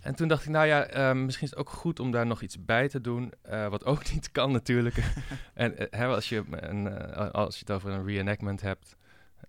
En 0.00 0.14
toen 0.14 0.28
dacht 0.28 0.44
ik, 0.44 0.48
nou 0.48 0.66
ja, 0.66 1.14
misschien 1.14 1.44
is 1.44 1.50
het 1.50 1.58
ook 1.58 1.70
goed 1.70 2.00
om 2.00 2.10
daar 2.10 2.26
nog 2.26 2.42
iets 2.42 2.64
bij 2.64 2.88
te 2.88 3.00
doen. 3.00 3.32
eh, 3.42 3.68
wat 3.68 3.84
ook 3.84 4.10
niet 4.12 4.30
kan 4.32 4.52
natuurlijk. 4.52 4.96
en 5.54 5.74
hè, 5.90 6.06
als, 6.06 6.28
je 6.28 6.44
een, 6.50 6.88
eh, 6.88 7.30
als 7.30 7.54
je 7.54 7.60
het 7.60 7.70
over 7.70 7.90
een 7.90 8.06
reenactment 8.06 8.60
hebt 8.60 8.96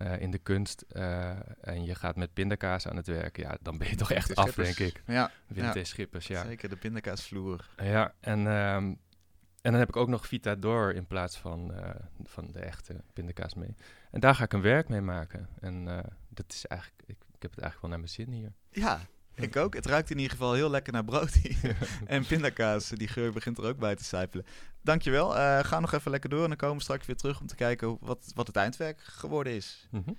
eh, 0.06 0.22
in 0.22 0.32
de 0.32 0.38
kunst... 0.38 0.82
eh, 0.82 1.30
en 1.62 1.84
je 1.84 1.96
gaat 1.96 2.16
met 2.16 2.34
pindakaas 2.34 2.88
aan 2.88 2.96
het 2.96 3.08
werk... 3.08 3.38
ja, 3.38 3.58
dan 3.62 3.78
ben 3.78 3.90
je 3.90 3.96
toch 3.96 4.12
echt 4.12 4.36
af, 4.36 4.54
denk 4.54 4.78
ik. 4.80 5.04
Ja, 5.06 5.32
Wim 5.48 5.64
Ja. 5.64 5.84
Schippers, 5.84 6.28
ja. 6.28 6.44
zeker. 6.44 6.70
De 6.70 6.76
pindakaasvloer. 6.76 7.70
Ja, 7.78 8.14
en, 8.20 8.48
ehm, 8.48 8.84
en 9.62 9.72
dan 9.72 9.74
heb 9.74 9.90
ik 9.90 9.96
ook 9.96 10.08
nog 10.08 10.28
Vita 10.28 10.56
Door 10.56 10.94
in 10.94 11.08
plaats 11.08 11.38
van, 11.38 11.74
eh, 11.74 11.90
van 12.24 12.52
de 12.52 12.60
echte 12.60 13.04
pindakaas 13.14 13.54
mee. 13.54 13.76
En 14.12 14.20
daar 14.20 14.36
ga 14.36 14.44
ik 14.44 14.54
een 14.54 14.62
werk 14.62 14.90
mee 14.90 15.02
maken. 15.02 15.50
En 15.60 16.04
dat 16.30 16.46
is 16.48 16.66
eigenlijk... 16.66 17.02
Ik, 17.06 17.18
ik 17.42 17.42
heb 17.42 17.52
het 17.52 17.60
eigenlijk 17.60 17.82
wel 17.82 17.90
naar 17.90 18.00
mijn 18.00 18.12
zin 18.12 18.32
hier. 18.32 18.54
Ja, 18.70 19.02
ik 19.36 19.56
ook. 19.56 19.74
Het 19.74 19.86
ruikt 19.86 20.10
in 20.10 20.17
ieder 20.17 20.32
geval 20.32 20.54
heel 20.54 20.70
lekker 20.70 20.94
naar 20.94 21.04
brood 21.04 21.34
hier. 21.34 21.78
en 22.06 22.26
pindakaas, 22.26 22.89
die 22.89 23.08
geur 23.08 23.32
begint 23.32 23.58
er 23.58 23.63
ook 23.63 23.78
bij 23.78 23.96
te 23.96 24.04
sijpelen. 24.04 24.46
Dankjewel. 24.82 25.38
Eh 25.38 25.63
ga 25.63 25.80
nog 25.80 25.94
even 25.94 26.12
lekker 26.12 26.30
door 26.30 26.44
en 26.44 26.48
dan 26.48 26.58
komen 26.58 26.78
we 26.78 26.84
straks 26.84 27.06
weer 27.06 27.15
terug 27.15 27.39
om 27.39 27.48
te 27.48 27.56
kijken 27.56 27.98
wat, 28.00 28.32
wat 28.36 28.48
het 28.48 28.56
eindwerk 28.56 29.02
geworden 29.02 29.54
is. 29.54 29.88
Mhm. 29.91 30.12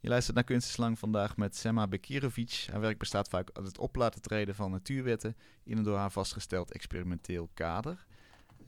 Je 0.00 0.08
luistert 0.08 0.36
naar 0.36 0.44
Kunst 0.44 0.68
is 0.68 0.76
Lang 0.76 0.98
vandaag 0.98 1.36
met 1.36 1.56
Sema 1.56 1.86
Bekirovic. 1.86 2.66
Haar 2.70 2.80
werk 2.80 2.98
bestaat 2.98 3.28
vaak 3.28 3.50
uit 3.52 3.66
het 3.66 3.78
op 3.78 3.96
laten 3.96 4.20
treden 4.20 4.54
van 4.54 4.70
natuurwetten 4.70 5.36
in 5.62 5.78
een 5.78 5.84
door 5.84 5.96
haar 5.96 6.10
vastgesteld 6.10 6.72
experimenteel 6.72 7.50
kader. 7.54 8.06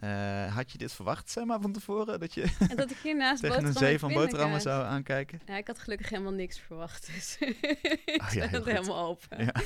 Eh, 0.00 0.54
had 0.54 0.72
je 0.72 0.78
dit 0.78 0.92
verwacht, 0.92 1.30
Sema, 1.30 1.60
van 1.60 1.72
tevoren? 1.72 2.20
Dat 2.20 2.34
je 2.34 2.56
En 2.68 2.76
dat 2.76 2.90
ik 2.90 2.96
hiernaast 2.96 3.42
tegen 3.42 3.64
een 3.64 3.72
zee 3.72 3.98
van 3.98 4.12
boterhammen 4.12 4.60
zou 4.60 4.84
aankijken? 4.84 5.40
Ja, 5.46 5.56
ik 5.56 5.66
had 5.66 5.78
gelukkig 5.78 6.08
helemaal 6.08 6.32
niks 6.32 6.58
verwacht. 6.58 7.06
Dus 7.14 7.38
Ah, 8.16 8.32
ja, 8.32 8.46
het 8.46 8.64
helemaal 8.64 9.06
open. 9.06 9.44
Ja. 9.44 9.54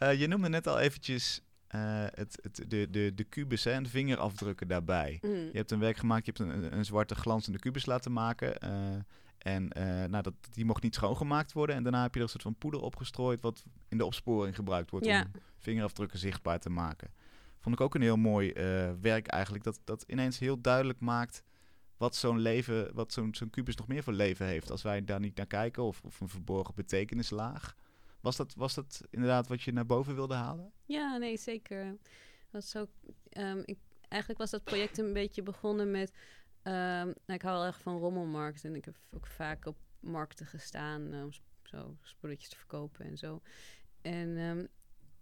Eh, 0.00 0.20
je 0.20 0.26
noemde 0.26 0.48
net 0.48 0.66
al 0.66 0.78
eventjes 0.78 1.40
eh, 1.66 2.04
het, 2.14 2.38
het, 2.42 2.64
de, 2.70 2.90
de, 2.90 3.12
de 3.14 3.24
kubus 3.24 3.64
hè, 3.64 3.70
en 3.70 3.82
de 3.82 3.88
vingerafdrukken 3.88 4.68
daarbij. 4.68 5.18
Mm. 5.22 5.30
Je 5.30 5.50
hebt 5.52 5.70
een 5.70 5.78
werk 5.78 5.96
gemaakt, 5.96 6.26
je 6.26 6.32
hebt 6.36 6.52
een, 6.52 6.76
een 6.76 6.84
zwarte 6.84 7.14
glanzende 7.14 7.58
kubus 7.58 7.86
laten 7.86 8.12
maken. 8.12 8.58
en 9.38 9.68
nou, 10.10 10.22
dat, 10.22 10.34
die 10.52 10.64
mocht 10.64 10.82
niet 10.82 10.94
schoongemaakt 10.94 11.52
worden. 11.52 11.76
En 11.76 11.82
daarna 11.82 12.02
heb 12.02 12.10
je 12.10 12.18
er 12.18 12.24
een 12.24 12.30
soort 12.30 12.42
van 12.42 12.54
poeder 12.54 12.80
opgestrooid... 12.80 13.40
wat 13.40 13.64
in 13.88 13.98
de 13.98 14.04
opsporing 14.04 14.54
gebruikt 14.54 14.90
wordt 14.90 15.06
Ja. 15.06 15.20
om 15.20 15.40
vingerafdrukken 15.58 16.18
zichtbaar 16.18 16.58
te 16.58 16.70
maken. 16.70 17.10
Vond 17.60 17.74
ik 17.74 17.80
ook 17.80 17.94
een 17.94 18.02
heel 18.02 18.16
mooi 18.16 18.50
eh, 18.52 18.92
werk 19.00 19.26
eigenlijk. 19.26 19.64
Dat, 19.64 19.80
dat 19.84 20.04
ineens 20.06 20.38
heel 20.38 20.60
duidelijk 20.60 21.00
maakt 21.00 21.42
wat 21.96 22.16
zo'n 22.16 22.38
leven, 22.38 22.94
wat 22.94 23.12
zo'n 23.12 23.34
zo'n 23.34 23.50
kubus 23.50 23.76
nog 23.76 23.88
meer 23.88 24.02
voor 24.02 24.12
leven 24.12 24.46
heeft. 24.46 24.70
Als 24.70 24.82
wij 24.82 25.04
daar 25.04 25.20
niet 25.20 25.36
naar 25.36 25.46
kijken 25.46 25.82
of, 25.82 26.00
of 26.04 26.20
een 26.20 26.28
verborgen 26.28 26.74
betekenislaag. 26.74 27.76
Was 28.20 28.36
dat, 28.36 28.54
was 28.54 28.74
dat 28.74 29.00
inderdaad 29.10 29.46
wat 29.46 29.62
je 29.62 29.72
naar 29.72 29.86
boven 29.86 30.14
wilde 30.14 30.34
halen? 30.34 30.72
Ja, 30.84 31.16
nee, 31.16 31.36
zeker. 31.36 31.96
Dat 32.50 32.62
is 32.62 32.76
ook, 32.76 32.90
ehm, 33.28 33.62
ik, 33.64 33.78
eigenlijk 34.08 34.40
was 34.40 34.50
dat 34.50 34.64
project 34.64 34.98
een 34.98 35.12
beetje 35.12 35.42
begonnen 35.42 35.90
met... 35.90 36.12
ehm, 36.62 37.04
nou, 37.04 37.14
ik 37.26 37.42
hou 37.42 37.56
wel 37.56 37.66
erg 37.66 37.80
van 37.80 37.98
rommelmarkt 37.98 38.64
en 38.64 38.74
ik 38.74 38.84
heb 38.84 38.96
ook 39.10 39.26
vaak 39.26 39.66
op 39.66 39.76
markten 40.00 40.46
gestaan 40.46 41.12
eh, 41.12 41.22
om 41.22 41.30
zo 41.62 41.96
spulletjes 42.02 42.48
te 42.48 42.56
verkopen 42.56 43.04
en 43.04 43.18
zo. 43.18 43.40
En 44.02 44.36
ehm, 44.36 44.66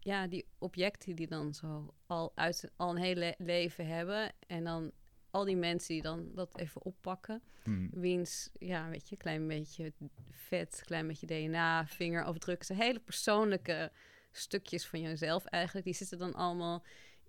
ja, 0.09 0.27
die 0.27 0.47
objecten 0.59 1.15
die 1.15 1.27
dan 1.27 1.55
zo 1.55 1.95
al, 2.07 2.33
uit, 2.35 2.71
al 2.77 2.91
een 2.91 2.97
hele 2.97 3.35
leven 3.39 3.87
hebben 3.87 4.33
en 4.47 4.65
dan 4.65 4.93
al 5.31 5.45
die 5.45 5.57
mensen 5.57 5.95
die 5.95 6.03
dan 6.03 6.31
dat 6.35 6.59
even 6.59 6.83
oppakken. 6.83 7.43
Hmm. 7.63 7.91
wiens, 7.93 8.51
ja, 8.59 8.89
weet 8.89 9.09
je, 9.09 9.17
klein 9.17 9.49
beetje 9.49 9.93
vet, 10.31 10.83
klein 10.85 11.07
beetje 11.07 11.27
DNA, 11.27 11.87
vingerafdruk. 11.87 12.63
Zijn 12.63 12.79
hele 12.79 13.01
persoonlijke 13.01 13.93
stukjes 14.33 14.87
van 14.87 15.01
jezelf 15.01 15.45
eigenlijk, 15.45 15.87
die 15.87 15.95
zitten 15.95 16.19
dan 16.19 16.35
allemaal 16.35 16.83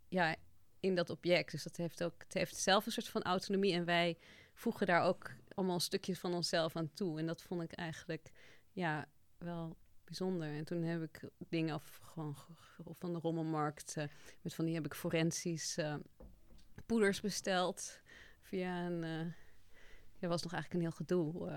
ja, 0.07 0.35
in 0.79 0.95
dat 0.95 1.09
object. 1.09 1.51
Dus 1.51 1.63
dat 1.63 1.77
heeft 1.77 2.03
ook, 2.03 2.23
het 2.23 2.33
heeft 2.33 2.55
zelf 2.55 2.85
een 2.85 2.91
soort 2.91 3.07
van 3.07 3.23
autonomie 3.23 3.73
en 3.73 3.85
wij 3.85 4.17
voegen 4.53 4.87
daar 4.87 5.03
ook 5.03 5.31
allemaal 5.53 5.79
stukjes 5.79 6.19
van 6.19 6.33
onszelf 6.33 6.75
aan 6.75 6.93
toe. 6.93 7.19
En 7.19 7.25
dat 7.25 7.41
vond 7.41 7.61
ik 7.61 7.71
eigenlijk 7.71 8.31
ja, 8.71 9.07
wel 9.37 9.77
bijzonder. 10.09 10.53
En 10.53 10.65
toen 10.65 10.83
heb 10.83 11.01
ik 11.01 11.21
dingen 11.49 11.73
af, 11.73 11.99
gewoon 12.01 12.35
van 12.97 13.13
de 13.13 13.19
rommelmarkt, 13.19 13.97
eh, 13.97 14.03
met 14.41 14.53
van 14.53 14.65
die 14.65 14.75
heb 14.75 14.85
ik 14.85 14.93
forensisch 14.93 15.77
eh, 15.77 15.95
poeders 16.85 17.21
besteld 17.21 18.01
via 18.41 18.85
een, 18.85 19.03
eh 19.03 19.33
ja, 20.17 20.27
was 20.27 20.43
nog 20.43 20.53
eigenlijk 20.53 20.73
een 20.73 20.89
heel 20.89 20.97
gedoe. 20.97 21.49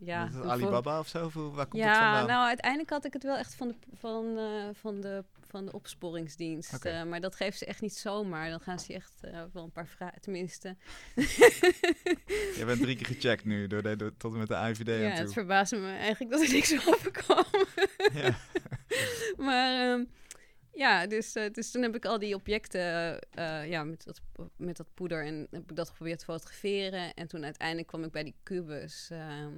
Ja, 0.00 0.26
Is 0.26 0.34
Alibaba 0.34 0.98
of 0.98 1.08
zo? 1.08 1.30
Waar 1.30 1.66
komt 1.66 1.82
het 1.82 1.92
ja, 1.92 2.02
vandaan? 2.02 2.26
nou 2.26 2.46
uiteindelijk 2.46 2.90
had 2.90 3.04
ik 3.04 3.12
het 3.12 3.22
wel 3.22 3.36
echt 3.36 3.54
van 3.54 3.68
de, 3.68 3.74
van, 3.94 4.38
eh, 4.38 4.68
van 4.72 5.00
de, 5.00 5.24
van 5.48 5.64
de 5.64 5.72
opsporingsdienst. 5.72 6.84
Eh, 6.84 7.04
maar 7.04 7.20
dat 7.20 7.34
geeft 7.36 7.58
ze 7.58 7.66
echt 7.66 7.80
niet 7.80 7.94
zomaar. 7.96 8.50
Dan 8.50 8.60
gaan 8.60 8.78
ze 8.78 8.94
echt 8.94 9.12
eh, 9.20 9.42
wel 9.52 9.64
een 9.64 9.72
paar 9.72 9.86
vragen, 9.88 10.20
tenminste. 10.20 10.76
Je 12.58 12.62
bent 12.66 12.80
drie 12.82 12.96
keer 12.96 13.06
gecheckt 13.06 13.44
nu, 13.44 13.66
door 13.66 13.82
de, 13.82 13.96
door- 13.96 14.16
tot 14.16 14.32
en 14.32 14.38
met 14.38 14.48
de 14.48 14.54
IVD 14.54 14.86
ja, 14.86 14.94
het 15.22 15.32
verbaasde 15.32 15.76
me 15.76 15.92
eigenlijk 15.96 16.30
dat 16.30 16.40
er 16.42 16.52
niks 16.52 16.72
overkwam. 16.88 17.44
Ja. 18.12 18.36
maar 19.46 19.90
ehm, 19.92 20.04
ja, 20.72 21.06
dus, 21.06 21.32
dus 21.32 21.70
toen 21.70 21.82
heb 21.82 21.94
ik 21.94 22.04
al 22.04 22.18
die 22.18 22.34
objecten 22.34 23.18
ja, 23.68 23.84
met, 23.84 24.04
dat, 24.04 24.20
met 24.56 24.76
dat 24.76 24.86
poeder 24.94 25.24
en 25.24 25.46
heb 25.50 25.70
ik 25.70 25.76
dat 25.76 25.88
geprobeerd 25.88 26.18
te 26.18 26.24
fotograferen. 26.24 27.14
En 27.14 27.26
toen 27.28 27.44
uiteindelijk 27.44 27.88
kwam 27.88 28.04
ik 28.04 28.10
bij 28.10 28.24
die 28.24 28.34
kubus. 28.42 29.08
ehm, 29.10 29.52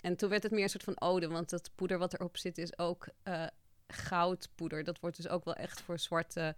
en 0.00 0.16
toen 0.16 0.28
werd 0.28 0.42
het 0.42 0.52
meer 0.52 0.62
een 0.62 0.68
soort 0.68 0.84
van 0.84 1.00
ode, 1.00 1.28
want 1.28 1.50
dat 1.50 1.70
poeder 1.74 1.98
wat 1.98 2.14
erop 2.14 2.36
zit 2.36 2.58
is 2.58 2.78
ook 2.78 3.08
eh, 3.22 3.46
goudpoeder. 3.86 4.84
Dat 4.84 5.00
wordt 5.00 5.16
dus 5.16 5.28
ook 5.28 5.44
wel 5.44 5.54
echt 5.54 5.80
voor 5.80 5.98
zwarte 5.98 6.56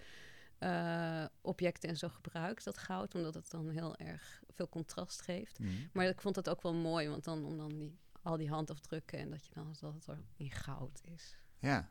eh, 0.58 1.24
objecten 1.40 1.88
en 1.88 1.96
zo 1.96 2.08
gebruikt, 2.08 2.64
dat 2.64 2.78
goud, 2.78 3.14
omdat 3.14 3.34
het 3.34 3.50
dan 3.50 3.68
heel 3.68 3.96
erg 3.96 4.42
veel 4.48 4.68
contrast 4.68 5.22
geeft. 5.22 5.58
Mhm. 5.58 5.70
Maar 5.92 6.06
ik 6.06 6.20
vond 6.20 6.34
dat 6.34 6.48
ook 6.48 6.62
wel 6.62 6.74
mooi, 6.74 7.08
want 7.08 7.24
dan 7.24 7.44
om 7.44 7.56
dan 7.56 7.78
die, 7.78 7.98
al 8.22 8.36
die 8.36 8.48
handafdrukken 8.48 9.18
en 9.18 9.30
dat 9.30 9.46
je 9.46 9.54
dan 9.54 9.74
dat 9.80 9.94
het 9.94 10.06
er 10.06 10.18
in 10.36 10.50
goud 10.50 11.00
is. 11.04 11.36
Ja. 11.58 11.90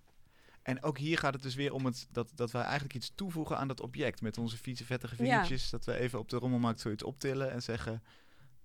En 0.61 0.83
ook 0.83 0.97
hier 0.97 1.17
gaat 1.17 1.33
het 1.33 1.43
dus 1.43 1.55
weer 1.55 1.73
om 1.73 1.85
het, 1.85 2.07
dat, 2.11 2.31
dat 2.35 2.51
wij 2.51 2.61
eigenlijk 2.61 2.93
iets 2.93 3.11
toevoegen 3.15 3.57
aan 3.57 3.67
dat 3.67 3.81
object. 3.81 4.21
Met 4.21 4.37
onze 4.37 4.57
fietsen, 4.57 4.85
vettige 4.85 5.15
Ja. 5.15 5.19
vingertjes. 5.19 5.69
Dat 5.69 5.85
we 5.85 5.97
even 5.97 6.19
op 6.19 6.29
de 6.29 6.37
rommelmarkt 6.37 6.79
zoiets 6.79 7.03
optillen 7.03 7.51
en 7.51 7.61
zeggen... 7.61 8.03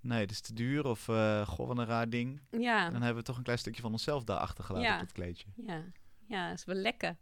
Nee, 0.06 0.20
dat 0.20 0.30
is 0.30 0.40
te 0.40 0.54
duur. 0.54 0.84
Of 0.86 1.04
goh, 1.04 1.66
wat 1.66 1.78
een 1.78 1.86
raar 1.86 2.08
ding. 2.10 2.40
Ja, 2.50 2.90
Dan 2.90 3.02
hebben 3.02 3.20
we 3.22 3.26
toch 3.28 3.36
een 3.36 3.42
klein 3.42 3.58
stukje 3.58 3.82
van 3.82 3.92
onszelf 3.92 4.24
daar 4.24 4.38
achtergelaten 4.38 4.88
Ja. 4.88 4.94
op 4.94 5.00
dat 5.00 5.12
kleedje. 5.12 5.46
ja, 5.66 5.84
ja, 6.28 6.52
is 6.52 6.64
wel 6.64 6.76
lekker. 6.76 7.16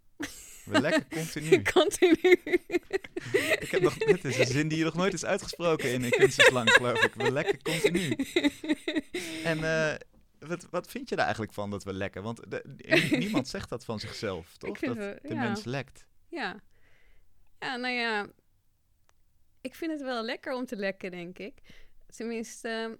We 0.64 0.80
lekker 0.80 1.06
continu. 1.18 1.62
Continu. 1.62 2.16
Ik 3.60 3.68
heb 3.70 3.80
nog, 3.82 3.96
dit 3.96 4.24
is 4.24 4.38
een 4.38 4.46
zin 4.46 4.68
die 4.68 4.78
je 4.78 4.84
nog 4.84 4.94
nooit 4.94 5.12
is 5.12 5.24
uitgesproken 5.24 5.92
in 5.92 6.02
een 6.04 6.10
kunstenslang, 6.10 6.70
geloof 6.70 7.04
ik. 7.04 7.14
We 7.14 7.32
lekker 7.32 7.62
continu. 7.62 8.08
En 9.44 9.64
eh, 9.64 9.94
wat, 10.38 10.66
wat 10.70 10.90
vind 10.90 11.08
je 11.08 11.14
daar 11.14 11.24
eigenlijk 11.24 11.54
van 11.54 11.70
dat 11.70 11.84
we 11.84 11.92
lekken? 11.92 12.22
Want 12.22 12.50
de- 12.50 13.06
niemand 13.18 13.48
zegt 13.48 13.68
dat 13.68 13.84
van 13.84 14.00
zichzelf, 14.00 14.56
toch? 14.56 14.78
dat 14.78 14.96
de 14.96 15.20
ja. 15.28 15.34
mens 15.34 15.64
lekt. 15.64 16.06
Ja. 16.28 16.60
Ja, 17.58 17.76
nou 17.76 17.94
ja. 17.94 18.26
Ik 19.60 19.74
vind 19.74 19.90
het 19.92 20.02
wel 20.02 20.22
lekker 20.24 20.54
om 20.54 20.66
te 20.66 20.76
lekken, 20.76 21.10
denk 21.10 21.38
ik. 21.38 21.58
Tenminste, 22.16 22.98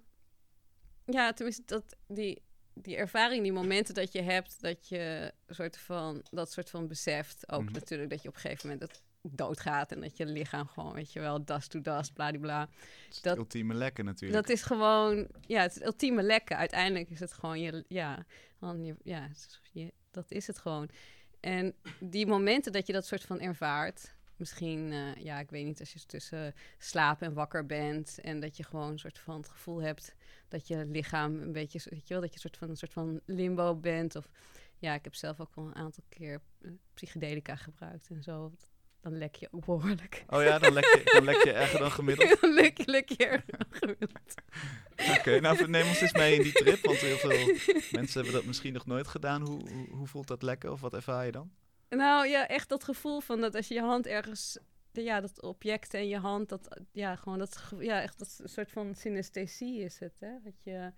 ja, 1.05 1.33
tenminste 1.33 1.63
dat 1.65 1.95
die, 2.07 2.41
die 2.73 2.95
ervaring, 2.95 3.43
die 3.43 3.51
momenten 3.53 3.93
dat 3.93 4.11
je 4.11 4.21
hebt, 4.21 4.61
dat 4.61 4.87
je 4.87 5.33
soort 5.47 5.77
van, 5.77 6.25
dat 6.31 6.51
soort 6.51 6.69
van 6.69 6.87
beseft. 6.87 7.51
Ook 7.51 7.63
Mhm. 7.63 7.73
natuurlijk 7.73 8.09
dat 8.09 8.21
je 8.21 8.27
op 8.27 8.35
een 8.35 8.41
gegeven 8.41 8.69
moment 8.69 8.89
het 8.91 9.01
doodgaat 9.21 9.91
en 9.91 10.01
dat 10.01 10.17
je 10.17 10.25
lichaam 10.25 10.67
gewoon, 10.67 10.93
weet 10.93 11.13
je 11.13 11.19
wel, 11.19 11.45
dust 11.45 11.69
to 11.71 11.81
dust, 11.81 12.13
bladibla. 12.13 12.65
Dat- 13.09 13.23
het 13.23 13.37
ultieme 13.37 13.73
lekken 13.73 14.05
natuurlijk. 14.05 14.41
Dat 14.47 14.55
is 14.57 14.61
gewoon, 14.63 15.27
ja, 15.41 15.61
het 15.61 15.83
ultieme 15.85 16.23
lekken. 16.23 16.57
Uiteindelijk 16.57 17.09
is 17.09 17.19
het 17.19 17.33
gewoon 17.33 17.59
je, 17.59 17.85
ja, 17.87 18.25
je, 18.59 18.95
ja, 19.03 19.29
je, 19.71 19.93
dat 20.11 20.31
is 20.31 20.47
het 20.47 20.57
gewoon. 20.57 20.89
En 21.39 21.75
die 21.99 22.27
momenten 22.27 22.71
dat 22.71 22.87
je 22.87 22.93
dat 22.93 23.05
soort 23.05 23.23
van 23.23 23.39
ervaart, 23.39 24.14
misschien, 24.37 24.91
eh, 24.91 25.23
ja, 25.23 25.39
ik 25.39 25.49
weet 25.49 25.65
niet, 25.65 25.79
als 25.79 25.93
je 25.93 26.05
tussen 26.05 26.53
slaap 26.77 27.21
en 27.21 27.33
wakker 27.33 27.65
bent 27.65 28.19
en 28.19 28.39
dat 28.39 28.57
je 28.57 28.63
gewoon 28.63 28.91
een 28.91 28.99
soort 28.99 29.19
van 29.19 29.37
het 29.37 29.49
gevoel 29.49 29.81
hebt 29.81 30.15
dat 30.47 30.67
je 30.67 30.85
lichaam 30.85 31.41
een 31.41 31.51
beetje, 31.51 31.79
weet 31.89 32.07
je 32.07 32.13
wel, 32.13 32.21
dat 32.21 32.29
je 32.29 32.35
een 32.35 32.41
soort 32.41 32.57
van 32.57 32.69
een 32.69 32.77
soort 32.77 32.93
van 32.93 33.21
limbo 33.25 33.75
bent. 33.75 34.15
Of 34.15 34.29
ja, 34.79 34.93
ik 34.93 35.03
heb 35.03 35.15
zelf 35.15 35.39
ook 35.39 35.55
al 35.55 35.65
een 35.65 35.75
aantal 35.75 36.03
keer 36.09 36.41
eh, 36.61 36.71
psychedelica 36.93 37.55
gebruikt 37.55 38.07
en 38.09 38.23
zo. 38.23 38.51
Dan 39.01 39.17
lek 39.17 39.35
je 39.35 39.47
ook 39.51 39.65
behoorlijk. 39.65 40.23
Oh 40.27 40.43
ja, 40.43 40.59
dan 40.59 40.73
lek, 40.73 40.83
je, 40.83 41.11
dan 41.13 41.23
lek 41.23 41.43
je 41.43 41.51
erger 41.51 41.79
dan 41.79 41.91
gemiddeld. 41.91 42.37
dan 42.41 42.53
lek 42.53 42.77
je, 42.77 42.83
lek 42.85 43.09
je 43.09 43.27
erg 43.27 43.43
gemiddeld. 43.69 44.33
Oké, 45.17 45.39
nou 45.39 45.69
neem 45.69 45.87
ons 45.87 46.01
eens 46.01 46.13
mee 46.13 46.35
in 46.35 46.41
die 46.41 46.51
trip. 46.51 46.85
Want 46.85 46.97
heel 46.97 47.17
veel 47.17 47.55
mensen 47.91 48.13
hebben 48.13 48.33
dat 48.33 48.45
misschien 48.45 48.73
nog 48.73 48.85
nooit 48.85 49.07
gedaan. 49.07 49.41
Hoe, 49.41 49.69
hoe, 49.69 49.87
hoe 49.89 50.07
voelt 50.07 50.27
dat 50.27 50.41
lekken 50.41 50.71
of 50.71 50.81
wat 50.81 50.93
ervaar 50.93 51.25
je 51.25 51.31
dan? 51.31 51.51
Nou 51.89 52.27
ja, 52.27 52.47
echt 52.47 52.69
dat 52.69 52.83
gevoel 52.83 53.19
van 53.19 53.41
dat 53.41 53.55
als 53.55 53.67
je 53.67 53.73
je 53.73 53.81
hand 53.81 54.07
ergens, 54.07 54.57
ja, 54.91 55.21
dat 55.21 55.41
object 55.41 55.93
en 55.93 56.07
je 56.07 56.17
hand, 56.17 56.49
dat, 56.49 56.79
ja, 56.91 57.15
gewoon 57.15 57.39
dat, 57.39 57.71
ja, 57.79 58.01
echt 58.01 58.19
dat 58.19 58.41
soort 58.43 58.71
van 58.71 58.95
synesthesie 58.95 59.79
is 59.79 59.99
het, 59.99 60.19
hè? 60.19 60.39
Dat 60.43 60.63
je 60.63 60.91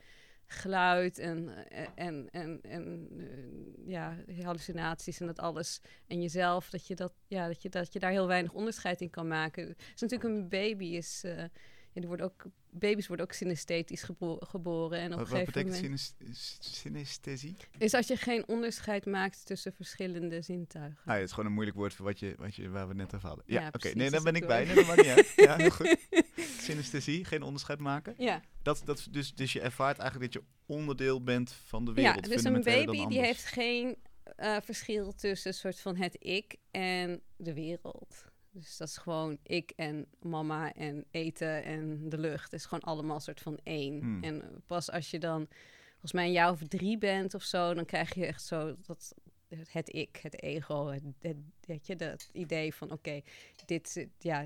geluid 0.47 1.19
en, 1.19 1.67
eh, 1.69 1.87
en, 1.95 2.29
en, 2.31 2.59
en 2.61 3.07
eh, 3.17 3.87
ja, 3.87 4.17
hallucinaties 4.43 5.19
en 5.19 5.25
dat 5.27 5.39
alles 5.39 5.81
en 6.07 6.21
jezelf, 6.21 6.69
dat 6.69 6.87
je, 6.87 6.95
dat, 6.95 7.13
ja, 7.27 7.47
dat, 7.47 7.61
je, 7.61 7.69
dat 7.69 7.93
je 7.93 7.99
daar 7.99 8.11
heel 8.11 8.27
weinig 8.27 8.53
onderscheid 8.53 9.01
in 9.01 9.09
kan 9.09 9.27
maken. 9.27 9.67
Het 9.67 9.91
is 9.95 10.01
natuurlijk 10.01 10.29
een 10.29 10.49
baby, 10.49 10.85
is, 10.85 11.21
eh, 11.23 11.37
ja, 11.37 11.47
die 11.93 12.07
wordt 12.07 12.21
ook, 12.21 12.45
baby's 12.77 13.07
worden 13.07 13.25
ook 13.25 13.31
synesthetisch 13.33 14.03
gebo- 14.03 14.37
geboren. 14.39 14.99
En 14.99 15.11
op 15.13 15.19
Wat, 15.19 15.29
wat 15.29 15.45
betekent 15.45 15.81
moment 15.81 16.15
synes- 16.19 16.57
synesthesie? 16.59 17.55
is 17.77 17.93
als 17.93 18.07
je 18.07 18.15
geen 18.17 18.47
onderscheid 18.47 19.05
maakt 19.05 19.45
tussen 19.45 19.73
verschillende 19.73 20.41
zintuigen. 20.41 20.97
Ah, 20.99 21.05
ja, 21.05 21.13
het 21.13 21.23
is 21.23 21.29
gewoon 21.29 21.45
een 21.45 21.51
moeilijk 21.53 21.77
woord 21.77 21.93
voor 21.93 22.05
wat 22.05 22.19
je, 22.19 22.35
wat 22.37 22.55
je, 22.55 22.69
waar 22.69 22.87
we 22.87 22.93
net 22.93 23.15
over 23.15 23.27
hadden. 23.27 23.45
Ja, 23.47 23.61
Ja, 23.61 23.67
oké. 23.71 23.87
Nee, 23.93 24.09
daar 24.09 24.19
is 24.19 24.23
ben 24.25 24.35
ik 24.35 24.47
bij. 24.47 24.65
Nee, 24.65 24.75
dat 24.75 24.85
maakt 24.85 25.01
niet 25.01 25.11
uit. 25.11 25.33
Ja, 25.35 25.55
heel 25.55 25.69
goed. 25.69 25.97
Synesthesie, 26.61 27.25
geen 27.25 27.41
onderscheid 27.41 27.79
maken. 27.79 28.13
Ja. 28.17 28.41
Dat, 28.61 28.81
dat, 28.85 29.07
dus, 29.11 29.33
dus 29.33 29.53
je 29.53 29.61
ervaart 29.61 29.97
eigenlijk 29.97 30.33
dat 30.33 30.41
je 30.43 30.49
onderdeel 30.65 31.23
bent 31.23 31.51
van 31.51 31.85
de 31.85 31.91
Ja, 31.91 31.95
wereld. 31.95 32.29
dus 32.29 32.43
een 32.43 32.63
baby 32.63 33.05
die 33.07 33.19
heeft 33.19 33.45
geen 33.45 33.97
eh, 34.35 34.57
verschil 34.63 35.13
tussen 35.15 35.53
soort 35.53 35.79
van 35.79 35.95
het 35.95 36.15
ik 36.19 36.55
en 36.71 37.21
de 37.35 37.53
wereld. 37.53 38.25
Dus 38.59 38.77
dat 38.77 38.87
is 38.87 38.97
gewoon 38.97 39.37
ik 39.43 39.73
en 39.75 40.07
mama 40.19 40.73
en 40.73 41.05
eten 41.11 41.63
en 41.63 42.09
de 42.09 42.17
lucht. 42.17 42.43
Het 42.43 42.59
is 42.59 42.65
gewoon 42.65 42.83
allemaal 42.83 43.15
een 43.15 43.21
soort 43.21 43.41
van 43.41 43.59
één. 43.63 43.99
Hmm. 43.99 44.23
En 44.23 44.63
pas 44.65 44.91
als 44.91 45.11
je 45.11 45.19
dan, 45.19 45.47
volgens 45.91 46.11
mij 46.11 46.25
een 46.25 46.31
jaar 46.31 46.51
of 46.51 46.61
drie 46.67 46.97
bent 46.97 47.33
of 47.33 47.43
zo, 47.43 47.73
dan 47.73 47.85
krijg 47.85 48.13
je 48.13 48.25
echt 48.25 48.43
zo 48.43 48.75
dat 48.81 49.13
het 49.47 49.93
ik, 49.93 50.19
het 50.21 50.41
ego, 50.41 50.87
het, 50.87 51.03
het, 51.19 51.37
weet 51.59 51.87
je, 51.87 51.95
dat 51.95 52.29
idee 52.31 52.73
van 52.73 52.91
oké, 52.91 53.21
dit, 53.65 54.07
ja, 54.19 54.45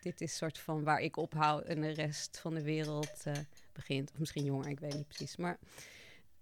dit 0.00 0.20
is 0.20 0.36
soort 0.36 0.58
van 0.58 0.84
waar 0.84 1.00
ik 1.00 1.16
ophoud 1.16 1.64
en 1.64 1.80
de 1.80 1.90
rest 1.90 2.38
van 2.38 2.54
de 2.54 2.62
wereld 2.62 3.22
eh, 3.24 3.34
begint. 3.72 4.10
Of 4.12 4.18
misschien 4.18 4.44
jonger, 4.44 4.68
ik 4.68 4.80
weet 4.80 4.94
niet 4.94 5.08
precies. 5.08 5.36
Maar 5.36 5.58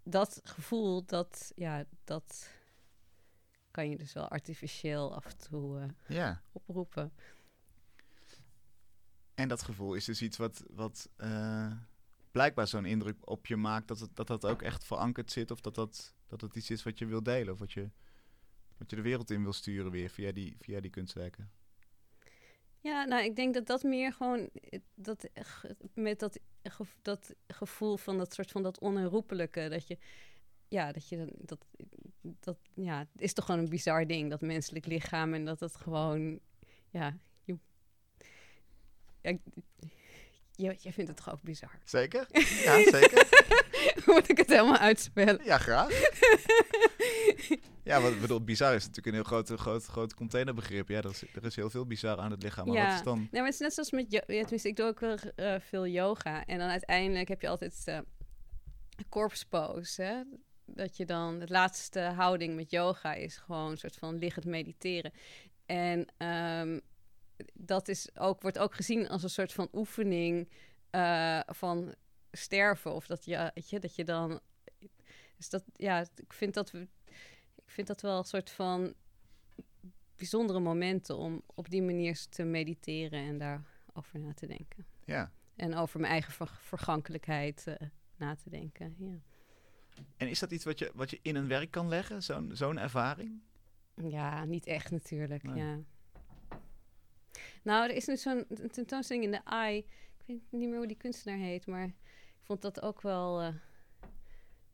dat 0.03 0.41
gevoel, 0.43 1.05
dat, 1.05 1.53
ja, 1.55 1.85
dat 2.05 2.49
kan 3.79 3.91
je 3.91 3.97
dus 3.97 4.13
wel 4.13 4.29
artificieel 4.29 5.15
af 5.15 5.25
en 5.25 5.37
toe 5.51 5.81
eh, 5.81 6.17
Ja, 6.17 6.43
oproepen. 6.53 7.13
en 9.35 9.49
dat 9.49 9.63
gevoel 9.63 9.95
is 9.95 10.05
dus 10.05 10.23
iets 10.23 10.37
wat, 10.37 10.65
wat 10.71 11.09
eh, 11.17 11.73
blijkbaar 12.31 12.67
zo'n 12.67 12.85
indruk 12.85 13.17
op 13.31 13.47
je 13.47 13.57
maakt... 13.57 13.89
Dat, 13.89 14.01
het, 14.01 14.17
dat 14.17 14.27
dat 14.27 14.45
ook 14.45 14.63
echt 14.63 14.85
verankerd 14.85 15.33
zit... 15.33 15.51
of 15.51 15.61
dat 15.61 15.75
dat, 15.75 16.15
dat 16.27 16.41
het 16.41 16.57
iets 16.57 16.71
is 16.71 16.83
wat 16.83 16.99
je 16.99 17.07
wil 17.07 17.23
delen... 17.23 17.53
of 17.53 17.59
wat 17.59 17.73
je, 17.73 17.91
wat 18.79 18.91
je 18.91 18.97
de 18.97 19.03
wereld 19.03 19.31
in 19.31 19.43
wil 19.43 19.53
sturen 19.53 19.91
weer 19.91 20.11
via 20.11 20.33
die, 20.33 20.57
via 20.61 20.81
die 20.81 20.91
kunstwerken. 20.91 21.51
Ja, 22.81 23.05
nou, 23.05 23.25
ik 23.25 23.37
denk 23.37 23.55
dat 23.55 23.67
dat 23.67 23.83
meer 23.83 24.13
gewoon 24.13 24.51
dat, 24.95 25.25
eh, 25.25 25.45
met 25.95 26.19
dat, 26.19 26.39
dat 27.03 27.35
gevoel 27.47 27.97
van 27.97 28.19
dat 28.19 28.35
soort 28.35 28.51
van 28.51 28.63
dat 28.63 28.79
onherroepelijke, 28.79 29.69
dat 29.69 29.89
je, 29.89 29.99
ja, 30.69 30.93
dat 30.93 31.09
je 31.09 31.17
dan- 31.17 31.33
dat, 31.37 31.67
dat, 32.41 32.59
ja, 32.75 32.99
het 32.99 33.23
is 33.23 33.33
toch 33.33 33.45
gewoon 33.45 33.61
een 33.61 33.69
bizar 33.69 34.07
ding, 34.07 34.31
dat 34.31 34.41
menselijk 34.41 34.87
lichaam 34.87 35.35
en 35.35 35.45
dat 35.45 35.61
het 35.61 35.77
gewoon, 35.77 36.39
ja, 36.91 37.17
je, 37.45 37.59
ja, 40.53 40.75
je, 40.79 40.93
vindt 40.93 41.11
het 41.11 41.17
toch 41.17 41.31
ook 41.33 41.43
bizar? 41.43 41.79
Zeker? 41.85 42.27
Ja, 42.65 42.91
zeker. 42.91 43.29
Moet 44.07 44.29
ik 44.29 44.37
het 44.37 44.49
helemaal 44.49 44.77
uitspellen? 44.79 45.45
Ja, 45.45 45.59
graag. 45.59 45.89
Ja, 47.85 48.01
wat 48.01 48.13
ik 48.13 48.21
bedoel, 48.21 48.45
bizar 48.45 48.75
is 48.75 48.81
natuurlijk 48.87 49.07
een 49.07 49.13
heel 49.15 49.23
groot, 49.23 49.49
groot, 49.61 49.85
groot 49.85 50.15
containerbegrip. 50.15 50.89
Ja, 50.89 50.97
er 50.99 51.11
is, 51.11 51.23
er 51.35 51.45
is 51.45 51.57
heel 51.57 51.71
veel 51.71 51.87
bizar 51.87 52.19
aan 52.19 52.31
het 52.31 52.43
lichaam. 52.43 52.67
Maar 52.67 52.77
Ja. 52.77 52.87
wat 52.87 52.95
is 52.95 53.03
dan... 53.03 53.19
Nee, 53.19 53.29
maar 53.31 53.45
het 53.45 53.53
is 53.55 53.59
net 53.61 53.73
zoals 53.75 53.91
met... 53.91 54.07
Ja, 54.13 54.21
tenminste, 54.21 54.69
ik 54.69 54.77
doe 54.77 54.87
ook 54.87 55.01
wel 55.01 55.17
eh, 55.17 55.55
veel 55.61 55.87
yoga. 55.87 56.45
En 56.45 56.59
dan 56.59 56.69
uiteindelijk 56.69 57.29
heb 57.29 57.41
je 57.41 57.49
altijd 57.49 57.83
eh 57.85 57.99
corpse 59.09 59.49
pose, 59.49 60.03
hè. 60.03 60.23
Dat 60.75 60.97
je 60.97 61.05
dan, 61.05 61.39
de 61.39 61.49
laatste 61.49 62.01
houding 62.01 62.55
met 62.55 62.71
yoga 62.71 63.15
is 63.15 63.37
gewoon 63.37 63.71
een 63.71 63.79
soort 63.79 63.97
van 63.97 64.19
liggend 64.19 64.45
mediteren. 64.45 65.13
En 65.67 66.07
ehm, 66.17 66.81
dat 67.53 67.89
is 67.89 68.17
ook, 68.17 68.43
wordt 68.43 68.59
ook 68.59 68.75
gezien 68.75 69.09
als 69.09 69.23
een 69.23 69.31
soort 69.31 69.53
van 69.53 69.69
oefening 69.73 70.49
eh, 70.91 71.41
van 71.47 71.95
sterven. 72.33 72.93
Of 72.93 73.07
dat 73.07 73.25
je, 73.25 73.51
weet 73.55 73.71
je, 73.71 73.79
dat 73.79 73.95
je 73.95 74.05
dan. 74.05 74.41
Dus 75.37 75.49
dat, 75.49 75.65
ja, 75.73 76.01
ik 76.01 76.33
vind 76.33 76.55
dat. 76.55 76.73
Ik 77.55 77.75
vind 77.75 77.87
dat 77.87 78.01
wel 78.01 78.19
een 78.19 78.25
soort 78.25 78.51
van 78.51 78.95
bijzondere 80.17 80.61
momenten 80.61 81.17
om 81.17 81.43
op 81.55 81.69
die 81.71 81.83
manier 81.83 82.27
te 82.29 82.45
mediteren 82.45 83.21
en 83.21 83.39
daarover 83.39 84.19
na 84.19 84.35
te 84.35 84.47
denken. 84.47 84.87
Ja. 85.05 85.33
En 85.57 85.75
over 85.75 86.01
mijn 86.01 86.13
eigen 86.13 86.33
ver- 86.33 86.59
vergankelijkheid 86.61 87.67
eh, 87.67 87.89
na 88.17 88.35
te 88.35 88.51
denken. 88.51 88.95
Ja. 88.99 89.19
En 90.17 90.29
is 90.29 90.39
dat 90.39 90.53
iets 90.53 90.65
wat 90.65 90.79
je, 90.79 90.91
wat 90.95 91.11
je 91.11 91.19
in 91.23 91.37
een 91.37 91.49
werk 91.49 91.71
kan 91.71 91.89
leggen, 91.89 92.23
zo'n 92.23 92.51
zo'n 92.53 92.79
ervaring? 92.79 93.41
Ja, 93.95 94.45
niet 94.45 94.67
echt 94.67 94.91
natuurlijk. 94.91 95.43
Nee. 95.43 95.57
Ja. 95.57 95.79
Nou, 97.63 97.89
er 97.89 97.97
is 97.97 98.07
nu 98.07 98.17
zo'n 98.17 98.47
tentoonstelling 98.71 99.25
in 99.25 99.31
de 99.31 99.45
AI. 99.45 99.77
Ik 99.79 99.87
weet 100.27 100.41
niet 100.51 100.69
meer 100.69 100.79
hoe 100.79 100.87
die 100.87 100.97
kunstenaar 100.97 101.39
heet, 101.39 101.67
maar 101.67 101.85
ik 101.85 101.95
vond 102.43 102.63
dat 102.63 102.83
ook 102.83 103.03
wel 103.03 103.41
eh, 103.41 103.55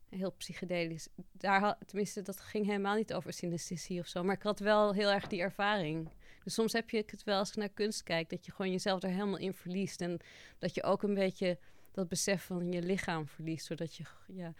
heel 0.09 0.31
psychedelisch. 0.31 1.07
Daar 1.31 1.59
had, 1.59 1.77
tenminste, 1.85 2.21
dat 2.21 2.39
ging 2.39 2.65
helemaal 2.65 2.95
niet 2.95 3.13
over 3.13 3.33
synesthesie 3.33 3.99
of 3.99 4.07
zo, 4.07 4.23
maar 4.23 4.35
ik 4.35 4.41
had 4.41 4.59
wel 4.59 4.93
heel 4.93 5.11
erg 5.11 5.27
die 5.27 5.41
ervaring. 5.41 6.09
Dus 6.43 6.53
soms 6.53 6.73
heb 6.73 6.89
je 6.89 7.03
het 7.05 7.23
wel 7.23 7.37
als 7.37 7.49
ik 7.49 7.55
naar 7.55 7.69
kunst 7.69 8.03
kijk, 8.03 8.29
dat 8.29 8.45
je 8.45 8.51
gewoon 8.51 8.71
jezelf 8.71 9.03
er 9.03 9.09
helemaal 9.09 9.37
in 9.37 9.53
verliest. 9.53 10.01
En 10.01 10.19
dat 10.59 10.75
je 10.75 10.83
ook 10.83 11.03
een 11.03 11.13
beetje 11.13 11.59
dat 11.91 12.07
besef 12.07 12.43
van 12.43 12.71
je 12.71 12.81
lichaam 12.81 13.27
verliest, 13.27 13.67
doordat 13.67 13.95
je, 13.95 14.03
ja, 14.27 14.33
je, 14.35 14.53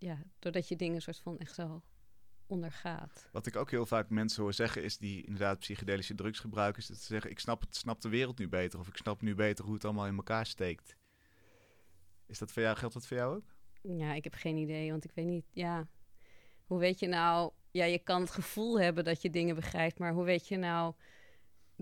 ja, 0.00 0.22
doordat 0.38 0.68
je 0.68 0.76
dingen 0.76 1.02
soort 1.02 1.18
van 1.18 1.38
echt 1.38 1.54
zo 1.54 1.82
ondergaat. 2.46 3.28
Wat 3.32 3.46
ik 3.46 3.56
ook 3.56 3.70
heel 3.70 3.86
vaak 3.86 4.08
mensen 4.08 4.42
hoor 4.42 4.52
zeggen 4.52 4.82
is 4.82 4.98
die 4.98 5.24
inderdaad 5.24 5.58
psychedelische 5.58 6.14
drugs 6.14 6.38
gebruiken, 6.38 6.82
is 6.82 6.88
dat 6.88 6.96
ze 6.96 7.06
zeggen 7.06 7.30
ik 7.30 7.38
snap, 7.38 7.60
het, 7.60 7.76
snap 7.76 8.00
de 8.00 8.08
wereld 8.08 8.38
nu 8.38 8.48
beter 8.48 8.78
of 8.78 8.88
ik 8.88 8.96
snap 8.96 9.22
nu 9.22 9.34
beter 9.34 9.64
hoe 9.64 9.74
het 9.74 9.84
allemaal 9.84 10.06
in 10.06 10.16
elkaar 10.16 10.46
steekt. 10.46 10.96
Is 12.26 12.38
dat 12.38 12.52
voor 12.52 12.62
jou, 12.62 12.76
geldt 12.76 12.94
dat 12.94 13.06
voor 13.06 13.16
jou 13.16 13.36
ook? 13.36 13.54
Ja, 13.82 14.12
ik 14.14 14.24
heb 14.24 14.34
geen 14.34 14.56
idee, 14.56 14.90
want 14.90 15.04
ik 15.04 15.12
weet 15.14 15.26
niet, 15.26 15.46
ja. 15.52 15.88
Hoe 16.64 16.78
weet 16.78 16.98
je 16.98 17.06
nou, 17.06 17.52
ja, 17.70 17.84
je 17.84 17.98
kan 17.98 18.20
het 18.20 18.30
gevoel 18.30 18.80
hebben 18.80 19.04
dat 19.04 19.22
je 19.22 19.30
dingen 19.30 19.54
begrijpt, 19.54 19.98
maar 19.98 20.12
hoe 20.12 20.24
weet 20.24 20.48
je 20.48 20.56
nou 20.56 20.94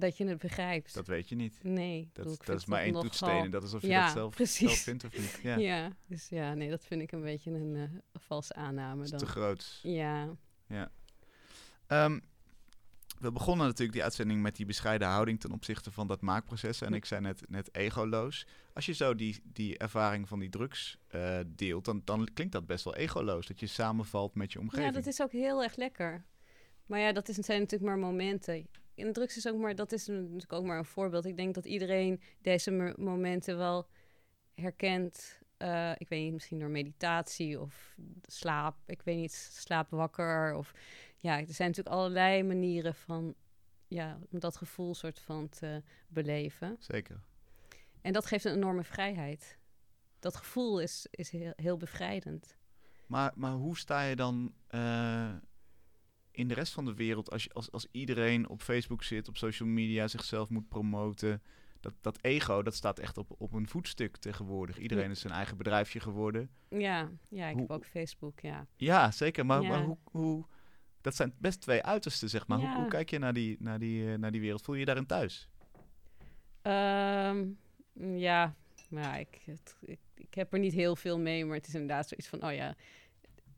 dat 0.01 0.17
je 0.17 0.27
het 0.27 0.39
begrijpt? 0.39 0.95
Dat 0.95 1.07
weet 1.07 1.29
je 1.29 1.35
niet. 1.35 1.59
nee, 1.63 2.11
Dat, 2.13 2.25
bedoel, 2.25 2.39
dat 2.45 2.57
is 2.59 2.67
maar 2.67 2.81
één 2.83 2.93
toetssteen 2.93 3.45
en 3.45 3.51
dat 3.51 3.63
is 3.63 3.75
of 3.75 3.83
je 3.83 3.89
Ja, 3.89 4.05
dat 4.05 4.13
zelf, 4.13 4.35
precies. 4.35 4.59
zelf 4.69 4.79
vindt 4.79 5.05
of 5.05 5.19
niet. 5.19 5.39
Ja, 5.43 5.57
Ja. 5.57 5.93
dus 6.07 6.29
ja, 6.29 6.55
nee, 6.55 6.71
dat 6.71 6.85
vind 6.85 7.03
ik 7.03 7.13
een 7.13 7.23
beetje 7.23 7.51
een 7.51 7.77
eh, 7.77 8.21
valse 8.21 8.55
aanname 8.55 9.03
is 9.03 9.11
dan. 9.11 9.19
te 9.19 9.27
groot. 9.27 9.81
Ja, 9.83 10.29
Ehm, 11.87 12.19
we 13.19 13.33
begonnen 13.33 13.67
natuurlijk 13.67 13.93
die 13.93 14.03
uitzending 14.03 14.43
met 14.43 14.57
die 14.57 14.67
bescheiden 14.67 15.09
houding 15.09 15.41
ten 15.41 15.53
opzichte 15.53 15.91
van 15.91 16.07
dat 16.07 16.21
maakproces. 16.21 16.81
En 16.81 16.91
Ja. 16.91 16.97
ik 16.97 17.05
zei 17.05 17.21
net, 17.21 17.43
net 17.49 17.75
egoloos. 17.75 18.47
Als 18.73 18.87
je 18.87 18.93
zo 18.93 19.15
die, 19.15 19.41
die 19.45 19.79
ervaring 19.79 20.29
van 20.29 20.39
die 20.39 20.49
drugs 20.49 20.99
eh, 21.09 21.39
deelt, 21.47 21.85
dan, 21.85 22.03
dan 22.05 22.29
klinkt 22.35 22.53
dat 22.53 22.67
best 22.67 22.85
wel 22.85 22.95
egoloos. 22.97 23.47
Dat 23.47 23.61
je 23.61 23.67
samenvalt 23.67 24.35
met 24.35 24.53
je 24.53 24.59
omgeving. 24.61 24.87
ja, 24.87 24.93
dat 24.93 25.07
is 25.07 25.21
ook 25.23 25.33
heel 25.33 25.63
erg 25.63 25.77
lekker. 25.77 26.25
Maar 26.87 27.01
ja, 27.01 27.13
dat 27.13 27.29
is, 27.29 27.37
zijn 27.37 27.61
natuurlijk 27.61 27.91
maar 27.91 27.99
momenten. 27.99 28.67
En 28.99 29.13
drugs 29.13 29.37
is 29.37 29.49
ook 29.49 29.57
maar, 29.57 29.75
dat 29.75 29.93
is 29.93 30.07
natuurlijk 30.07 30.53
ook 30.53 30.65
maar 30.65 30.79
een 30.79 30.85
voorbeeld. 30.85 31.25
Ik 31.25 31.37
denk 31.37 31.55
dat 31.55 31.65
iedereen 31.65 32.21
deze 32.43 32.71
mo- 32.71 32.95
momenten 32.97 33.57
wel 33.57 33.89
herkent. 34.55 35.41
Eh, 35.57 35.93
ik 35.99 36.09
weet 36.09 36.23
niet, 36.23 36.33
misschien 36.33 36.59
door 36.59 36.69
meditatie 36.69 37.61
of 37.61 37.97
slaap. 38.23 38.77
Ik 38.87 39.03
weet 39.03 39.17
niet, 39.17 39.33
slaap 39.53 39.91
wakker. 39.91 40.55
Of 40.55 40.73
ja, 41.17 41.39
er 41.39 41.53
zijn 41.55 41.69
natuurlijk 41.69 41.97
allerlei 41.97 42.43
manieren 42.43 42.95
van 42.95 43.35
ja, 43.89 44.19
om 44.31 44.39
dat 44.39 44.57
gevoel 44.57 44.95
soort 44.95 45.19
van 45.19 45.49
te 45.49 45.83
beleven. 46.09 46.77
Zeker. 46.79 47.21
En 48.01 48.13
dat 48.13 48.27
geeft 48.27 48.45
een 48.45 48.55
enorme 48.55 48.85
vrijheid. 48.85 49.59
Dat 50.19 50.37
gevoel 50.37 50.81
is, 50.81 51.07
is 51.11 51.31
heel, 51.31 51.53
heel 51.57 51.77
bevrijdend. 51.77 52.57
Maar, 53.07 53.33
maar 53.35 53.53
hoe 53.53 53.77
sta 53.79 54.03
je 54.03 54.17
dan 54.17 54.55
eh, 54.67 55.35
in 56.31 56.49
de 56.49 56.55
rest 56.55 56.73
van 56.73 56.85
de 56.85 56.95
wereld 56.95 57.31
als, 57.31 57.45
je, 57.45 57.53
als, 57.53 57.71
als 57.73 57.87
iedereen 57.91 58.49
op 58.49 58.63
Facebook 58.63 59.03
zit, 59.03 59.29
op 59.29 59.37
social 59.37 59.69
media 59.69 60.09
zichzelf 60.09 60.49
moet 60.49 60.69
promoten? 60.69 61.43
Dat, 61.81 61.95
dat 62.01 62.19
ego, 62.23 62.63
dat 62.63 62.75
staat 62.75 62.99
echt 62.99 63.19
op, 63.19 63.35
op 63.39 63.53
een 63.53 63.69
voetstuk 63.69 64.17
tegenwoordig. 64.17 64.79
Iedereen 64.79 65.11
is 65.11 65.21
zijn 65.21 65.33
eigen 65.33 65.57
bedrijfje 65.57 66.01
geworden. 66.01 66.51
Ja, 66.69 67.11
ja 67.31 67.47
ik 67.47 67.53
Hoe- 67.53 67.61
heb 67.63 67.71
ook 67.71 67.87
Facebook, 67.87 68.41
ja. 68.41 68.67
Ja, 68.77 69.11
zeker. 69.11 69.47
Maar, 69.47 69.63
Ja. 69.63 69.69
maar 69.69 69.83
hoe, 69.85 69.99
hoe... 70.05 70.47
Dat 71.01 71.15
zijn 71.15 71.35
best 71.39 71.61
twee 71.61 71.83
uitersten, 71.83 72.29
zeg 72.29 72.47
maar. 72.47 72.59
Hoe, 72.59 72.67
Ja. 72.69 72.77
hoe 72.81 72.89
kijk 72.89 73.11
je 73.11 73.19
naar 73.19 73.33
die, 73.33 73.57
naar, 73.59 73.79
die, 73.79 74.13
eh, 74.13 74.19
naar 74.19 74.31
die 74.33 74.41
wereld? 74.41 74.63
Voel 74.63 74.75
je 74.75 74.81
je 74.81 74.87
daarin 74.87 75.07
thuis? 75.07 75.49
Ehm, 76.63 77.47
ja, 78.17 78.55
maar 78.91 79.21
ik, 79.21 79.43
het, 79.45 79.77
ik, 79.81 79.99
ik 80.15 80.35
heb 80.35 80.53
er 80.53 80.59
niet 80.59 80.73
heel 80.73 80.97
veel 80.97 81.19
mee, 81.19 81.45
maar 81.45 81.57
het 81.57 81.67
is 81.67 81.75
inderdaad 81.75 82.09
zoiets 82.09 82.29
van, 82.29 82.43
oh 82.45 82.53
ja, 82.55 82.75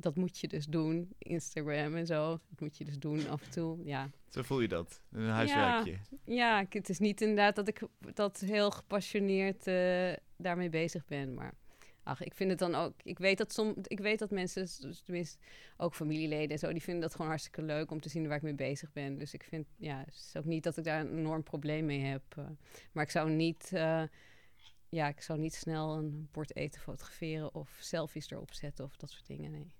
dat 0.01 0.17
moet 0.17 0.39
je 0.39 0.49
dus 0.49 0.67
doen. 0.67 1.15
Instagram 1.19 1.95
en 1.97 2.07
zo, 2.07 2.29
dat 2.49 2.61
moet 2.61 2.77
je 2.77 2.85
dus 2.85 2.99
doen 2.99 3.29
af 3.29 3.43
en 3.43 3.51
toe. 3.51 3.85
Ja, 3.85 4.11
Zo 4.29 4.43
voel 4.43 4.61
je 4.61 4.69
dat. 4.69 5.03
Een 5.13 5.29
huiswerkje. 5.29 5.99
ja 6.25 6.61
ik, 6.61 6.73
het 6.73 6.89
is 6.89 6.99
niet 6.99 7.21
inderdaad 7.21 7.57
dat 7.57 7.69
ik 7.69 7.83
dat 8.15 8.41
heel 8.41 8.71
gepassioneerd 8.71 9.67
eh, 9.67 10.13
daarmee 10.37 10.69
bezig 10.69 11.05
ben, 11.07 11.35
maar... 11.35 11.55
Ach, 12.03 12.23
ik 12.23 12.35
vind 12.35 12.51
het 12.51 12.59
dan 12.59 12.75
ook. 12.75 12.95
Ik 13.03 13.19
weet 13.19 13.39
dat 13.39 13.53
som, 13.53 13.75
ik 13.83 13.99
weet 14.01 14.19
dat 14.19 14.31
mensen, 14.31 14.69
tenminste 15.05 15.39
ook 15.77 15.95
familieleden 15.95 16.51
en 16.51 16.59
zo, 16.59 16.73
die 16.73 16.83
vinden 16.83 17.03
dat 17.03 17.13
gewoon 17.13 17.27
hartstikke 17.29 17.63
leuk 17.63 17.91
om 17.91 18.01
te 18.01 18.09
zien 18.09 18.27
waar 18.29 18.37
ik 18.37 18.43
mee 18.43 18.55
bezig 18.55 18.93
ben. 18.93 19.19
Dus 19.19 19.35
ik 19.35 19.43
vind, 19.43 19.67
ja, 19.77 19.99
het 19.99 20.15
is 20.15 20.33
ook 20.37 20.45
niet 20.45 20.63
dat 20.63 20.77
ik 20.77 20.85
daar 20.85 21.01
een 21.01 21.19
enorm 21.19 21.43
probleem 21.43 21.85
mee 21.87 22.01
heb. 22.01 22.23
eh. 22.37 22.45
maar 22.93 23.05
ik 23.05 23.11
zou 23.11 23.31
niet, 23.31 23.71
eh, 23.73 24.03
ja, 24.89 25.09
ik 25.09 25.21
zou 25.21 25.39
niet 25.39 25.55
snel 25.55 25.97
een 25.97 26.29
bord 26.33 26.57
eten 26.57 26.81
fotograferen 26.81 27.55
of 27.55 27.77
selfies 27.81 28.31
erop 28.31 28.53
zetten 28.53 28.85
of 28.85 28.97
dat 28.97 29.11
soort 29.11 29.27
dingen. 29.27 29.51
Nee. 29.51 29.75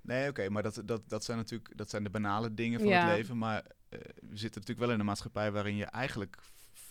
Nee, 0.00 0.28
oké, 0.28 0.48
maar 0.48 0.62
dat, 0.62 0.82
dat, 0.84 1.08
dat 1.08 1.24
zijn 1.24 1.38
natuurlijk 1.38 1.76
dat 1.76 1.90
zijn 1.90 2.04
de 2.04 2.10
banale 2.10 2.54
dingen 2.54 2.80
van 2.80 2.88
Ja. 2.88 3.06
het 3.08 3.16
leven. 3.16 3.38
Maar 3.38 3.62
eh, 3.88 3.98
we 4.20 4.36
zitten 4.36 4.60
natuurlijk 4.60 4.78
wel 4.78 4.90
in 4.90 5.00
een 5.00 5.06
maatschappij 5.06 5.52
waarin 5.52 5.76
je 5.76 5.84
eigenlijk 5.84 6.36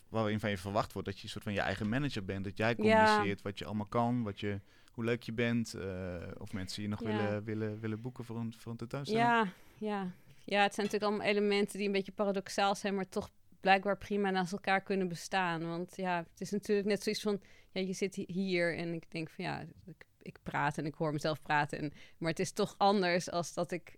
waarin 0.10 0.40
van 0.40 0.50
je 0.50 0.58
verwacht 0.58 0.94
wordt 0.94 1.08
dat 1.08 1.18
je 1.18 1.24
een 1.24 1.30
soort 1.30 1.44
van 1.44 1.54
je 1.54 1.60
eigen 1.60 1.90
manager 1.90 2.26
bent. 2.26 2.44
Dat 2.44 2.58
jij 2.58 2.70
Ja. 2.70 2.76
communiceert 2.76 3.42
wat 3.42 3.60
je 3.60 3.66
allemaal 3.66 3.86
kan, 3.86 4.24
wat 4.24 4.40
je, 4.40 4.60
hoe 4.92 5.04
leuk 5.04 5.24
je 5.24 5.34
bent. 5.34 5.74
eh, 5.74 6.16
of 6.38 6.54
mensen 6.54 6.82
je 6.82 6.88
nog 6.88 7.02
Ja. 7.02 7.06
willen, 7.08 7.44
willen, 7.44 7.80
willen 7.80 8.02
boeken 8.02 8.24
voor 8.24 8.38
een, 8.38 8.54
voor 8.58 8.72
een 8.72 8.78
tentoonstelling. 8.78 9.26
Ja, 9.28 9.48
ja. 9.78 10.12
ja, 10.46 10.62
het 10.64 10.74
zijn 10.74 10.86
natuurlijk 10.86 11.04
allemaal 11.04 11.28
elementen 11.28 11.78
die 11.78 11.88
een 11.88 11.94
beetje 11.94 12.12
paradoxaal 12.12 12.76
zijn, 12.76 12.96
maar 12.96 13.10
toch 13.10 13.30
blijkbaar 13.62 13.98
prima 13.98 14.30
naast 14.30 14.52
elkaar 14.52 14.82
kunnen 14.82 15.08
bestaan. 15.08 15.68
Want 15.68 15.94
ja, 15.96 16.18
het 16.32 16.42
is 16.42 16.52
natuurlijk 16.52 16.88
net 16.88 17.04
zoiets 17.04 17.22
van, 17.22 17.42
ja, 17.72 17.82
je 17.82 17.94
zit 17.94 18.16
hi- 18.16 18.32
hier 18.34 18.78
en 18.78 18.94
ik 18.94 19.12
denk 19.12 19.30
van 19.30 19.46
ja, 19.46 19.60
ik, 19.86 20.06
ik 20.28 20.38
praat 20.44 20.78
en 20.78 20.86
ik 20.86 20.94
hoor 20.94 21.14
mezelf 21.14 21.42
praten. 21.42 21.80
En, 21.80 21.94
maar 22.18 22.30
het 22.30 22.40
is 22.40 22.52
toch 22.52 22.76
anders 22.78 23.32
als 23.32 23.54
dat 23.54 23.72
ik, 23.72 23.96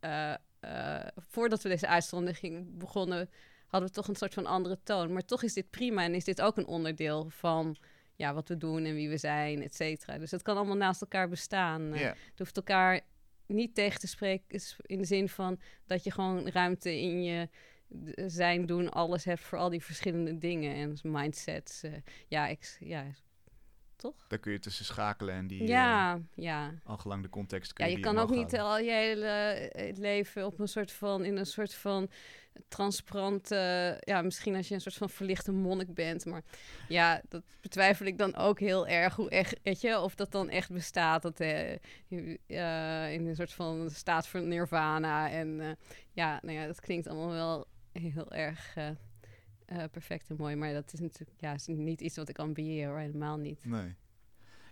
eh, 0.00 0.34
eh, 0.60 1.06
voordat 1.16 1.62
we 1.62 1.68
deze 1.68 1.86
uitzondering 1.88 2.78
begonnen, 2.78 3.30
hadden 3.66 3.88
we 3.88 3.94
toch 3.94 4.08
een 4.08 4.16
soort 4.16 4.34
van 4.34 4.46
andere 4.46 4.78
toon. 4.82 5.12
Maar 5.12 5.24
toch 5.24 5.42
is 5.42 5.54
dit 5.54 5.70
prima 5.70 6.02
en 6.02 6.14
is 6.14 6.24
dit 6.24 6.40
ook 6.40 6.56
een 6.56 6.66
onderdeel 6.66 7.30
van 7.30 7.76
ja, 8.16 8.34
wat 8.34 8.48
we 8.48 8.56
doen 8.56 8.84
en 8.84 8.94
wie 8.94 9.08
we 9.08 9.16
zijn, 9.18 9.62
et 9.62 9.74
cetera. 9.74 10.18
Dus 10.18 10.30
het 10.30 10.42
kan 10.42 10.56
allemaal 10.56 10.76
naast 10.76 11.00
elkaar 11.00 11.28
bestaan. 11.28 11.92
eh. 11.92 12.00
Het 12.06 12.38
hoeft 12.38 12.56
elkaar 12.56 13.00
niet 13.46 13.74
tegen 13.74 14.00
te 14.00 14.06
spreken 14.06 14.46
is 14.48 14.76
in 14.82 14.98
de 14.98 15.04
zin 15.04 15.28
van 15.28 15.60
dat 15.86 16.04
je 16.04 16.10
gewoon 16.10 16.48
ruimte 16.48 17.00
in 17.00 17.22
je 17.22 17.48
zijn, 18.26 18.66
doen, 18.66 18.90
alles 18.90 19.24
hebt 19.24 19.40
voor 19.40 19.58
al 19.58 19.68
die 19.70 19.82
verschillende 19.82 20.38
dingen 20.38 20.74
en 20.74 21.10
mindsets. 21.12 21.82
ja, 22.28 22.46
ik, 22.46 22.76
ja, 22.80 23.04
toch? 23.96 24.14
Daar 24.28 24.38
kun 24.38 24.52
je 24.52 24.58
tussen 24.58 24.84
schakelen 24.84 25.34
en 25.34 25.46
die 25.46 25.60
eh, 25.60 25.68
Ja, 25.68 26.20
ja. 26.34 26.74
al 26.84 26.96
gelang 26.96 27.22
de 27.22 27.28
context 27.28 27.72
kun 27.72 27.84
Ja, 27.86 27.90
je 27.96 28.00
kan 28.00 28.18
ook 28.18 28.30
niet 28.30 28.56
houden. 28.56 28.60
al 28.60 28.78
je 28.78 28.92
hele 28.92 29.26
eh, 29.26 29.96
leven 29.96 30.46
op 30.46 30.58
een 30.58 30.68
soort 30.68 30.92
van, 30.92 31.24
in 31.24 31.36
een 31.36 31.46
soort 31.46 31.74
van 31.74 32.10
transparante, 32.68 33.96
ja, 34.00 34.22
misschien 34.22 34.56
als 34.56 34.68
je 34.68 34.74
een 34.74 34.80
soort 34.80 34.94
van 34.94 35.10
verlichte 35.10 35.52
monnik 35.52 35.94
bent, 35.94 36.24
maar 36.24 36.42
ja, 36.88 37.20
dat 37.28 37.42
betwijfel 37.60 38.06
ik 38.06 38.18
dan 38.18 38.36
ook 38.36 38.60
heel 38.60 38.86
erg, 38.86 39.16
hoe 39.16 39.30
echt, 39.30 39.56
weet 39.62 39.80
je, 39.80 40.00
of 40.00 40.14
dat 40.14 40.32
dan 40.32 40.48
echt 40.48 40.70
bestaat, 40.70 41.22
dat 41.22 41.40
eh, 41.40 41.72
je, 42.06 42.38
eh, 42.46 43.12
in 43.12 43.26
een 43.26 43.36
soort 43.36 43.52
van 43.52 43.90
staat 43.90 44.26
van 44.26 44.48
nirvana 44.48 45.30
en 45.30 45.60
eh, 45.60 45.70
ja, 46.12 46.38
nou 46.42 46.58
ja, 46.58 46.66
dat 46.66 46.80
klinkt 46.80 47.06
allemaal 47.06 47.32
wel 47.32 47.66
heel 47.92 48.32
erg 48.32 48.74
eh, 49.66 49.84
perfect 49.90 50.30
en 50.30 50.36
mooi, 50.36 50.56
maar 50.56 50.72
dat 50.72 50.92
is 50.92 51.00
natuurlijk, 51.00 51.40
ja, 51.40 51.52
is 51.52 51.66
niet 51.66 52.00
iets 52.00 52.16
wat 52.16 52.28
ik 52.28 52.38
ambieer, 52.38 52.88
hoor, 52.88 52.98
helemaal 52.98 53.36
niet. 53.36 53.64
Nee. 53.64 53.94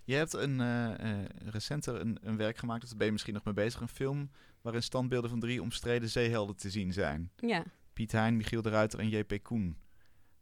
Je 0.05 0.15
hebt 0.15 0.33
een, 0.33 0.61
eh, 0.61 1.21
eh, 1.21 1.27
recenter 1.45 2.01
een, 2.01 2.19
een 2.23 2.37
werk 2.37 2.57
gemaakt, 2.57 2.89
daar 2.89 2.97
ben 2.97 3.07
je 3.07 3.13
misschien 3.13 3.35
nog 3.35 3.45
mee 3.45 3.55
bezig, 3.55 3.81
een 3.81 3.89
film 3.89 4.31
waarin 4.61 4.83
standbeelden 4.83 5.31
van 5.31 5.41
drie 5.41 5.63
omstreden 5.63 6.09
zeehelden 6.09 6.57
te 6.57 6.71
zien 6.71 6.93
zijn. 6.93 7.31
Ja. 7.37 7.65
Piet 7.93 8.13
Hein, 8.13 8.37
Michiel 8.37 8.63
de 8.63 8.71
Ruiter 8.71 8.99
en 8.99 9.09
J.P. 9.09 9.43
Koen. 9.43 9.77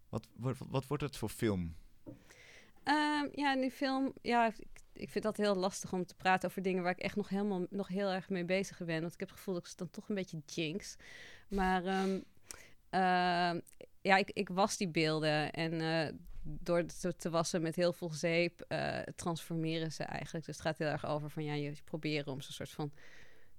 Wat, 0.08 0.26
wat, 0.36 0.56
wat 0.68 0.86
wordt 0.86 1.02
het 1.02 1.16
voor 1.16 1.28
film? 1.28 1.74
Ehm, 2.84 3.28
ja, 3.34 3.54
in 3.54 3.60
die 3.60 3.70
film, 3.70 4.12
ja, 4.22 4.46
ik- 4.46 4.66
ik 4.92 5.10
vind 5.10 5.24
dat 5.24 5.36
heel 5.36 5.54
lastig 5.54 5.92
om 5.92 6.06
te 6.06 6.14
praten 6.14 6.48
over 6.48 6.62
dingen 6.62 6.82
waar 6.82 6.92
ik 6.92 6.98
echt 6.98 7.16
nog 7.16 7.28
helemaal 7.28 7.66
nog 7.70 7.88
heel 7.88 8.08
erg 8.08 8.28
mee 8.28 8.44
bezig 8.44 8.78
ben. 8.78 9.00
Want 9.00 9.12
ik 9.12 9.20
heb 9.20 9.28
het 9.28 9.38
gevoel 9.38 9.54
dat 9.54 9.62
ik 9.62 9.70
ze 9.70 9.76
dan 9.76 9.90
toch 9.90 10.08
een 10.08 10.14
beetje 10.14 10.42
jinx. 10.46 10.96
Maar 11.48 11.84
ehm, 12.90 13.60
ja, 14.00 14.16
ik, 14.16 14.30
ik 14.30 14.48
was 14.48 14.76
die 14.76 14.88
beelden 14.88 15.52
en 15.52 15.80
eh, 15.80 16.12
door 16.42 16.84
te, 16.84 17.16
te 17.16 17.30
wassen 17.30 17.62
met 17.62 17.76
heel 17.76 17.92
veel 17.92 18.10
zeep 18.10 18.60
eh, 18.60 18.98
transformeren 18.98 19.92
ze 19.92 20.02
eigenlijk. 20.02 20.46
Dus 20.46 20.56
het 20.56 20.66
gaat 20.66 20.78
heel 20.78 20.88
erg 20.88 21.06
over 21.06 21.30
van 21.30 21.44
ja, 21.44 21.52
je 21.52 21.72
proberen 21.84 22.32
om 22.32 22.40
ze 22.40 22.48
een 22.48 22.54
soort 22.54 22.70
van 22.70 22.92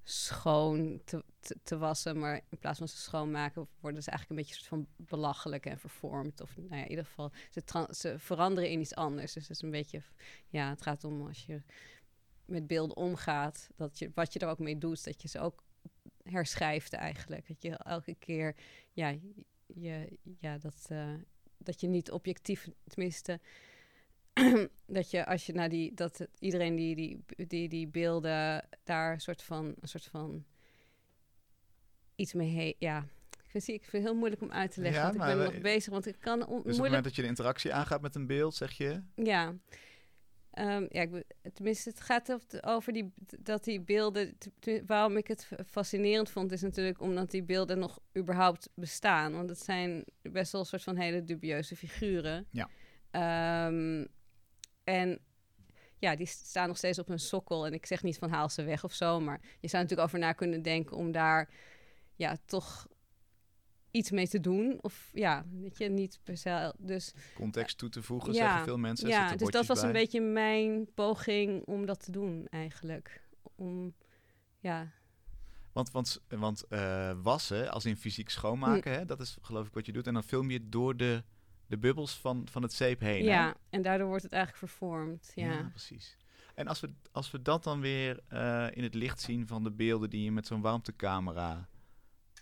schoon 0.03 1.01
te, 1.05 1.23
te, 1.63 1.77
wassen, 1.77 2.19
maar 2.19 2.41
in 2.49 2.57
plaats 2.57 2.77
van 2.77 2.87
ze 2.87 2.97
schoonmaken 2.97 3.67
worden 3.79 4.03
ze 4.03 4.09
eigenlijk 4.09 4.39
een 4.39 4.45
beetje 4.45 4.63
soort 4.63 4.67
van 4.67 5.07
belachelijk 5.07 5.65
en 5.65 5.79
vervormd. 5.79 6.41
Of 6.41 6.57
nou 6.57 6.75
ja, 6.75 6.83
in 6.83 6.89
ieder 6.89 7.05
geval, 7.05 7.31
ze, 7.49 7.87
ze 7.89 8.19
veranderen 8.19 8.69
in 8.69 8.79
iets 8.79 8.95
anders. 8.95 9.33
Dus 9.33 9.47
het 9.47 9.55
is 9.55 9.61
een 9.61 9.71
beetje, 9.71 10.01
ja, 10.47 10.69
het 10.69 10.81
gaat 10.81 11.03
om 11.03 11.27
als 11.27 11.45
je 11.45 11.61
met 12.45 12.67
beelden 12.67 12.97
omgaat, 12.97 13.69
dat 13.75 13.99
je, 13.99 14.11
wat 14.13 14.33
je 14.33 14.39
er 14.39 14.47
ook 14.47 14.59
mee 14.59 14.77
doet, 14.77 15.03
dat 15.03 15.21
je 15.21 15.27
ze 15.27 15.39
ook 15.39 15.63
herschrijft 16.23 16.93
eigenlijk. 16.93 17.47
Dat 17.47 17.61
je 17.61 17.69
elke 17.77 18.15
keer, 18.15 18.55
ja, 18.91 19.15
je, 19.75 20.17
ja 20.39 20.57
dat, 20.57 20.85
eh, 20.89 21.13
dat 21.57 21.81
je 21.81 21.87
niet 21.87 22.11
objectief, 22.11 22.67
tenminste, 22.87 23.39
dat 24.85 25.11
je 25.11 25.25
als 25.25 25.45
je 25.45 25.53
naar 25.53 25.69
die, 25.69 25.93
dat 25.93 26.27
iedereen 26.39 26.75
die 26.75 26.95
die, 26.95 27.23
die 27.47 27.69
die 27.69 27.87
beelden 27.87 28.67
daar 28.83 29.13
een 29.13 29.21
soort 29.21 29.41
van, 29.43 29.65
een 29.79 29.87
soort 29.87 30.05
van 30.05 30.45
iets 32.15 32.33
mee 32.33 32.49
heeft, 32.49 32.75
ja. 32.79 33.05
Ik 33.43 33.49
vind, 33.49 33.63
zie- 33.63 33.73
ik 33.73 33.81
vind 33.83 34.03
het 34.03 34.11
heel 34.11 34.15
moeilijk 34.19 34.41
om 34.41 34.51
uit 34.51 34.71
te 34.73 34.81
leggen, 34.81 34.99
Ja, 35.01 35.05
want 35.07 35.15
ik 35.15 35.21
ben 35.35 35.37
we- 35.37 35.51
nog 35.53 35.61
bezig, 35.61 35.91
want 35.93 36.05
ik 36.05 36.15
kan 36.19 36.33
on- 36.33 36.39
Dus 36.39 36.47
op 36.49 36.55
het 36.55 36.63
moeilijk 36.65 36.83
moment 36.87 37.03
dat 37.03 37.15
je 37.15 37.21
de 37.21 37.27
interactie 37.27 37.73
aangaat 37.73 38.01
met 38.01 38.15
een 38.15 38.27
beeld, 38.27 38.55
zeg 38.55 38.71
je... 38.77 39.01
ja. 39.15 39.53
Ehm, 40.61 40.85
ja, 40.89 41.01
ik, 41.01 41.23
tenminste, 41.53 41.89
het 41.89 42.01
gaat 42.01 42.63
over, 42.65 42.93
die, 42.93 43.13
dat 43.39 43.63
die 43.63 43.81
beelden. 43.81 44.37
Waarom 44.85 45.17
ik 45.17 45.27
het 45.27 45.49
fascinerend 45.65 46.29
vond, 46.29 46.51
is 46.51 46.61
natuurlijk 46.61 47.01
omdat 47.01 47.31
die 47.31 47.43
beelden 47.43 47.79
nog 47.79 47.99
überhaupt 48.17 48.69
bestaan. 48.73 49.33
Want 49.33 49.49
het 49.49 49.59
zijn 49.59 50.05
best 50.21 50.51
wel 50.51 50.61
een 50.61 50.67
soort 50.67 50.83
van 50.83 50.95
hele 50.95 51.23
dubieuze 51.23 51.75
figuren. 51.75 52.47
Ja. 52.51 52.69
Ehm, 53.11 54.05
en 54.83 55.19
ja, 55.97 56.15
die 56.15 56.27
staan 56.27 56.67
nog 56.67 56.77
steeds 56.77 56.99
op 56.99 57.07
hun 57.07 57.19
sokkel. 57.19 57.65
En 57.65 57.73
ik 57.73 57.85
zeg 57.85 58.03
niet 58.03 58.17
van 58.17 58.29
haal 58.29 58.49
ze 58.49 58.63
weg 58.63 58.83
of 58.83 58.93
zo, 58.93 59.19
maar 59.19 59.39
je 59.59 59.67
zou 59.67 59.83
natuurlijk 59.83 60.07
over 60.07 60.19
na 60.19 60.33
kunnen 60.33 60.61
denken 60.61 60.97
om 60.97 61.11
daar 61.11 61.49
ja, 62.15 62.37
toch 62.45 62.87
iets 63.91 64.11
mee 64.11 64.27
te 64.27 64.39
doen. 64.39 64.77
Of 64.81 65.09
ja, 65.13 65.45
weet 65.51 65.77
je, 65.77 65.89
niet 65.89 66.19
per 66.23 66.37
se. 66.37 66.73
Dus 66.77 67.13
context 67.35 67.77
toe 67.77 67.89
te 67.89 68.01
voegen, 68.01 68.33
Ja, 68.33 68.39
zeggen 68.39 68.63
veel 68.63 68.77
mensen. 68.77 69.07
ja, 69.09 69.35
dus 69.35 69.49
dat 69.49 69.65
was 69.65 69.81
een 69.81 69.91
beetje 69.91 70.21
mijn 70.21 70.93
poging 70.93 71.63
om 71.65 71.85
dat 71.85 72.03
te 72.03 72.11
doen 72.11 72.47
eigenlijk. 72.49 73.21
Om, 73.55 73.93
ja, 74.59 74.91
Want, 75.73 75.91
want, 75.91 76.21
want 76.27 76.63
eh, 76.67 77.11
wassen, 77.21 77.71
als 77.71 77.85
in 77.85 77.97
fysiek 77.97 78.29
schoonmaken, 78.29 78.91
hè, 78.93 79.05
dat 79.05 79.19
is 79.19 79.37
geloof 79.41 79.67
ik 79.67 79.73
wat 79.73 79.85
je 79.85 79.91
doet. 79.91 80.07
En 80.07 80.13
dan 80.13 80.23
film 80.23 80.51
je 80.51 80.69
door 80.69 80.97
de, 80.97 81.23
de 81.67 81.77
bubbels 81.77 82.17
van, 82.19 82.47
van 82.51 82.61
het 82.61 82.73
zeep 82.73 82.99
heen. 82.99 83.23
hè? 83.25 83.31
ja, 83.31 83.55
en 83.69 83.81
daardoor 83.81 84.07
wordt 84.07 84.23
het 84.23 84.33
eigenlijk 84.33 84.65
vervormd. 84.67 85.31
Ja, 85.35 85.67
precies. 85.69 86.17
En 86.55 86.67
als 86.67 86.79
we, 86.79 86.89
als 87.11 87.31
we 87.31 87.41
dat 87.41 87.63
dan 87.63 87.79
weer 87.81 88.19
eh, 88.27 88.67
in 88.71 88.83
het 88.83 88.93
licht 88.93 89.21
zien 89.21 89.47
van 89.47 89.63
de 89.63 89.71
beelden 89.71 90.09
die 90.09 90.23
je 90.23 90.31
met 90.31 90.47
zo'n 90.47 90.61
warmtecamera 90.61 91.69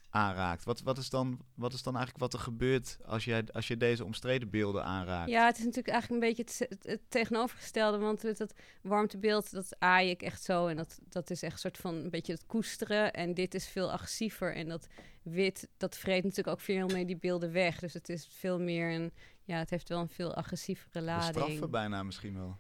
aanraakt. 0.10 0.64
Wat, 0.64 0.82
wat, 0.82 0.98
is 0.98 1.10
dan, 1.10 1.40
wat 1.54 1.74
is 1.74 1.84
dan 1.84 1.96
eigenlijk 1.96 2.24
wat 2.24 2.34
er 2.34 2.46
gebeurt 2.46 2.98
als 3.06 3.26
je, 3.26 3.44
als 3.52 3.68
je 3.68 3.78
deze 3.78 4.06
omstreden 4.06 4.50
beelden 4.50 4.84
aanraakt? 4.84 5.30
ja, 5.30 5.46
het 5.46 5.58
is 5.58 5.64
natuurlijk 5.64 5.94
eigenlijk 5.94 6.24
een 6.24 6.30
beetje 6.30 6.44
het, 6.44 6.70
het, 6.70 6.92
het 6.92 7.02
tegenovergestelde. 7.10 7.98
Want 7.98 8.24
met 8.24 8.38
dat 8.38 8.54
warmtebeeld, 8.82 9.52
dat 9.52 9.76
aai 9.80 10.10
ik 10.10 10.22
echt 10.22 10.44
zo. 10.44 10.68
En 10.68 10.78
dat, 10.78 11.00
dat 11.10 11.30
is 11.30 11.44
echt 11.44 11.54
een 11.54 11.60
soort 11.60 11.78
van 11.78 11.96
een 11.96 12.10
beetje 12.10 12.34
het 12.34 12.46
koesteren. 12.46 13.14
En 13.14 13.34
dit 13.34 13.54
is 13.54 13.68
veel 13.68 13.92
agressiever. 13.92 14.56
En 14.56 14.68
dat 14.68 14.88
wit, 15.22 15.70
dat 15.78 15.98
vreet 15.98 16.24
natuurlijk 16.24 16.58
ook 16.58 16.64
veel 16.64 16.88
meer 16.88 17.06
die 17.06 17.18
beelden 17.18 17.52
weg. 17.52 17.80
Dus 17.80 17.94
het 17.94 18.10
is 18.10 18.28
veel 18.32 18.60
meer 18.60 18.92
een, 18.92 19.14
ja, 19.44 19.58
het 19.58 19.70
heeft 19.70 19.90
wel 19.90 20.00
een 20.00 20.10
veel 20.10 20.34
agressievere 20.34 20.90
de 20.92 21.02
lading. 21.02 21.36
straffen 21.36 21.72
bijna 21.72 22.04
misschien 22.04 22.38
wel. 22.38 22.58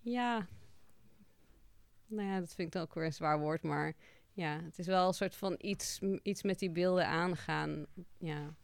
Ja. 0.00 0.46
Nou 2.06 2.28
ja, 2.28 2.40
dat 2.40 2.54
vind 2.54 2.68
ik 2.68 2.72
dan 2.72 2.82
ook 2.82 2.94
weer 2.94 3.04
een 3.04 3.12
zwaar 3.12 3.38
woord, 3.38 3.62
maar 3.62 3.94
ja, 4.38 4.60
het 4.64 4.78
is 4.78 4.86
wel 4.86 5.06
een 5.06 5.14
soort 5.14 5.34
van 5.36 5.54
iets, 5.58 5.98
iets 6.22 6.42
met 6.42 6.58
die 6.58 6.70
beelden 6.70 7.06
aangaan. 7.06 7.86
Ja, 8.18 8.54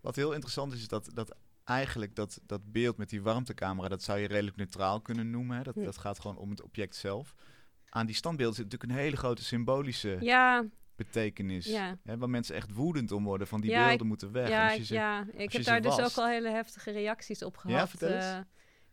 Wat 0.00 0.16
heel 0.16 0.32
interessant 0.32 0.72
is, 0.72 0.80
is 0.80 0.88
dat, 0.88 1.10
dat 1.14 1.36
eigenlijk 1.64 2.14
dat, 2.14 2.40
dat 2.46 2.72
beeld 2.72 2.96
met 2.96 3.08
die 3.08 3.22
warmtecamera, 3.22 3.88
dat 3.88 4.02
zou 4.02 4.18
je 4.18 4.26
redelijk 4.26 4.56
neutraal 4.56 5.00
kunnen 5.00 5.30
noemen. 5.30 5.56
Hè? 5.56 5.62
Dat, 5.62 5.74
dat 5.74 5.98
gaat 5.98 6.20
gewoon 6.20 6.36
om 6.36 6.50
het 6.50 6.62
object 6.62 6.96
zelf. 6.96 7.34
Aan 7.88 8.06
die 8.06 8.14
standbeelden 8.14 8.54
zit 8.56 8.64
natuurlijk 8.64 8.92
een 8.92 8.98
hele 9.04 9.16
grote 9.16 9.44
symbolische 9.44 10.16
ja, 10.20 10.64
betekenis. 10.96 11.66
ja. 11.66 11.98
Hè, 12.04 12.18
waar 12.18 12.30
mensen 12.30 12.54
echt 12.54 12.72
woedend 12.72 13.12
om 13.12 13.24
worden 13.24 13.46
van 13.46 13.60
die 13.60 13.70
Ja, 13.70 13.88
beelden 13.88 14.06
moeten 14.06 14.32
weg. 14.32 14.44
En 14.44 14.50
ja, 14.50 14.66
als 14.68 14.76
je 14.76 14.84
ze- 14.84 14.94
ja. 14.94 15.26
ik 15.32 15.52
heb 15.52 15.64
daar 15.64 15.80
dus 15.80 16.00
ook 16.00 16.16
al 16.16 16.26
hele 16.28 16.50
heftige 16.50 16.90
reacties 16.90 17.42
op 17.42 17.56
gehad. 17.56 17.88
vertel 17.88 18.08
eens. 18.08 18.24
eh, 18.24 18.38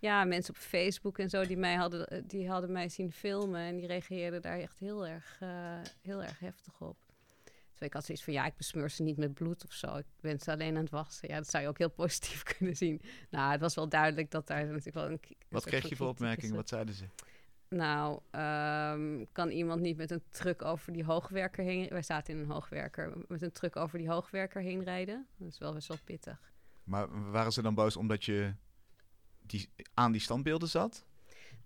ja, 0.04 0.24
mensen 0.24 0.54
op 0.54 0.60
Facebook 0.60 1.18
en 1.18 1.30
zo 1.30 1.46
die 1.46 1.58
mij 1.58 1.76
hadden, 1.76 2.28
die 2.28 2.50
hadden 2.50 2.72
mij 2.72 2.90
zien 2.90 3.12
filmen 3.12 3.62
en 3.62 3.76
die 3.76 3.88
reageerden 3.88 4.42
daar 4.42 4.60
echt 4.60 4.80
heel 4.80 5.08
erg, 5.08 5.38
eh, 5.40 5.50
heel 6.02 6.24
erg 6.24 6.40
heftig 6.40 6.82
op. 6.82 6.98
Terwijl 7.44 7.92
ik 7.92 7.94
had 7.94 8.06
zoiets 8.06 8.24
van, 8.24 8.34
ja, 8.34 8.46
ik 8.46 8.58
besmeur 8.58 8.90
ze 8.90 9.04
niet 9.04 9.18
met 9.18 9.34
bloed 9.34 9.66
of 9.66 9.74
zo. 9.74 9.96
Ik 9.96 10.06
ben 10.22 10.40
ze 10.40 10.52
alleen 10.52 10.76
aan 10.76 10.82
het 10.82 10.90
wassen. 10.90 11.30
Ja, 11.30 11.36
dat 11.36 11.50
zou 11.50 11.64
je 11.64 11.70
ook 11.70 11.78
heel 11.78 11.90
positief 11.90 12.44
kunnen 12.58 12.76
zien. 12.76 13.02
Nou, 13.30 13.52
het 13.52 13.62
was 13.62 13.76
wel 13.76 13.90
duidelijk 13.90 14.32
dat 14.32 14.48
daar 14.48 14.66
natuurlijk 14.66 14.96
wel 14.96 15.06
een... 15.06 15.12
een 15.12 15.36
Wat 15.50 15.66
kreeg 15.66 15.90
je 15.90 15.96
voor 15.96 16.08
opmerkingen? 16.08 16.56
Wat 16.56 16.70
zeiden 16.70 16.94
ze? 16.94 17.06
Nou, 17.70 18.20
ehm, 18.32 19.26
kan 19.32 19.50
iemand 19.50 19.82
niet 19.82 19.98
met 19.98 20.12
een 20.12 20.24
truck 20.30 20.62
over 20.62 20.94
die 20.94 21.04
hoogwerker 21.04 21.64
heen... 21.64 21.88
Wij 21.90 22.04
zaten 22.04 22.34
in 22.34 22.40
een 22.40 22.52
hoogwerker. 22.52 23.14
Met 23.28 23.42
een 23.42 23.52
truck 23.52 23.76
over 23.76 23.98
die 23.98 24.10
hoogwerker 24.10 24.62
heen 24.62 24.84
rijden. 24.84 25.28
Dat 25.38 25.48
is 25.48 25.58
wel 25.58 25.74
best 25.74 25.88
wel 25.88 25.98
pittig. 26.04 26.52
Maar 26.84 27.32
waren 27.32 27.52
ze 27.52 27.62
dan 27.62 27.76
boos 27.76 27.98
omdat 27.98 28.26
je 28.26 28.54
die, 29.46 29.70
aan 29.94 30.12
die 30.12 30.22
standbeelden 30.22 30.70
zat? 30.70 31.06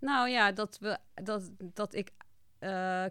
Nou 0.00 0.28
ja, 0.28 0.52
dat, 0.52 0.78
we, 0.78 0.98
dat, 1.14 1.50
dat 1.58 1.94
ik 1.94 2.10
eh, 2.58 3.04
eh, 3.04 3.10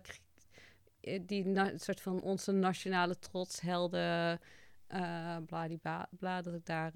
die 1.26 1.72
soort 1.76 2.02
van 2.02 2.22
onze 2.22 2.52
nationale 2.52 3.20
trots 3.20 3.62
helden, 3.62 4.40
eh 4.88 5.38
bladibla, 5.46 6.10
bla, 6.12 6.42
dat 6.42 6.54
ik 6.54 6.66
daar 6.66 6.92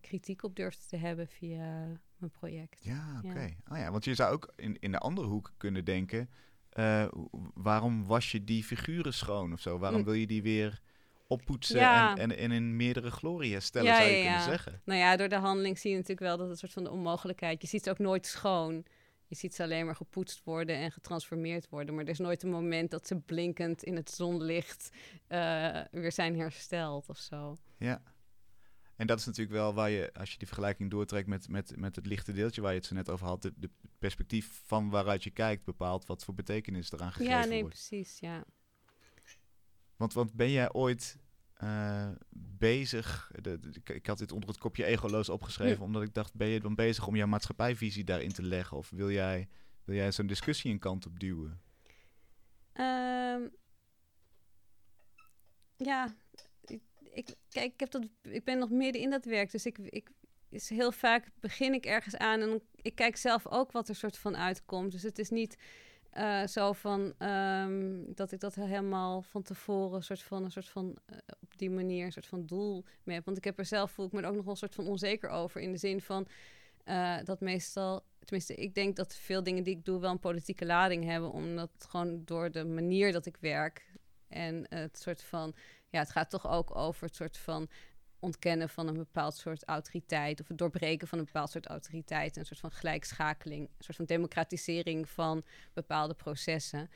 kritiek 0.00 0.42
op 0.42 0.56
durfde 0.56 0.86
te 0.86 0.96
hebben 0.96 1.28
via 1.28 1.86
mijn 2.16 2.30
project. 2.30 2.84
Ja, 2.84 3.20
Ja. 3.22 3.30
oké. 3.30 3.54
Oh 3.70 3.76
ja, 3.78 3.90
want 3.90 4.04
je 4.04 4.14
zou 4.14 4.32
ook 4.32 4.52
in, 4.56 4.76
in 4.80 4.92
de 4.92 4.98
andere 4.98 5.26
hoek 5.26 5.52
kunnen 5.56 5.84
denken... 5.84 6.30
waarom 7.54 8.06
was 8.06 8.30
je 8.32 8.44
die 8.44 8.64
figuren 8.64 9.14
schoon 9.14 9.52
of 9.52 9.60
zo? 9.60 9.78
Waarom 9.78 9.98
Mm. 9.98 10.04
wil 10.04 10.14
je 10.14 10.26
die 10.26 10.42
weer 10.42 10.80
oppoetsen 11.32 11.78
Ja. 11.78 12.16
en, 12.16 12.30
en, 12.30 12.38
en 12.38 12.52
in 12.52 12.76
meerdere 12.76 13.10
glorie 13.10 13.52
herstellen, 13.52 13.88
Ja, 13.88 13.96
zou 13.96 14.08
je 14.10 14.16
ja, 14.16 14.22
kunnen 14.22 14.38
ja. 14.40 14.44
zeggen? 14.48 14.82
Nou 14.84 14.98
ja, 15.00 15.16
door 15.16 15.28
de 15.28 15.36
handeling 15.36 15.78
zie 15.78 15.90
je 15.90 15.96
natuurlijk 15.96 16.26
wel 16.26 16.36
dat 16.36 16.40
het 16.40 16.50
een 16.50 16.58
soort 16.58 16.72
van 16.72 16.84
de 16.84 16.90
onmogelijkheid. 16.90 17.62
Je 17.62 17.68
ziet 17.68 17.82
ze 17.84 17.90
ook 17.90 17.98
nooit 17.98 18.26
schoon. 18.26 18.84
Je 19.26 19.38
ziet 19.38 19.54
ze 19.54 19.62
alleen 19.62 19.86
maar 19.86 19.96
gepoetst 19.96 20.44
worden 20.44 20.76
en 20.76 20.92
getransformeerd 20.92 21.68
worden. 21.68 21.94
Maar 21.94 22.04
er 22.04 22.10
is 22.10 22.18
nooit 22.18 22.42
een 22.42 22.50
moment 22.50 22.90
dat 22.90 23.06
ze 23.06 23.16
blinkend 23.16 23.82
in 23.82 23.96
het 23.96 24.10
zonlicht 24.10 24.90
eh, 25.26 25.80
weer 25.90 26.12
zijn 26.12 26.38
hersteld 26.38 27.08
of 27.08 27.18
zo. 27.18 27.56
Ja. 27.78 28.02
En 28.96 29.06
dat 29.06 29.18
is 29.18 29.26
natuurlijk 29.26 29.56
wel 29.56 29.74
waar 29.74 29.90
je, 29.90 30.10
als 30.12 30.32
je 30.32 30.38
die 30.38 30.46
vergelijking 30.46 30.90
doortrekt 30.90 31.26
met, 31.26 31.48
met, 31.48 31.76
met 31.76 31.96
het 31.96 32.06
lichte 32.06 32.32
deeltje 32.32 32.60
waar 32.60 32.70
je 32.72 32.78
het 32.78 32.86
zo 32.86 32.94
net 32.94 33.10
over 33.10 33.26
had, 33.26 33.42
de, 33.42 33.52
de 33.56 33.70
perspectief 33.98 34.60
van 34.66 34.90
waaruit 34.90 35.24
je 35.24 35.30
kijkt 35.30 35.64
bepaalt 35.64 36.06
wat 36.06 36.24
voor 36.24 36.34
betekenis 36.34 36.92
eraan 36.92 37.12
gegeven 37.12 37.38
Ja, 37.38 37.44
nee, 37.44 37.60
wordt. 37.60 37.74
precies, 37.74 38.18
ja. 38.18 38.44
Want, 40.02 40.14
want 40.14 40.32
ben 40.32 40.50
jij 40.50 40.72
ooit 40.72 41.18
eh, 41.54 42.08
bezig, 42.58 43.30
de, 43.40 43.58
de- 43.58 43.94
ik, 43.94 44.06
had 44.06 44.18
dit 44.18 44.32
onder 44.32 44.48
het 44.48 44.58
kopje 44.58 44.84
egoloos 44.84 45.28
opgeschreven, 45.28 45.84
omdat 45.84 46.02
ik 46.02 46.14
dacht, 46.14 46.34
ben 46.34 46.46
je 46.46 46.60
dan 46.60 46.74
bezig 46.74 47.06
om 47.06 47.16
jouw 47.16 47.26
maatschappijvisie 47.26 48.04
daarin 48.04 48.32
te 48.32 48.42
leggen? 48.42 48.76
Of 48.76 48.90
wil 48.90 49.10
jij, 49.10 49.48
wil 49.84 49.96
jij 49.96 50.12
zo'n 50.12 50.26
discussie 50.26 50.72
een 50.72 50.78
kant 50.78 51.06
op 51.06 51.20
duwen? 51.20 51.60
Ehm, 52.72 53.42
ja, 55.76 56.14
ik, 56.64 56.80
ik, 57.12 57.34
kijk, 57.48 57.72
ik, 57.72 57.80
heb 57.80 57.90
dat, 57.90 58.08
ik 58.22 58.44
ben 58.44 58.58
nog 58.58 58.70
midden 58.70 59.02
in 59.02 59.10
dat 59.10 59.24
werk. 59.24 59.50
Dus 59.50 59.66
ik, 59.66 59.78
ik, 59.78 60.10
is 60.48 60.68
heel 60.68 60.92
vaak 60.92 61.30
begin 61.40 61.74
ik 61.74 61.86
ergens 61.86 62.16
aan 62.16 62.40
en 62.40 62.62
ik 62.76 62.94
kijk 62.94 63.16
zelf 63.16 63.46
ook 63.46 63.72
wat 63.72 63.88
er 63.88 63.94
soort 63.94 64.18
van 64.18 64.36
uitkomt. 64.36 64.92
Dus 64.92 65.02
het 65.02 65.18
is 65.18 65.30
niet 65.30 65.56
eh, 66.12 66.46
zo 66.46 66.72
van 66.72 67.14
ehm, 67.18 68.00
dat 68.14 68.32
ik 68.32 68.40
dat 68.40 68.54
helemaal 68.54 69.22
van 69.22 69.42
tevoren 69.42 70.02
soort 70.02 70.22
van, 70.22 70.44
een 70.44 70.50
soort 70.50 70.68
van 70.68 70.96
eh, 71.06 71.16
op 71.40 71.58
die 71.58 71.70
manier 71.70 72.04
een 72.04 72.12
soort 72.12 72.26
van 72.26 72.46
doel 72.46 72.84
mee 73.02 73.16
heb. 73.16 73.24
Want 73.24 73.36
ik 73.36 73.44
heb 73.44 73.58
er 73.58 73.64
zelf 73.64 73.90
voel 73.90 74.06
ik 74.06 74.12
me 74.12 74.20
er 74.20 74.28
ook 74.28 74.34
nog 74.34 74.42
wel 74.44 74.52
een 74.52 74.58
soort 74.58 74.74
van 74.74 74.86
onzeker 74.86 75.30
over. 75.30 75.60
In 75.60 75.72
de 75.72 75.78
zin 75.78 76.00
van 76.00 76.26
eh, 76.84 77.16
dat 77.24 77.40
meestal, 77.40 78.04
tenminste, 78.18 78.54
ik 78.54 78.74
denk 78.74 78.96
dat 78.96 79.14
veel 79.14 79.42
dingen 79.42 79.62
die 79.62 79.76
ik 79.76 79.84
doe 79.84 80.00
wel 80.00 80.10
een 80.10 80.18
politieke 80.18 80.66
lading 80.66 81.04
hebben, 81.04 81.32
omdat 81.32 81.70
gewoon 81.88 82.24
door 82.24 82.50
de 82.50 82.64
manier 82.64 83.12
dat 83.12 83.26
ik 83.26 83.36
werk 83.40 83.92
en 84.28 84.66
het 84.68 84.98
soort 84.98 85.22
van, 85.22 85.54
ja, 85.88 85.98
het 85.98 86.10
gaat 86.10 86.30
toch 86.30 86.48
ook 86.48 86.76
over 86.76 87.06
het 87.06 87.14
soort 87.14 87.38
van 87.38 87.68
ontkennen 88.22 88.68
van 88.68 88.88
een 88.88 88.96
bepaald 88.96 89.36
soort 89.36 89.64
autoriteit 89.64 90.40
of 90.40 90.48
het 90.48 90.58
doorbreken 90.58 91.08
van 91.08 91.18
een 91.18 91.24
bepaald 91.24 91.50
soort 91.50 91.66
autoriteit, 91.66 92.36
een 92.36 92.46
soort 92.46 92.60
van 92.60 92.70
gelijkschakeling, 92.70 93.60
een 93.60 93.84
soort 93.84 93.96
van 93.96 94.04
democratisering 94.04 95.08
van 95.08 95.44
bepaalde 95.72 96.14
processen. 96.14 96.90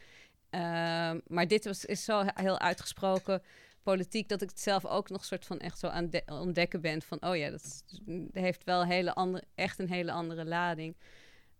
Ehm, 0.50 1.20
maar 1.26 1.48
dit 1.48 1.64
was, 1.64 1.84
is 1.84 2.04
zo 2.04 2.22
heel 2.34 2.58
uitgesproken 2.58 3.42
politiek 3.82 4.28
dat 4.28 4.42
ik 4.42 4.48
het 4.48 4.60
zelf 4.60 4.86
ook 4.86 5.10
nog 5.10 5.24
soort 5.24 5.46
van 5.46 5.58
echt 5.58 5.78
zo 5.78 5.86
aan 5.86 6.10
ontdekken 6.28 6.80
ben 6.80 7.02
van 7.02 7.22
oh 7.22 7.36
ja, 7.36 7.50
dat 7.50 7.84
heeft 8.32 8.64
wel 8.64 8.84
hele 8.84 9.14
andere, 9.14 9.44
echt 9.54 9.78
een 9.78 9.88
hele 9.88 10.12
andere 10.12 10.44
lading. 10.44 10.96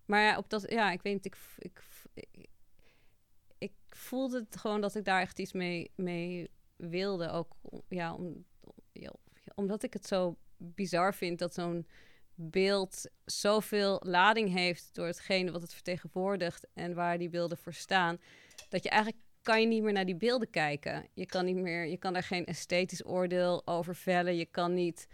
Maar 0.04 0.22
ja, 0.22 0.36
op 0.36 0.50
dat, 0.50 0.70
ja, 0.70 0.92
ik 0.92 1.02
weet 1.02 1.12
niet, 1.12 1.24
ik, 1.24 1.36
ik, 1.58 1.82
ik, 2.14 2.48
ik 3.58 3.72
voelde 3.88 4.38
het 4.48 4.56
gewoon 4.56 4.80
dat 4.80 4.94
ik 4.94 5.04
daar 5.04 5.20
echt 5.20 5.38
iets 5.38 5.52
mee, 5.52 5.90
mee 5.94 6.50
wilde. 6.76 7.30
Ook 7.30 7.56
ja, 7.88 8.14
om, 8.14 8.44
ja, 8.92 9.12
omdat 9.56 9.82
ik 9.82 9.92
het 9.92 10.06
zo 10.06 10.36
bizar 10.56 11.14
vind 11.14 11.38
dat 11.38 11.54
zo'n 11.54 11.86
beeld 12.34 13.06
zoveel 13.24 14.00
lading 14.04 14.52
heeft 14.52 14.88
door 14.94 15.06
hetgene 15.06 15.50
wat 15.50 15.62
het 15.62 15.74
vertegenwoordigt 15.74 16.66
en 16.74 16.94
waar 16.94 17.18
die 17.18 17.28
beelden 17.28 17.58
voor 17.58 17.72
staan, 17.72 18.20
dat 18.68 18.82
je 18.82 18.88
eigenlijk 18.88 19.22
kan 19.42 19.60
je 19.60 19.66
niet 19.66 19.82
meer 19.82 19.92
naar 19.92 20.06
die 20.06 20.16
beelden 20.16 20.50
kijken. 20.50 21.06
Je 21.14 21.26
kan 21.26 21.44
niet 21.44 21.56
meer, 21.56 21.86
je 21.86 21.96
kan 21.96 22.12
daar 22.12 22.22
geen 22.22 22.46
esthetisch 22.46 23.06
oordeel 23.06 23.66
over 23.66 23.96
vellen. 23.96 24.36
Je 24.36 24.46
kan 24.46 24.74
niet, 24.74 25.06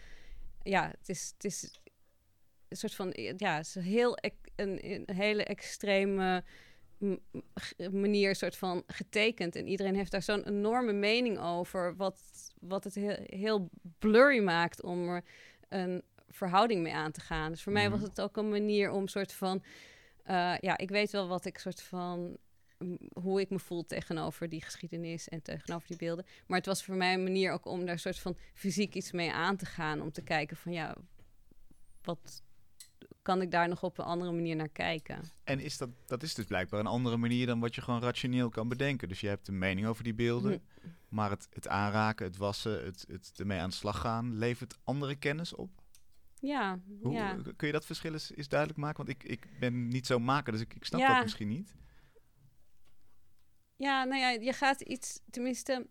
ja, 0.63 0.89
het 0.99 1.09
is, 1.09 1.33
het 1.35 1.45
is 1.45 1.81
een 2.69 2.77
soort 2.77 2.95
van, 2.95 3.13
ja, 3.37 3.57
het 3.57 3.67
is 3.67 3.75
heel 3.75 4.19
een, 4.57 4.91
een 4.91 5.15
hele 5.15 5.45
extreme 5.45 6.45
manier 7.91 8.35
soort 8.37 8.57
van 8.57 8.83
getekend. 8.87 9.57
En 9.57 9.67
iedereen 9.67 9.95
heeft 9.95 10.11
daar 10.11 10.23
zo'n 10.23 10.49
enorme 10.49 10.93
mening 10.93 11.39
over, 11.39 11.97
wat, 11.97 12.21
wat 12.61 12.85
het 12.85 12.95
heel, 12.95 13.17
heel 13.21 13.71
blurry 13.99 14.43
maakt 14.43 14.83
om 14.83 15.09
er 15.09 15.25
een 15.69 16.03
verhouding 16.29 16.83
mee 16.83 16.95
aan 16.95 17.13
te 17.13 17.21
gaan. 17.21 17.51
Dus 17.51 17.63
voor 17.63 17.73
mij 17.73 17.91
was 17.91 17.99
Mhm. 18.01 18.09
het 18.09 18.21
ook 18.21 18.37
een 18.37 18.49
manier 18.49 18.91
om 18.91 19.09
soort 19.09 19.33
van, 19.33 19.63
eh, 20.23 20.55
ja, 20.61 20.79
ik 20.79 20.89
weet 20.91 21.11
wel 21.11 21.29
wat 21.29 21.45
ik 21.45 21.59
soort 21.59 21.83
van 21.83 22.37
hoe 23.21 23.41
ik 23.41 23.51
me 23.51 23.59
voel 23.59 23.87
tegenover 23.87 24.49
die 24.49 24.63
geschiedenis 24.63 25.29
en 25.29 25.43
tegenover 25.43 25.89
die 25.89 25.97
beelden. 25.97 26.27
Maar 26.47 26.59
het 26.59 26.67
was 26.67 26.85
voor 26.85 26.95
mij 26.95 27.15
een 27.15 27.23
manier 27.23 27.53
ook 27.53 27.67
om 27.67 27.87
daar 27.87 27.99
soort 27.99 28.19
van 28.19 28.37
fysiek 28.55 28.95
iets 28.95 29.13
mee 29.13 29.33
aan 29.33 29.57
te 29.57 29.67
gaan. 29.67 30.01
Om 30.01 30.13
te 30.13 30.23
kijken 30.23 30.57
van 30.57 30.73
ja, 30.73 30.97
wat 32.03 32.43
kan 33.23 33.43
ik 33.43 33.51
daar 33.51 33.69
nog 33.69 33.83
op 33.83 33.99
een 33.99 34.05
andere 34.05 34.33
manier 34.33 34.57
naar 34.57 34.69
kijken? 34.69 35.21
En 35.45 35.61
is 35.61 35.79
dat, 35.79 35.89
dat 36.07 36.23
is 36.23 36.35
dus 36.35 36.45
blijkbaar 36.45 36.81
een 36.81 36.87
andere 36.87 37.17
manier 37.17 37.47
dan 37.47 37.61
wat 37.61 37.75
je 37.75 37.81
gewoon 37.81 38.03
rationeel 38.03 38.49
kan 38.49 38.69
bedenken. 38.69 39.09
Dus 39.09 39.21
je 39.21 39.29
hebt 39.29 39.49
een 39.49 39.59
mening 39.59 39.87
over 39.87 40.05
die 40.05 40.15
beelden, 40.15 40.63
Hm. 40.81 40.89
maar 41.09 41.31
het, 41.31 41.47
het 41.51 41.69
aanraken, 41.69 42.27
het 42.27 42.37
wassen, 42.37 42.85
het, 42.85 43.05
het 43.09 43.33
ermee 43.37 43.59
aan 43.61 43.69
de 43.69 43.75
slag 43.75 44.01
gaan, 44.01 44.37
levert 44.39 44.79
andere 44.85 45.15
kennis 45.17 45.55
op. 45.55 45.71
Ja, 46.41 46.81
Hoe, 47.01 47.13
ja. 47.13 47.39
Kun 47.57 47.67
je 47.67 47.73
dat 47.73 47.87
verschil 47.87 48.13
eens, 48.13 48.37
eens 48.37 48.49
duidelijk 48.49 48.81
maken? 48.81 48.97
Want 49.05 49.09
ik, 49.09 49.23
ik 49.31 49.59
ben 49.61 49.89
niet 49.89 50.07
zo 50.07 50.19
maker, 50.19 50.53
dus 50.53 50.61
ik, 50.61 50.75
ik 50.75 50.85
snap 50.85 51.01
Ja. 51.01 51.13
dat 51.15 51.23
misschien 51.23 51.49
niet. 51.49 51.75
Ja, 53.77 54.05
nou 54.05 54.21
ja, 54.21 54.29
je 54.31 54.53
gaat 54.53 54.81
iets, 54.81 55.21
tenminste, 55.31 55.87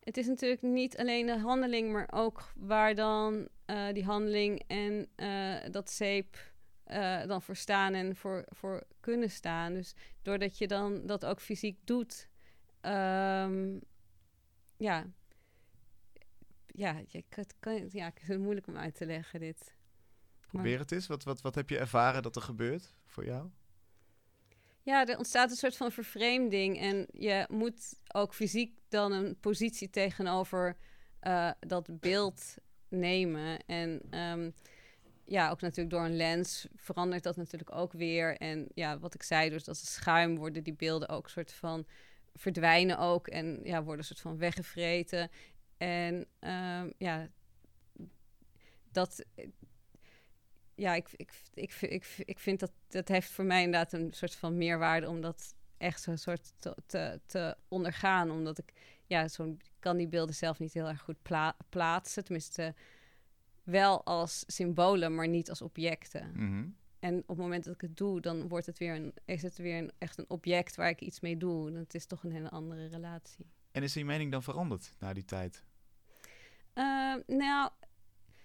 het 0.00 0.16
is 0.16 0.26
natuurlijk 0.26 0.62
niet 0.62 0.96
alleen 0.98 1.26
de 1.26 1.38
handeling, 1.38 1.92
maar 1.92 2.08
ook 2.12 2.52
waar 2.56 2.94
dan 2.94 3.48
eh, 3.64 3.92
die 3.92 4.04
handeling 4.04 4.62
en 4.66 5.08
eh, 5.16 5.70
dat 5.72 5.90
zeep 5.90 6.49
eh, 6.90 7.26
dan 7.26 7.42
voor 7.42 7.56
staan 7.56 7.94
en 7.94 8.16
voor, 8.16 8.44
voor 8.48 8.84
kunnen 9.00 9.30
staan. 9.30 9.74
Dus 9.74 9.94
doordat 10.22 10.58
je 10.58 10.66
dan 10.66 11.06
dat 11.06 11.24
ook 11.24 11.40
fysiek 11.40 11.78
doet, 11.84 12.28
ehm, 12.80 13.78
ja, 14.76 15.06
ja, 16.66 17.00
je, 17.06 17.24
het 17.28 17.54
kan, 17.58 17.88
ja, 17.90 18.04
het 18.14 18.28
is 18.28 18.36
moeilijk 18.36 18.66
om 18.66 18.76
uit 18.76 18.94
te 18.94 19.06
leggen 19.06 19.40
dit. 19.40 19.74
Maar- 20.40 20.48
Probeer 20.62 20.78
het 20.78 20.92
eens. 20.92 21.06
Wat, 21.06 21.24
wat, 21.24 21.40
wat 21.40 21.54
heb 21.54 21.70
je 21.70 21.78
ervaren 21.78 22.22
dat 22.22 22.36
er 22.36 22.42
gebeurt 22.42 22.94
voor 23.06 23.24
jou? 23.24 23.50
Ja, 24.82 25.06
er 25.06 25.18
ontstaat 25.18 25.50
een 25.50 25.56
soort 25.56 25.76
van 25.76 25.92
vervreemding. 25.92 26.78
En 26.78 27.06
je 27.12 27.46
moet 27.50 27.98
ook 28.12 28.34
fysiek 28.34 28.78
dan 28.88 29.12
een 29.12 29.36
positie 29.40 29.90
tegenover 29.90 30.76
eh, 31.20 31.50
dat 31.60 32.00
beeld 32.00 32.54
nemen. 32.88 33.64
En 33.66 34.00
ehm, 34.10 34.50
ja, 35.30 35.50
ook 35.50 35.60
natuurlijk 35.60 35.90
door 35.90 36.04
een 36.04 36.16
lens 36.16 36.66
verandert 36.76 37.22
dat 37.22 37.36
natuurlijk 37.36 37.74
ook 37.74 37.92
weer. 37.92 38.36
En 38.36 38.68
ja, 38.74 38.98
wat 38.98 39.14
ik 39.14 39.22
zei, 39.22 39.50
dus 39.50 39.68
als 39.68 39.80
het 39.80 39.88
schuim 39.88 40.36
worden 40.36 40.62
die 40.62 40.74
beelden 40.74 41.08
ook 41.08 41.28
soort 41.28 41.52
van 41.52 41.86
verdwijnen 42.34 42.98
ook. 42.98 43.28
En 43.28 43.60
ja, 43.62 43.82
worden 43.82 44.04
soort 44.04 44.20
van 44.20 44.38
weggevreten. 44.38 45.30
En 45.76 46.26
ehm, 46.38 46.90
ja, 46.98 47.28
dat 48.92 49.24
ja, 50.74 50.94
ik, 50.94 51.08
ik, 51.16 51.32
ik, 51.54 51.72
ik, 51.80 52.06
ik 52.16 52.38
vind 52.38 52.60
dat 52.60 52.72
dat 52.88 53.08
heeft 53.08 53.30
voor 53.30 53.44
mij 53.44 53.62
inderdaad 53.62 53.92
een 53.92 54.12
soort 54.12 54.34
van 54.34 54.56
meerwaarde 54.56 55.08
om 55.08 55.20
dat 55.20 55.54
echt 55.76 56.02
zo'n 56.02 56.18
soort 56.18 56.52
te, 56.86 57.20
te, 57.26 57.56
ondergaan. 57.68 58.30
Omdat 58.30 58.58
ik, 58.58 58.72
ja, 59.06 59.28
zo'n 59.28 59.60
kan 59.78 59.96
die 59.96 60.08
beelden 60.08 60.34
zelf 60.34 60.58
niet 60.58 60.72
heel 60.72 60.88
erg 60.88 61.00
goed 61.00 61.22
pla- 61.22 61.56
plaatsen. 61.68 62.24
Tenminste, 62.24 62.74
wel 63.70 64.04
als 64.04 64.44
symbolen, 64.46 65.14
maar 65.14 65.28
niet 65.28 65.48
als 65.50 65.62
objecten. 65.62 66.32
Mhm. 66.34 66.68
En 67.00 67.18
op 67.18 67.28
het 67.28 67.36
moment 67.36 67.64
dat 67.64 67.74
ik 67.74 67.80
het 67.80 67.96
doe, 67.96 68.20
dan 68.20 68.48
wordt 68.48 68.66
het 68.66 68.78
weer 68.78 68.94
een, 68.94 69.14
is 69.24 69.42
het 69.42 69.56
weer 69.56 69.76
een, 69.78 69.92
echt 69.98 70.18
een 70.18 70.24
object 70.30 70.76
waar 70.76 70.88
ik 70.88 71.00
iets 71.00 71.20
mee 71.20 71.36
doe. 71.36 71.72
Dat 71.72 71.94
is 71.94 72.06
toch 72.06 72.24
een 72.24 72.32
hele 72.32 72.50
andere 72.50 72.86
relatie. 72.86 73.46
En 73.72 73.82
is 73.82 73.92
die 73.92 74.04
mening 74.04 74.32
dan 74.32 74.42
veranderd 74.42 74.92
na 74.98 75.12
die 75.12 75.24
tijd? 75.24 75.64
Eh, 76.72 77.14
nou, 77.26 77.70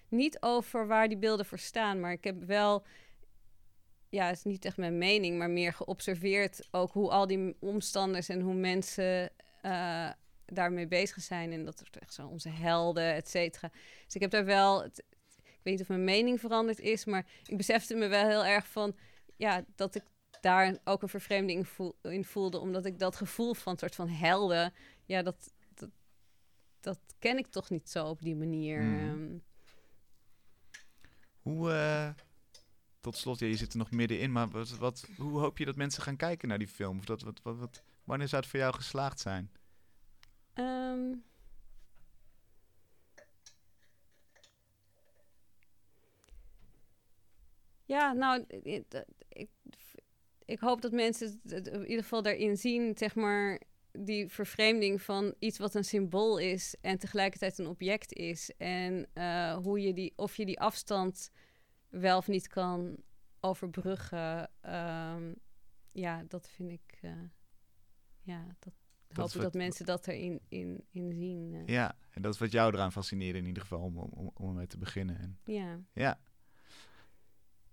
niet 0.08 0.36
over 0.40 0.86
waar 0.86 1.08
die 1.08 1.18
beelden 1.18 1.46
voor 1.46 1.58
staan, 1.58 2.00
maar 2.00 2.12
ik 2.12 2.24
heb 2.24 2.42
wel, 2.44 2.84
ja, 4.08 4.26
het 4.26 4.36
is 4.36 4.44
niet 4.44 4.64
echt 4.64 4.76
mijn 4.76 4.98
mening, 4.98 5.38
maar 5.38 5.50
meer 5.50 5.72
geobserveerd 5.72 6.68
ook 6.70 6.92
hoe 6.92 7.10
al 7.10 7.26
die 7.26 7.56
omstanders 7.60 8.28
en 8.28 8.40
hoe 8.40 8.54
mensen 8.54 9.30
eh, 9.62 10.10
daarmee 10.46 10.86
bezig 10.86 11.22
zijn. 11.22 11.52
En 11.52 11.64
dat 11.64 11.80
is 11.82 12.00
echt 12.00 12.14
zo 12.14 12.26
onze 12.26 12.48
helden, 12.48 13.14
et 13.14 13.28
cetera. 13.28 13.70
Dus 14.04 14.14
ik 14.14 14.20
heb 14.20 14.30
daar 14.30 14.44
wel, 14.44 14.82
het- 14.82 15.04
weet 15.66 15.74
niet 15.74 15.82
of 15.82 15.88
mijn 15.88 16.04
mening 16.04 16.40
veranderd 16.40 16.80
is, 16.80 17.04
maar 17.04 17.26
ik 17.44 17.56
besefte 17.56 17.94
me 17.94 18.06
wel 18.06 18.28
heel 18.28 18.44
erg 18.44 18.66
van, 18.66 18.96
ja, 19.36 19.64
dat 19.74 19.94
ik 19.94 20.02
daar 20.40 20.78
ook 20.84 21.02
een 21.02 21.08
vervreemding 21.08 21.68
voel, 21.68 21.98
in 22.02 22.24
voelde, 22.24 22.58
omdat 22.58 22.84
ik 22.84 22.98
dat 22.98 23.16
gevoel 23.16 23.54
van 23.54 23.72
een 23.72 23.78
soort 23.78 23.94
van 23.94 24.08
helden, 24.08 24.72
ja, 25.04 25.22
dat, 25.22 25.52
dat, 25.74 25.90
dat 26.80 26.98
ken 27.18 27.38
ik 27.38 27.46
toch 27.46 27.70
niet 27.70 27.90
zo 27.90 28.06
op 28.06 28.22
die 28.22 28.36
manier. 28.36 28.82
Mhm. 28.82 29.08
ehm. 29.08 29.38
Hoe, 31.42 31.72
eh, 31.72 32.10
tot 33.00 33.16
slot, 33.16 33.38
ja, 33.38 33.46
je 33.46 33.56
zit 33.56 33.72
er 33.72 33.78
nog 33.78 33.90
middenin, 33.90 34.32
maar 34.32 34.48
wat, 34.48 34.70
wat, 34.70 35.08
hoe 35.16 35.38
hoop 35.38 35.58
je 35.58 35.64
dat 35.64 35.76
mensen 35.76 36.02
gaan 36.02 36.16
kijken 36.16 36.48
naar 36.48 36.58
die 36.58 36.68
film? 36.68 36.98
Of 36.98 37.04
dat, 37.04 37.22
wat, 37.22 37.40
wat, 37.42 37.56
wat, 37.56 37.82
wanneer 38.04 38.28
zou 38.28 38.42
het 38.42 38.50
voor 38.50 38.60
jou 38.60 38.74
geslaagd 38.74 39.20
zijn? 39.20 39.50
Ehm. 40.52 41.12
Ja, 47.86 48.12
nou, 48.12 48.44
ik, 49.28 49.48
ik 50.44 50.58
hoop 50.60 50.80
dat 50.80 50.92
mensen 50.92 51.40
het- 51.46 51.66
in 51.66 51.86
ieder 51.86 52.02
geval 52.02 52.22
daarin 52.22 52.56
zien, 52.56 52.96
zeg 52.98 53.14
maar, 53.14 53.60
die 53.92 54.28
vervreemding 54.28 55.02
van 55.02 55.34
iets 55.38 55.58
wat 55.58 55.74
een 55.74 55.84
symbool 55.84 56.38
is 56.38 56.74
en 56.80 56.98
tegelijkertijd 56.98 57.58
een 57.58 57.66
object 57.66 58.12
is. 58.12 58.50
En 58.56 59.06
eh, 59.12 59.56
hoe 59.56 59.80
je 59.80 59.92
die, 59.94 60.12
of 60.16 60.36
je 60.36 60.46
die 60.46 60.60
afstand 60.60 61.30
wel 61.88 62.16
of 62.18 62.28
niet 62.28 62.46
kan 62.48 62.96
overbruggen. 63.40 64.50
Ehm, 64.60 65.32
ja, 65.92 66.24
dat 66.28 66.48
vind 66.48 66.70
ik, 66.70 66.98
eh, 67.00 67.10
ja, 68.22 68.46
dat 68.58 68.72
hopen 69.08 69.32
wat- 69.32 69.42
dat 69.42 69.54
mensen 69.54 69.86
dat 69.86 70.06
erin 70.06 70.40
in, 70.48 70.84
in 70.90 71.12
zien. 71.12 71.54
eh. 71.54 71.74
Ja, 71.74 71.96
en 72.10 72.22
dat 72.22 72.34
is 72.34 72.40
wat 72.40 72.52
jou 72.52 72.74
eraan 72.74 72.92
fascineerde 72.92 73.38
in 73.38 73.46
ieder 73.46 73.62
geval, 73.62 73.80
om, 73.80 73.96
om, 73.98 74.30
om 74.34 74.48
ermee 74.48 74.66
te 74.66 74.78
beginnen. 74.78 75.18
En, 75.18 75.38
ja. 75.44 75.80
ja. 75.92 76.20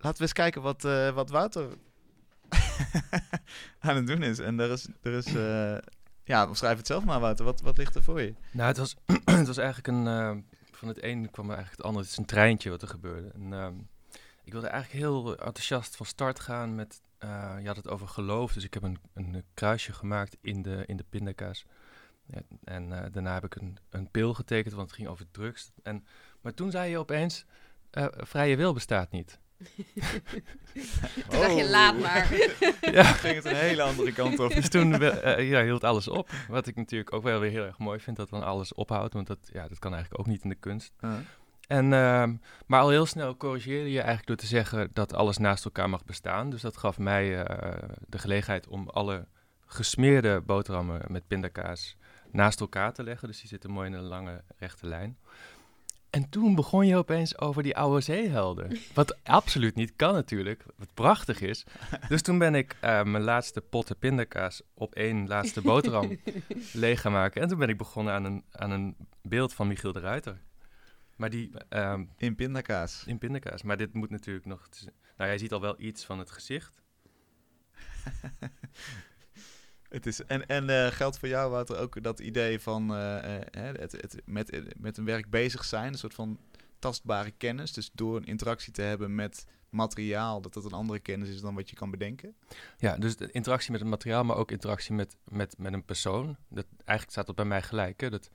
Laten 0.04 0.18
we 0.18 0.22
eens 0.22 0.32
kijken 0.32 0.62
wat, 0.62 0.84
eh, 0.84 1.10
wat 1.10 1.30
Wouter 1.30 1.68
aan 3.80 3.96
het 3.96 4.06
doen 4.06 4.22
is. 4.22 4.38
En 4.38 4.60
er 4.60 4.70
is, 4.70 4.88
er 5.02 5.12
is 5.12 5.34
eh, 5.34 5.76
ja, 6.24 6.54
schrijf 6.54 6.76
het 6.76 6.86
zelf 6.86 7.04
maar 7.04 7.20
Wouter, 7.20 7.44
wat, 7.44 7.60
wat 7.60 7.76
ligt 7.76 7.94
er 7.94 8.02
voor 8.02 8.20
je? 8.20 8.34
Nou, 8.50 8.68
het 8.68 8.76
was, 8.76 8.96
het 9.38 9.46
was 9.46 9.56
eigenlijk 9.56 9.88
een... 9.88 10.06
eh, 10.06 10.36
van 10.72 10.88
het 10.88 11.02
een 11.02 11.30
kwam 11.30 11.46
eigenlijk 11.46 11.76
het 11.76 11.86
andere. 11.86 12.04
Het 12.04 12.12
is 12.12 12.18
een 12.18 12.24
treintje 12.24 12.70
wat 12.70 12.82
er 12.82 12.88
gebeurde. 12.88 13.28
En, 13.28 13.52
ehm, 13.52 13.74
ik 14.44 14.52
wilde 14.52 14.66
eigenlijk 14.66 15.04
heel 15.04 15.36
enthousiast 15.36 15.96
van 15.96 16.06
start 16.06 16.40
gaan 16.40 16.74
met... 16.74 17.00
eh, 17.18 17.54
je 17.60 17.66
had 17.66 17.76
het 17.76 17.88
over 17.88 18.08
geloof, 18.08 18.52
dus 18.52 18.64
ik 18.64 18.74
heb 18.74 18.82
een, 18.82 18.98
een 19.14 19.44
kruisje 19.54 19.92
gemaakt 19.92 20.36
in 20.40 20.62
de, 20.62 20.82
in 20.86 20.96
de 20.96 21.04
pindakaas. 21.10 21.64
Ja, 22.26 22.40
en 22.64 22.92
eh, 22.92 23.12
daarna 23.12 23.34
heb 23.34 23.44
ik 23.44 23.54
een, 23.54 23.78
een 23.90 24.10
pil 24.10 24.34
getekend, 24.34 24.74
want 24.74 24.86
het 24.86 24.96
ging 24.96 25.08
over 25.08 25.30
drugs. 25.30 25.70
En, 25.82 26.06
maar 26.40 26.54
toen 26.54 26.70
zei 26.70 26.90
je 26.90 26.98
opeens, 26.98 27.44
eh, 27.90 28.06
vrije 28.10 28.56
wil 28.56 28.72
bestaat 28.72 29.10
niet. 29.10 29.38
Toen 31.28 31.40
dacht 31.40 31.56
je, 31.56 31.68
laat 31.70 31.98
maar. 31.98 32.34
ja, 32.96 33.02
ging 33.02 33.34
het 33.34 33.44
een 33.44 33.56
hele 33.56 33.82
andere 33.82 34.12
kant 34.12 34.38
op. 34.38 34.54
dus 34.54 34.68
toen 34.68 35.02
eh, 35.02 35.48
ja, 35.48 35.62
hield 35.62 35.84
alles 35.84 36.08
op. 36.08 36.30
Wat 36.48 36.66
ik 36.66 36.76
natuurlijk 36.76 37.12
ook 37.12 37.22
wel 37.22 37.40
weer 37.40 37.50
heel 37.50 37.64
erg 37.64 37.78
mooi 37.78 38.00
vind, 38.00 38.16
dat 38.16 38.30
dan 38.30 38.42
alles 38.42 38.74
ophoudt. 38.74 39.14
Want 39.14 39.26
dat, 39.26 39.38
ja, 39.52 39.68
dat 39.68 39.78
kan 39.78 39.92
eigenlijk 39.94 40.20
ook 40.20 40.32
niet 40.32 40.42
in 40.42 40.48
de 40.48 40.54
kunst. 40.54 40.92
Uh, 41.00 41.12
En, 41.66 41.92
ehm, 41.92 42.34
maar 42.66 42.80
al 42.80 42.88
heel 42.88 43.06
snel 43.06 43.36
corrigeerde 43.36 43.90
je 43.90 43.98
eigenlijk 43.98 44.26
door 44.26 44.36
te 44.36 44.46
zeggen 44.46 44.90
dat 44.92 45.14
alles 45.14 45.38
naast 45.38 45.64
elkaar 45.64 45.90
mag 45.90 46.04
bestaan. 46.04 46.50
Dus 46.50 46.60
dat 46.60 46.76
gaf 46.76 46.98
mij 46.98 47.44
eh, 47.44 47.88
de 48.08 48.18
gelegenheid 48.18 48.68
om 48.68 48.88
alle 48.88 49.26
gesmeerde 49.66 50.40
boterhammen 50.40 51.00
met 51.08 51.26
pindakaas 51.26 51.96
naast 52.30 52.60
elkaar 52.60 52.92
te 52.92 53.02
leggen. 53.02 53.28
Dus 53.28 53.40
die 53.40 53.48
zitten 53.48 53.70
mooi 53.70 53.88
in 53.88 53.94
een 53.94 54.02
lange 54.02 54.42
rechte 54.58 54.86
lijn. 54.86 55.18
En 56.14 56.28
toen 56.28 56.54
begon 56.54 56.86
je 56.86 56.96
opeens 56.96 57.38
over 57.38 57.62
die 57.62 57.76
oude 57.76 58.00
zeehelden. 58.00 58.78
Wat 58.94 59.24
absoluut 59.24 59.74
niet 59.74 59.92
kan 59.96 60.14
natuurlijk, 60.14 60.64
wat 60.76 60.94
prachtig 60.94 61.40
is. 61.40 61.64
Dus 62.08 62.22
toen 62.22 62.38
ben 62.38 62.54
ik 62.54 62.76
eh, 62.80 63.02
mijn 63.02 63.22
laatste 63.22 63.60
potten 63.60 63.98
pindakaas 63.98 64.62
op 64.74 64.94
één 64.94 65.26
laatste 65.26 65.60
boterham 65.60 66.18
leeg 66.72 67.00
gaan 67.00 67.12
maken. 67.12 67.42
En 67.42 67.48
toen 67.48 67.58
ben 67.58 67.68
ik 67.68 67.78
begonnen 67.78 68.12
aan 68.12 68.24
een, 68.24 68.44
aan 68.50 68.70
een 68.70 68.96
beeld 69.22 69.54
van 69.54 69.66
Michiel 69.66 69.92
de 69.92 70.00
Ruiter. 70.00 70.40
Maar 71.16 71.30
die 71.30 71.50
ehm, 71.68 72.04
In 72.16 72.34
pindakaas. 72.34 73.04
in 73.06 73.18
pindakaas. 73.18 73.62
Maar 73.62 73.76
dit 73.76 73.94
moet 73.94 74.10
natuurlijk 74.10 74.46
nog... 74.46 74.68
Nou, 75.16 75.30
jij 75.30 75.38
ziet 75.38 75.52
al 75.52 75.60
wel 75.60 75.74
iets 75.78 76.04
van 76.04 76.18
het 76.18 76.30
gezicht. 76.30 76.82
Het 79.88 80.06
is, 80.06 80.24
en 80.24 80.46
en 80.46 80.70
eh, 80.70 80.92
geldt 80.92 81.18
voor 81.18 81.28
jou, 81.28 81.50
Wouter, 81.50 81.78
ook 81.78 82.02
dat 82.02 82.20
idee 82.20 82.60
van 82.60 82.94
eh, 82.94 83.34
eh, 83.34 83.40
het, 83.52 83.92
het, 83.92 84.22
met, 84.24 84.62
met 84.78 84.96
een 84.96 85.04
werk 85.04 85.30
bezig 85.30 85.64
zijn, 85.64 85.92
een 85.92 85.98
soort 85.98 86.14
van 86.14 86.38
tastbare 86.78 87.30
kennis. 87.30 87.72
Dus 87.72 87.90
door 87.92 88.16
een 88.16 88.24
interactie 88.24 88.72
te 88.72 88.82
hebben 88.82 89.14
met 89.14 89.46
materiaal, 89.68 90.40
dat 90.40 90.54
dat 90.54 90.64
een 90.64 90.72
andere 90.72 90.98
kennis 90.98 91.28
is 91.28 91.40
dan 91.40 91.54
wat 91.54 91.70
je 91.70 91.76
kan 91.76 91.90
bedenken. 91.90 92.34
Ja, 92.78 92.96
dus 92.96 93.14
interactie 93.14 93.70
met 93.70 93.80
het 93.80 93.88
materiaal, 93.88 94.24
maar 94.24 94.36
ook 94.36 94.50
interactie 94.50 94.94
met, 94.94 95.16
met, 95.24 95.58
met 95.58 95.72
een 95.72 95.84
persoon. 95.84 96.36
Dat, 96.48 96.66
eigenlijk 96.76 97.10
staat 97.10 97.26
dat 97.26 97.36
bij 97.36 97.44
mij 97.44 97.62
gelijk. 97.62 98.00
Hè? 98.00 98.10
Dat, 98.10 98.30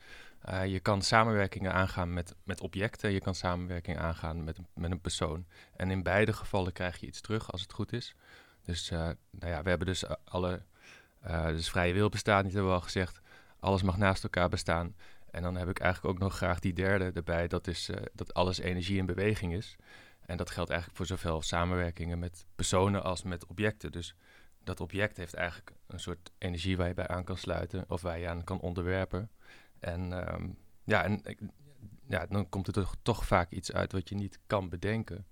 je 0.65 0.79
kan 0.79 1.01
samenwerkingen 1.01 1.73
aangaan 1.73 2.13
met, 2.13 2.35
met 2.43 2.61
objecten, 2.61 3.11
je 3.11 3.21
kan 3.21 3.35
samenwerking 3.35 3.97
aangaan 3.97 4.43
met, 4.43 4.57
met 4.73 4.91
een 4.91 5.01
persoon. 5.01 5.45
En 5.75 5.91
in 5.91 6.03
beide 6.03 6.33
gevallen 6.33 6.73
krijg 6.73 6.97
je 6.97 7.07
iets 7.07 7.21
terug 7.21 7.51
als 7.51 7.61
het 7.61 7.73
goed 7.73 7.93
is. 7.93 8.15
Dus 8.63 8.89
nou 8.89 9.15
ja, 9.39 9.63
we 9.63 9.69
hebben 9.69 9.87
dus 9.87 10.03
alle, 10.25 10.61
eh, 11.21 11.47
dus 11.47 11.69
vrije 11.69 11.93
wil 11.93 12.09
bestaat 12.09 12.43
niet, 12.43 12.53
hebben 12.53 12.71
we 12.71 12.77
al 12.77 12.83
gezegd. 12.83 13.21
Alles 13.59 13.81
mag 13.81 13.97
naast 13.97 14.23
elkaar 14.23 14.49
bestaan. 14.49 14.95
En 15.31 15.41
dan 15.41 15.55
heb 15.55 15.69
ik 15.69 15.79
eigenlijk 15.79 16.15
ook 16.15 16.21
nog 16.21 16.35
graag 16.35 16.59
die 16.59 16.73
derde 16.73 17.11
erbij, 17.13 17.47
dat 17.47 17.67
is 17.67 17.89
eh, 17.89 18.01
dat 18.13 18.33
alles 18.33 18.59
energie 18.59 18.97
in 18.97 19.05
beweging 19.05 19.53
is. 19.53 19.75
En 20.19 20.37
dat 20.37 20.49
geldt 20.49 20.69
eigenlijk 20.69 20.99
voor 20.99 21.17
zowel 21.17 21.41
samenwerkingen 21.41 22.19
met 22.19 22.45
personen 22.55 23.03
als 23.03 23.23
met 23.23 23.45
objecten. 23.45 23.91
Dus 23.91 24.15
dat 24.63 24.79
object 24.79 25.17
heeft 25.17 25.33
eigenlijk 25.33 25.71
een 25.87 25.99
soort 25.99 26.31
energie 26.37 26.77
waar 26.77 26.87
je 26.87 26.93
bij 26.93 27.07
aan 27.07 27.23
kan 27.23 27.37
sluiten 27.37 27.85
of 27.87 28.01
waar 28.01 28.19
je 28.19 28.27
aan 28.27 28.43
kan 28.43 28.59
onderwerpen. 28.59 29.29
En 29.79 30.13
ehm, 30.13 30.47
ja, 30.83 31.03
en 31.03 31.21
ja, 32.07 32.25
dan 32.25 32.49
komt 32.49 32.75
er 32.75 32.89
toch, 33.01 33.25
vaak 33.25 33.51
iets 33.51 33.71
uit 33.71 33.91
wat 33.91 34.09
je 34.09 34.15
niet 34.15 34.39
kan 34.47 34.69
bedenken. 34.69 35.27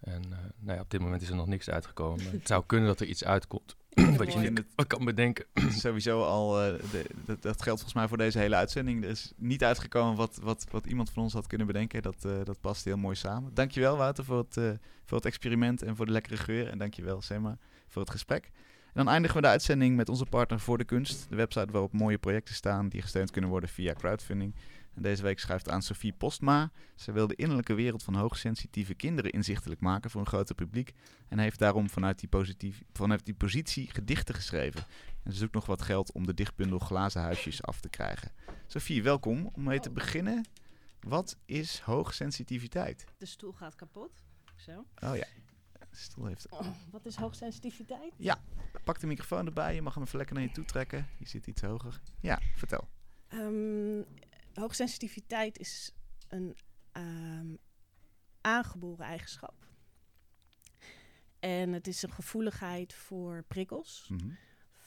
En 0.00 0.22
eh, 0.32 0.38
nou 0.58 0.76
ja, 0.76 0.80
op 0.80 0.90
dit 0.90 1.00
moment 1.00 1.22
is 1.22 1.28
er 1.28 1.36
nog 1.36 1.46
niks 1.46 1.70
uitgekomen. 1.70 2.30
Het 2.30 2.46
zou 2.46 2.64
kunnen 2.66 2.88
dat 2.88 3.00
er 3.00 3.06
iets 3.06 3.24
uitkomt 3.24 3.76
wat 4.18 4.32
je 4.32 4.38
niet 4.38 4.64
kan 4.86 5.04
bedenken. 5.04 5.44
Het 5.54 5.78
sowieso 5.86 6.22
al, 6.22 6.52
de- 6.52 7.06
dat, 7.24 7.42
dat 7.42 7.62
geldt 7.62 7.80
volgens 7.80 7.94
mij 7.94 8.08
voor 8.08 8.16
deze 8.16 8.38
hele 8.38 8.54
uitzending. 8.54 9.04
Er 9.04 9.10
is 9.10 9.32
niet 9.36 9.64
uitgekomen 9.64 10.16
wat, 10.16 10.38
wat, 10.42 10.66
wat 10.70 10.86
iemand 10.86 11.10
van 11.10 11.22
ons 11.22 11.32
had 11.32 11.46
kunnen 11.46 11.66
bedenken. 11.66 12.02
Dat, 12.02 12.24
eh, 12.24 12.32
dat 12.44 12.60
past 12.60 12.84
heel 12.84 12.96
mooi 12.96 13.16
samen. 13.16 13.54
Dankjewel 13.54 13.96
Wouter 13.96 14.24
voor 14.24 14.38
het, 14.38 14.56
eh, 14.56 14.70
voor 15.04 15.16
het 15.16 15.26
experiment 15.26 15.82
en 15.82 15.96
voor 15.96 16.06
de 16.06 16.12
lekkere 16.12 16.36
geur. 16.36 16.68
En 16.68 16.78
dankjewel 16.78 17.22
Sema 17.22 17.58
voor 17.88 18.02
het 18.02 18.10
gesprek. 18.10 18.50
Dan 18.98 19.08
eindigen 19.08 19.36
we 19.36 19.42
de 19.42 19.48
uitzending 19.48 19.96
met 19.96 20.08
onze 20.08 20.26
partner 20.26 20.60
Voor 20.60 20.78
de 20.78 20.84
Kunst. 20.84 21.28
De 21.28 21.36
website 21.36 21.72
waarop 21.72 21.92
mooie 21.92 22.18
projecten 22.18 22.54
staan 22.54 22.88
die 22.88 23.02
gesteund 23.02 23.30
kunnen 23.30 23.50
worden 23.50 23.68
via 23.68 23.92
crowdfunding. 23.92 24.54
En 24.94 25.02
deze 25.02 25.22
week 25.22 25.38
schrijft 25.38 25.70
aan 25.70 25.82
Sophie 25.82 26.12
Postma. 26.12 26.70
Ze 26.94 27.12
wil 27.12 27.26
de 27.26 27.34
innerlijke 27.34 27.74
wereld 27.74 28.02
van 28.02 28.14
hoogsensitieve 28.14 28.94
kinderen 28.94 29.30
inzichtelijk 29.30 29.80
maken 29.80 30.10
voor 30.10 30.20
een 30.20 30.26
groter 30.26 30.54
publiek. 30.54 30.92
En 31.28 31.38
heeft 31.38 31.58
daarom 31.58 31.90
vanuit 31.90 32.18
die, 32.18 32.28
positief, 32.28 32.82
vanuit 32.92 33.24
die 33.24 33.34
positie 33.34 33.90
gedichten 33.90 34.34
geschreven. 34.34 34.84
En 35.22 35.32
ze 35.32 35.38
zoekt 35.38 35.54
nog 35.54 35.66
wat 35.66 35.82
geld 35.82 36.12
om 36.12 36.26
de 36.26 36.34
dichtbundel 36.34 36.78
Glazen 36.78 37.20
Huisjes 37.20 37.62
af 37.62 37.80
te 37.80 37.88
krijgen. 37.88 38.32
Sophie, 38.66 39.02
welkom. 39.02 39.50
Om 39.52 39.62
mee 39.62 39.80
te 39.80 39.90
beginnen, 39.90 40.44
wat 41.00 41.36
is 41.44 41.80
hoogsensitiviteit? 41.80 43.04
De 43.18 43.26
stoel 43.26 43.52
gaat 43.52 43.74
kapot. 43.74 44.22
Zo. 44.56 44.84
Oh 45.00 45.16
ja, 45.16 45.26
stoel 45.90 46.26
heeft... 46.26 46.50
Oh, 46.50 46.66
wat 46.90 47.06
is 47.06 47.16
hoogsensitiviteit? 47.16 48.12
Pak 48.84 49.00
de 49.00 49.06
microfoon 49.06 49.46
erbij, 49.46 49.74
je 49.74 49.82
mag 49.82 49.94
hem 49.94 50.02
even 50.02 50.16
lekker 50.16 50.34
naar 50.36 50.44
je 50.44 50.50
toe 50.52 50.64
trekken. 50.64 51.06
Je 51.18 51.28
zit 51.28 51.46
iets 51.46 51.60
hoger. 51.62 52.00
Ja, 52.20 52.40
vertel. 52.56 52.88
Ehm, 53.28 54.02
hoogsensitiviteit 54.54 55.58
is 55.58 55.92
een 56.28 56.56
ehm, 56.92 57.54
aangeboren 58.40 59.04
eigenschap. 59.04 59.66
En 61.38 61.72
het 61.72 61.86
is 61.86 62.02
een 62.02 62.12
gevoeligheid 62.12 62.94
voor 62.94 63.44
prikkels, 63.48 64.08
Mhm, 64.10 64.28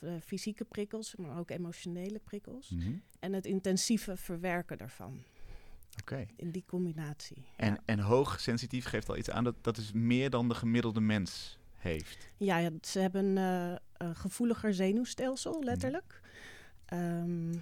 eh, 0.00 0.12
fysieke 0.20 0.64
prikkels, 0.64 1.16
maar 1.16 1.38
ook 1.38 1.50
emotionele 1.50 2.18
prikkels. 2.18 2.70
mhm. 2.70 2.92
En 3.20 3.32
het 3.32 3.46
intensieve 3.46 4.16
verwerken 4.16 4.78
daarvan, 4.78 5.24
In 6.36 6.50
die 6.50 6.64
combinatie. 6.66 7.44
En, 7.56 7.72
ja. 7.72 7.80
en 7.84 7.98
hoogsensitief 7.98 8.84
geeft 8.84 9.08
al 9.08 9.16
iets 9.16 9.30
aan 9.30 9.44
dat 9.44 9.54
dat 9.60 9.76
is 9.76 9.92
meer 9.92 10.30
dan 10.30 10.48
de 10.48 10.54
gemiddelde 10.54 11.00
mens 11.00 11.58
heeft. 11.76 12.28
Ja, 12.36 12.58
ja, 12.58 12.70
ze 12.80 12.98
hebben 12.98 13.38
eh, 13.38 13.74
een 13.96 14.16
gevoeliger 14.16 14.74
zenuwstelsel, 14.74 15.62
letterlijk. 15.62 16.20
Ehm, 16.84 17.52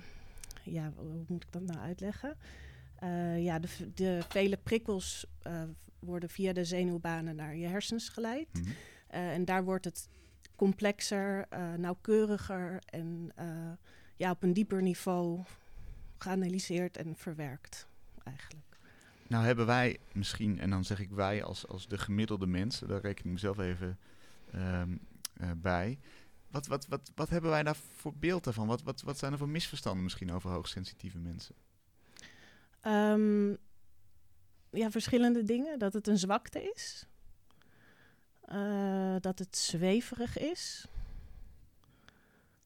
ja, 0.62 0.92
hoe 0.96 1.24
moet 1.26 1.42
ik 1.44 1.52
dat 1.52 1.62
nou 1.62 1.78
uitleggen? 1.78 2.36
Eh, 2.96 3.42
ja, 3.42 3.58
de, 3.58 3.68
de 3.94 4.20
vele 4.28 4.56
prikkels 4.56 5.26
eh, 5.42 5.62
worden 5.98 6.28
via 6.28 6.52
de 6.52 6.64
zenuwbanen 6.64 7.36
naar 7.36 7.56
je 7.56 7.66
hersens 7.66 8.08
geleid. 8.08 8.48
Mhm. 8.52 8.70
Eh, 9.06 9.32
en 9.32 9.44
daar 9.44 9.64
wordt 9.64 9.84
het 9.84 10.08
complexer, 10.56 11.46
eh, 11.48 11.72
nauwkeuriger 11.72 12.82
en 12.84 13.32
eh, 13.34 13.46
ja, 14.16 14.30
op 14.30 14.42
een 14.42 14.52
dieper 14.52 14.82
niveau 14.82 15.40
geanalyseerd 16.18 16.96
en 16.96 17.16
verwerkt, 17.16 17.86
eigenlijk. 18.30 18.66
Nou 19.26 19.44
hebben 19.44 19.66
wij 19.66 19.98
misschien, 20.12 20.58
en 20.58 20.70
dan 20.70 20.84
zeg 20.84 21.00
ik 21.00 21.10
wij 21.10 21.42
als, 21.44 21.68
als 21.68 21.88
de 21.88 21.98
gemiddelde 21.98 22.46
mensen, 22.46 22.88
daar 22.88 23.00
reken 23.00 23.24
ik 23.24 23.30
mezelf 23.30 23.58
even 23.58 23.98
ehm, 24.52 24.96
eh, 25.36 25.50
bij. 25.56 25.98
Wat, 26.50 26.66
wat, 26.66 26.86
wat, 26.86 27.12
wat 27.14 27.28
hebben 27.28 27.50
wij 27.50 27.62
daar 27.62 27.76
voor 27.96 28.14
beeld 28.14 28.44
daarvan? 28.44 28.66
Wat, 28.66 28.82
wat, 28.82 29.02
wat 29.02 29.18
zijn 29.18 29.32
er 29.32 29.38
voor 29.38 29.48
misverstanden 29.48 30.02
misschien 30.02 30.32
over 30.32 30.50
hoogsensitieve 30.50 31.18
mensen? 31.18 31.54
Ehm, 32.80 33.50
ja, 34.70 34.90
verschillende 34.90 35.42
dingen. 35.42 35.78
Dat 35.78 35.92
het 35.92 36.08
een 36.08 36.18
zwakte 36.18 36.72
is. 36.74 37.06
Eh, 38.40 39.16
dat 39.20 39.38
het 39.38 39.56
zweverig 39.56 40.38
is. 40.38 40.86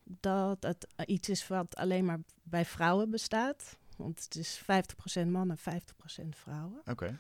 Dat 0.04 0.62
het 0.62 0.86
iets 1.06 1.28
is 1.28 1.48
wat 1.48 1.76
alleen 1.76 2.04
maar 2.04 2.20
bij 2.42 2.64
vrouwen 2.64 3.10
bestaat. 3.10 3.76
Want 3.97 4.24
het 4.24 4.34
is 4.36 4.62
50% 4.62 5.26
mannen, 5.28 5.59
50% 5.59 6.36
vrouwen. 6.36 6.80
Oké, 6.84 7.18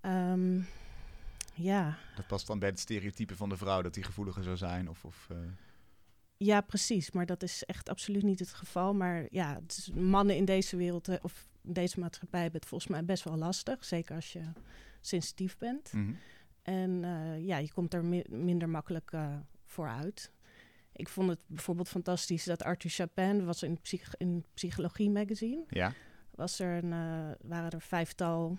Ehm, 0.00 0.60
ja. 1.54 1.98
dat 2.16 2.26
past 2.26 2.46
dan 2.46 2.58
bij 2.58 2.68
het 2.68 2.80
stereotype 2.80 3.36
van 3.36 3.48
de 3.48 3.56
vrouw 3.56 3.82
dat 3.82 3.94
die 3.94 4.02
gevoeliger 4.02 4.42
zou 4.42 4.56
zijn. 4.56 4.88
Of, 4.88 5.04
of, 5.04 5.26
eh, 5.30 5.36
ja, 6.36 6.60
precies. 6.60 7.10
Maar 7.10 7.26
dat 7.26 7.42
is 7.42 7.64
echt 7.64 7.88
absoluut 7.88 8.22
niet 8.22 8.38
het 8.38 8.52
geval. 8.52 8.94
Maar 8.94 9.26
ja, 9.30 9.60
is, 9.66 9.90
mannen 9.94 10.36
in 10.36 10.44
deze 10.44 10.76
wereld, 10.76 11.08
eh, 11.08 11.16
of 11.22 11.46
in 11.62 11.72
deze 11.72 12.00
maatschappij, 12.00 12.40
hebben 12.42 12.60
het 12.60 12.68
volgens 12.68 12.90
mij 12.90 13.04
best 13.04 13.24
wel 13.24 13.36
lastig. 13.36 13.84
Zeker 13.84 14.14
als 14.14 14.32
je 14.32 14.42
sensitief 15.00 15.58
bent. 15.58 15.92
mhm. 15.92 16.12
En 16.62 17.04
eh, 17.04 17.46
ja, 17.46 17.56
je 17.56 17.72
komt 17.72 17.94
er 17.94 18.04
mi- 18.04 18.24
minder 18.28 18.68
makkelijk 18.68 19.12
eh 19.12 19.36
voor 19.66 19.88
uit. 19.88 20.30
Ik 20.96 21.08
vond 21.08 21.28
het 21.28 21.38
bijvoorbeeld 21.46 21.88
fantastisch 21.88 22.44
dat 22.44 22.62
Arthur 22.62 22.90
Chapin, 22.90 23.44
was 23.44 23.62
in, 23.62 23.80
psych 23.80 24.14
in 24.16 24.44
Psychologie 24.54 25.10
Magazine, 25.10 25.64
Ja, 25.68 25.92
was 26.30 26.58
er 26.58 26.84
een, 26.84 26.92
eh, 26.92 27.48
waren 27.48 27.70
er 27.70 27.80
vijftal 27.80 28.56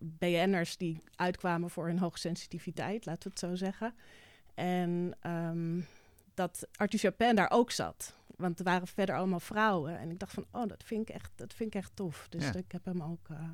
BN'ers 0.00 0.76
die 0.76 1.02
uitkwamen 1.14 1.70
voor 1.70 1.86
hun 1.86 1.98
hoogsensitiviteit, 1.98 3.06
laten 3.06 3.22
we 3.22 3.28
het 3.28 3.38
zo 3.38 3.54
zeggen. 3.54 3.94
En 4.54 5.16
ehm, 5.20 5.80
dat 6.34 6.68
Arthur 6.76 6.98
Chapin 6.98 7.34
daar 7.34 7.50
ook 7.50 7.70
zat. 7.70 8.16
Want 8.36 8.58
er 8.58 8.64
waren 8.64 8.86
verder 8.86 9.16
allemaal 9.16 9.40
vrouwen. 9.40 9.98
En 9.98 10.10
ik 10.10 10.18
dacht 10.18 10.32
van, 10.32 10.46
oh, 10.52 10.66
dat 10.66 10.84
vind 10.84 11.08
ik 11.08 11.14
echt, 11.14 11.30
dat 11.34 11.54
vind 11.54 11.74
ik 11.74 11.80
echt 11.80 11.90
tof. 11.94 12.26
Dus 12.28 12.44
Ja. 12.44 12.54
ik 12.54 12.72
heb 12.72 12.84
hem 12.84 13.02
ook, 13.02 13.28
eh, 13.28 13.48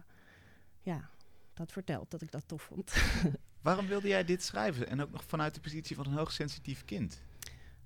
ja, 0.81 1.09
dat 1.55 1.73
verteld, 1.73 2.11
dat 2.11 2.23
ik 2.23 2.31
dat 2.31 2.49
tof 2.49 2.63
vond. 2.63 2.93
Waarom 3.63 3.87
wilde 3.87 4.09
jij 4.09 4.25
dit 4.25 4.43
schrijven? 4.43 4.89
En 4.89 5.01
ook 5.01 5.11
nog 5.11 5.25
vanuit 5.25 5.55
de 5.55 5.61
positie 5.61 5.97
van 5.97 6.07
een 6.07 6.13
hoogsensitief 6.13 6.85
kind? 6.85 7.23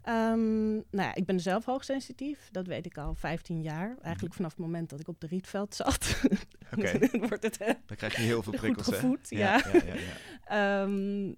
Ehm, 0.09 0.73
nou 0.73 0.83
ja, 0.91 1.15
ik 1.15 1.25
ben 1.27 1.41
zelf 1.41 1.65
hoogsensitief. 1.65 2.49
Dat 2.51 2.67
weet 2.67 2.87
ik 2.87 2.99
al 2.99 3.15
15 3.15 3.63
jaar. 3.63 3.97
Eigenlijk 4.03 4.35
vanaf 4.35 4.51
het 4.51 4.61
moment 4.61 4.91
dat 4.91 5.01
ik 5.01 5.09
op 5.09 5.21
de 5.21 5.27
Rietveld 5.27 5.75
zat. 5.75 6.21
Oké. 6.77 6.99
Dan 7.13 7.29
wordt 7.29 7.43
het, 7.43 7.57
eh, 7.59 7.75
Dan 7.87 7.97
krijg 7.97 8.17
je 8.17 8.23
heel 8.23 8.43
veel 8.43 8.53
Goed 8.53 8.61
prikkels, 8.61 8.87
hè? 8.87 8.93
gevoed, 8.93 9.31
ja. 9.31 9.39
ja. 9.57 9.71
ja, 9.73 9.85
ja, 9.85 9.95
ja. 9.95 10.17
Ehm, 10.83 11.35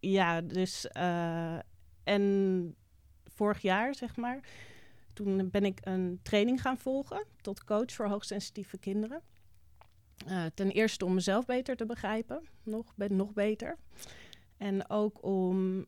ja, 0.00 0.40
dus... 0.40 0.86
eh, 0.88 1.58
en 2.04 2.74
vorig 3.24 3.62
jaar, 3.62 3.94
zeg 3.94 4.16
maar... 4.16 4.40
Toen 5.12 5.50
ben 5.50 5.64
ik 5.64 5.78
een 5.82 6.20
training 6.22 6.60
gaan 6.60 6.78
volgen 6.78 7.24
tot 7.40 7.64
coach 7.64 7.92
voor 7.92 8.06
hoogsensitieve 8.06 8.78
kinderen. 8.78 9.22
Eh, 10.26 10.44
ten 10.54 10.70
eerste 10.70 11.04
om 11.04 11.14
mezelf 11.14 11.44
beter 11.46 11.76
te 11.76 11.86
begrijpen, 11.86 12.42
nog, 12.62 12.92
be- 12.96 13.12
nog 13.12 13.32
beter. 13.32 13.76
En 14.56 14.90
ook 14.90 15.24
om 15.24 15.86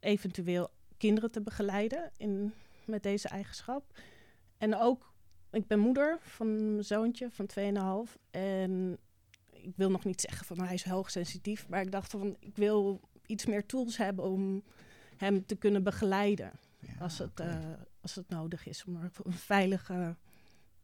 eventueel 0.00 0.70
kinderen 0.98 1.30
te 1.30 1.40
begeleiden 1.40 2.10
in, 2.16 2.52
met 2.84 3.02
deze 3.02 3.28
eigenschap. 3.28 3.98
En 4.58 4.76
ook, 4.76 5.12
ik 5.50 5.66
ben 5.66 5.78
moeder 5.78 6.18
van 6.20 6.72
mijn 6.72 6.84
zoontje 6.84 7.30
van 7.30 7.48
2,5. 8.08 8.16
En 8.30 8.98
ik 9.50 9.72
wil 9.76 9.90
nog 9.90 10.04
niet 10.04 10.20
zeggen 10.20 10.46
van 10.46 10.60
hij 10.60 10.74
is 10.74 10.84
hoogsensitief. 10.84 11.68
Maar 11.68 11.80
ik 11.80 11.92
dacht 11.92 12.10
van 12.10 12.36
ik 12.40 12.56
wil 12.56 13.00
iets 13.26 13.46
meer 13.46 13.66
tools 13.66 13.96
hebben 13.96 14.24
om 14.24 14.62
hem 15.16 15.46
te 15.46 15.56
kunnen 15.56 15.82
begeleiden. 15.82 16.52
Ja, 16.78 16.92
als, 17.00 17.18
het, 17.18 17.40
eh, 17.40 17.58
als 18.00 18.14
het 18.14 18.28
nodig 18.28 18.66
is. 18.66 18.84
Om 18.84 18.96
er 18.96 19.10
een 19.24 19.32
veilige... 19.32 20.16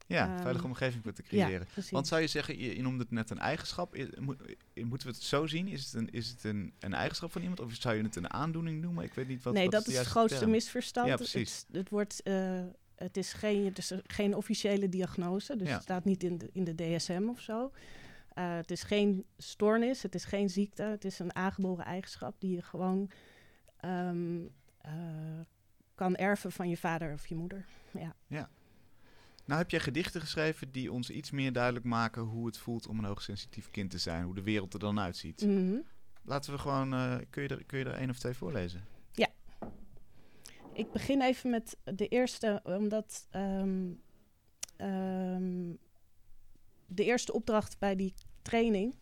ja, 0.07 0.29
ehm, 0.35 0.43
veilige 0.43 0.65
omgeving 0.65 1.03
te 1.05 1.13
Ja, 1.29 1.45
creëren. 1.47 1.67
Want 1.91 2.07
zou 2.07 2.21
je 2.21 2.27
zeggen, 2.27 2.59
je, 2.59 2.77
je 2.77 2.83
noemde 2.83 3.03
het 3.03 3.11
net 3.11 3.31
een 3.31 3.39
eigenschap. 3.39 3.97
Moet- 4.19 4.57
moeten 4.75 5.09
we 5.09 5.15
het 5.15 5.23
zo 5.23 5.47
zien? 5.47 5.69
Is 5.69 5.85
het, 5.85 5.95
een, 5.95 6.11
is 6.11 6.29
het 6.29 6.45
een, 6.45 6.73
een 6.79 6.95
eigenschap 6.95 7.33
van 7.33 7.41
iemand? 7.43 7.61
Of 7.61 7.75
zou 7.75 7.97
je 7.97 8.03
het 8.03 8.17
een 8.17 8.33
aandoening 8.33 8.81
noemen? 8.81 9.05
Ik 9.05 9.15
weet 9.15 9.29
niet 9.29 9.43
wat 9.43 9.55
nee, 9.55 9.63
wat 9.63 9.73
dat 9.73 9.87
is 9.89 9.97
het 9.99 10.07
grootste 10.07 10.39
term? 10.39 10.51
misverstand. 10.51 11.09
Ja, 11.09 11.17
precies. 11.17 11.65
Het, 11.67 11.77
het 11.77 11.89
wordt, 11.91 12.23
eh, 12.23 12.63
het 12.95 13.17
is 13.17 13.33
geen, 13.33 13.73
is 13.75 13.93
geen 14.07 14.35
officiële 14.35 14.89
diagnose, 14.89 15.57
dus 15.57 15.69
Ja. 15.69 15.75
het 15.75 15.83
staat 15.83 16.05
niet 16.05 16.23
in 16.23 16.39
de, 16.39 16.51
in 16.53 16.65
de 16.65 16.75
DSM 16.75 17.27
of 17.29 17.41
zo. 17.41 17.73
Eh, 18.29 18.57
het 18.57 18.71
is 18.71 18.83
geen 18.83 19.25
stoornis, 19.39 20.03
het 20.03 20.15
is 20.15 20.25
geen 20.25 20.51
ziekte, 20.51 20.83
het 20.83 21.05
is 21.05 21.19
een 21.19 21.35
aangeboren 21.35 21.85
eigenschap 21.85 22.41
die 22.41 22.55
je 22.55 22.63
gewoon 22.63 23.11
ehm, 23.77 24.41
eh, 24.81 24.93
kan 25.95 26.17
erven 26.17 26.53
van 26.53 26.69
je 26.69 26.77
vader 26.77 27.13
of 27.13 27.27
je 27.27 27.35
moeder. 27.35 27.65
Ja. 28.29 28.49
Nou 29.45 29.61
heb 29.61 29.71
jij 29.71 29.81
gedichten 29.81 30.21
geschreven 30.21 30.73
die 30.73 30.93
ons 30.93 31.11
iets 31.11 31.31
meer 31.31 31.53
duidelijk 31.53 31.85
maken 31.85 32.23
hoe 32.23 32.47
het 32.47 32.59
voelt 32.59 32.87
om 32.87 32.99
een 32.99 33.05
hoogsensitief 33.05 33.71
kind 33.71 33.91
te 33.91 33.99
zijn. 33.99 34.25
Hoe 34.25 34.35
de 34.35 34.43
wereld 34.43 34.73
er 34.73 34.79
dan 34.79 35.01
uitziet. 35.01 35.43
Mhm. 35.47 35.77
Laten 36.23 36.53
we 36.53 36.59
gewoon, 36.59 36.93
eh, 36.95 37.17
kun, 37.31 37.43
je 37.43 37.49
er, 37.49 37.65
kun 37.65 37.79
je 37.79 37.85
er 37.85 37.95
één 37.95 38.11
of 38.11 38.19
twee 38.19 38.35
voorlezen? 38.35 38.85
Ik 40.75 40.93
begin 40.93 41.23
even 41.23 41.51
met 41.51 41.77
de 41.85 42.09
eerste, 42.09 42.61
omdat 42.63 43.27
ehm, 43.31 43.93
ehm, 44.77 45.73
de 46.87 47.05
eerste 47.05 47.33
opdracht 47.33 47.79
bij 47.79 47.97
die 47.97 48.15
training 48.43 48.95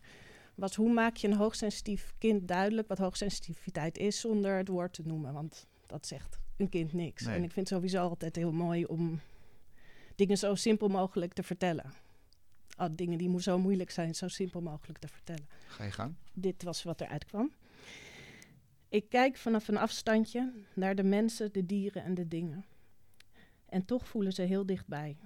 was 0.55 0.75
hoe 0.75 0.93
maak 0.93 1.15
je 1.15 1.27
een 1.27 1.33
hoogsensitief 1.33 2.13
kind 2.17 2.47
duidelijk 2.47 2.87
wat 2.87 2.97
hoogsensitiviteit 2.97 3.97
is 3.97 4.19
zonder 4.19 4.57
het 4.57 4.67
woord 4.67 4.93
te 4.93 5.01
noemen. 5.05 5.33
Want 5.33 5.67
dat 5.85 6.07
zegt 6.07 6.39
een 6.57 6.69
kind 6.69 6.93
niks. 6.93 7.25
Nee. 7.25 7.35
En 7.35 7.43
ik 7.43 7.51
vind 7.51 7.69
het 7.69 7.77
sowieso 7.77 8.01
altijd 8.07 8.35
heel 8.35 8.51
mooi 8.51 8.85
om 8.85 9.19
dingen 10.15 10.37
zo 10.37 10.55
simpel 10.55 10.87
mogelijk 10.87 11.33
te 11.33 11.43
vertellen. 11.43 11.93
Oh, 12.77 12.87
dingen 12.91 13.17
die 13.17 13.41
zo 13.41 13.57
moeilijk 13.59 13.91
zijn, 13.91 14.15
zo 14.15 14.27
simpel 14.27 14.61
mogelijk 14.61 14.99
te 14.99 15.07
vertellen 15.07 15.47
Ga 15.67 15.83
je 15.83 15.91
gang. 15.91 16.15
dit 16.33 16.63
was 16.63 16.83
wat 16.83 17.01
eruit 17.01 17.25
kwam. 17.25 17.51
Ik 18.89 19.09
kijk 19.09 19.37
vanaf 19.37 19.67
een 19.67 19.77
afstandje 19.77 20.53
naar 20.73 20.95
de 20.95 21.03
mensen, 21.03 21.51
de 21.53 21.65
dieren 21.65 22.03
en 22.03 22.13
de 22.13 22.27
dingen. 22.27 22.65
En 23.65 23.85
toch 23.85 24.07
voelen 24.07 24.33
ze 24.33 24.41
heel 24.41 24.65
dichtbij. 24.65 25.17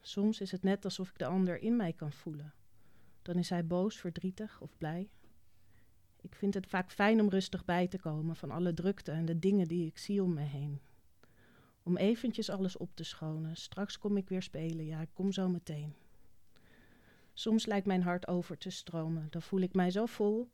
Soms 0.00 0.40
is 0.40 0.50
het 0.50 0.62
net 0.62 0.84
alsof 0.84 1.08
ik 1.08 1.18
de 1.18 1.26
ander 1.26 1.62
in 1.62 1.76
mij 1.76 1.92
kan 1.92 2.12
voelen. 2.12 2.52
Dan 3.22 3.36
is 3.36 3.50
hij 3.50 3.66
boos, 3.66 3.96
verdrietig 3.96 4.60
of 4.60 4.76
blij. 4.78 5.08
Ik 6.20 6.34
vind 6.34 6.54
het 6.54 6.66
vaak 6.66 6.90
fijn 6.92 7.20
om 7.20 7.28
rustig 7.28 7.64
bij 7.64 7.88
te 7.88 7.98
komen 7.98 8.36
van 8.36 8.50
alle 8.50 8.74
drukte 8.74 9.10
en 9.12 9.24
de 9.24 9.38
dingen 9.38 9.68
die 9.68 9.86
ik 9.86 9.98
zie 9.98 10.22
om 10.22 10.34
me 10.34 10.42
heen. 10.42 10.80
Om 11.82 11.96
eventjes 11.96 12.50
alles 12.50 12.76
op 12.76 12.90
te 12.94 13.04
schonen. 13.04 13.56
Straks 13.56 13.98
kom 13.98 14.16
ik 14.16 14.28
weer 14.28 14.42
spelen, 14.42 14.84
ja, 14.84 15.00
ik 15.00 15.10
kom 15.12 15.32
zo 15.32 15.48
meteen. 15.48 15.94
Soms 17.32 17.66
lijkt 17.66 17.86
mijn 17.86 18.02
hart 18.02 18.28
over 18.28 18.58
te 18.58 18.70
stromen. 18.70 19.26
Dan 19.30 19.42
voel 19.42 19.60
ik 19.60 19.74
mij 19.74 19.90
zo 19.90 20.06
vol. 20.06 20.48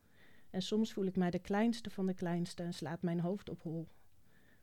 En 0.50 0.62
soms 0.62 0.92
voel 0.92 1.04
ik 1.04 1.16
mij 1.16 1.30
de 1.30 1.38
kleinste 1.38 1.90
van 1.90 2.06
de 2.06 2.14
kleinste 2.14 2.62
en 2.62 2.74
slaat 2.74 3.02
mijn 3.02 3.20
hoofd 3.20 3.48
op 3.48 3.62
hol. 3.62 3.88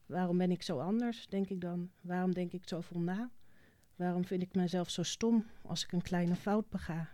Waarom 0.05 0.38
ben 0.38 0.51
ik 0.51 0.61
zo 0.61 0.80
anders, 0.80 1.28
denk 1.28 1.49
ik 1.49 1.61
dan? 1.61 1.91
Waarom 2.01 2.34
denk 2.34 2.51
ik 2.51 2.68
zoveel 2.68 2.99
na? 2.99 3.32
Waarom 3.95 4.26
vind 4.26 4.41
ik 4.41 4.55
mezelf 4.55 4.89
zo 4.89 5.03
stom 5.03 5.45
als 5.61 5.84
ik 5.84 5.91
een 5.91 6.01
kleine 6.01 6.36
fout 6.36 6.70
bega? 6.70 7.09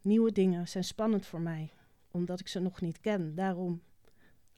Nieuwe 0.00 0.32
dingen 0.32 0.68
zijn 0.68 0.84
spannend 0.84 1.26
voor 1.26 1.40
mij, 1.40 1.72
omdat 2.10 2.40
ik 2.40 2.48
ze 2.48 2.60
nog 2.60 2.80
niet 2.80 3.00
ken. 3.00 3.34
Daarom, 3.34 3.82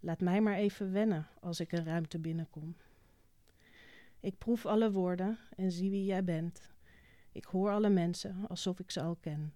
laat 0.00 0.20
mij 0.20 0.40
maar 0.40 0.56
even 0.56 0.92
wennen 0.92 1.26
als 1.40 1.60
ik 1.60 1.72
een 1.72 1.84
ruimte 1.84 2.18
binnenkom. 2.18 2.76
Ik 4.22 4.38
proef 4.38 4.66
alle 4.66 4.92
woorden 4.92 5.38
en 5.56 5.72
zie 5.72 5.90
wie 5.90 6.04
jij 6.04 6.24
bent. 6.24 6.70
Ik 7.32 7.44
hoor 7.44 7.70
alle 7.70 7.88
mensen 7.88 8.48
alsof 8.48 8.78
ik 8.78 8.90
ze 8.90 9.00
al 9.00 9.16
ken. 9.20 9.54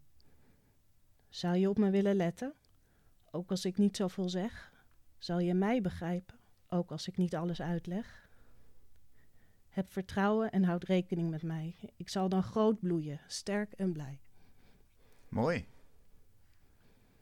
Zou 1.29 1.57
je 1.57 1.69
op 1.69 1.79
me 1.79 1.91
willen 1.91 2.17
letten? 2.17 2.55
Ook 3.31 3.51
als 3.51 3.65
ik 3.65 3.79
niet 3.79 3.97
zoveel 3.97 4.29
zeg? 4.29 4.85
Zal 5.19 5.39
je 5.39 5.55
mij 5.55 5.81
begrijpen? 5.81 6.39
Ook 6.69 6.91
als 6.91 7.09
ik 7.09 7.17
niet 7.17 7.35
alles 7.35 7.63
uitleg? 7.63 8.29
Heb 9.69 9.93
vertrouwen 9.93 10.51
en 10.53 10.65
houd 10.65 10.85
rekening 10.85 11.31
met 11.31 11.43
mij. 11.43 11.75
Ik 11.97 12.09
zal 12.09 12.29
dan 12.29 12.43
groot 12.43 12.81
bloeien, 12.81 13.21
sterk 13.27 13.73
en 13.73 13.93
blij. 13.93 14.21
Mooi. 15.29 15.67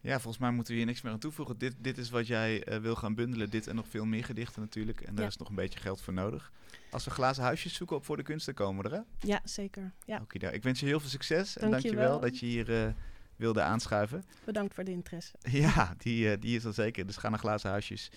Ja, 0.05 0.13
volgens 0.21 0.39
mij 0.39 0.51
moeten 0.51 0.73
we 0.73 0.79
hier 0.79 0.87
niks 0.89 1.03
meer 1.03 1.13
aan 1.13 1.19
toevoegen. 1.19 1.59
Dit, 1.59 1.75
dit 1.79 1.99
is 1.99 2.11
wat 2.11 2.27
jij 2.27 2.65
eh, 2.65 2.79
wil 2.79 2.95
gaan 2.95 3.15
bundelen. 3.15 3.51
Dit 3.51 3.67
en 3.67 3.75
nog 3.75 3.89
veel 3.89 4.05
meer 4.05 4.25
gedichten 4.25 4.61
natuurlijk. 4.63 5.01
En 5.01 5.15
daar 5.15 5.25
Ja. 5.25 5.31
is 5.31 5.37
nog 5.37 5.49
een 5.49 5.55
beetje 5.55 5.79
geld 5.81 6.01
voor 6.01 6.13
nodig. 6.13 6.53
Als 6.91 7.05
we 7.05 7.11
glazen 7.11 7.43
huisjes 7.43 7.75
zoeken 7.75 7.97
op 7.97 8.05
voor 8.05 8.17
de 8.17 8.23
kunst, 8.23 8.47
dan 8.47 8.55
komen 8.55 8.83
we 8.85 8.89
er. 8.91 8.95
Hè? 8.97 9.29
Ja, 9.29 9.41
zeker. 9.45 9.93
Ja, 10.07 10.19
Okido. 10.23 10.49
Ik 10.49 10.63
wens 10.63 10.81
je 10.81 10.87
heel 10.87 11.01
veel 11.01 11.09
succes. 11.09 11.57
En 11.57 11.71
Dankjewel. 11.71 11.97
dankjewel 12.01 12.21
dat 12.31 12.39
je 12.39 12.47
hier 12.47 12.85
eh, 12.87 12.93
wilde 13.37 13.63
aanschuiven. 13.63 14.25
bedankt 14.45 14.75
voor 14.75 14.85
de 14.85 14.91
interesse. 14.91 15.33
Ja, 15.51 15.95
die, 15.99 16.31
eh, 16.31 16.41
die 16.41 16.57
is 16.57 16.65
er 16.65 16.73
zeker. 16.75 17.07
Dus 17.07 17.17
ga 17.17 17.29
naar 17.29 17.39
glazen 17.39 17.71
huisjes 17.71 18.11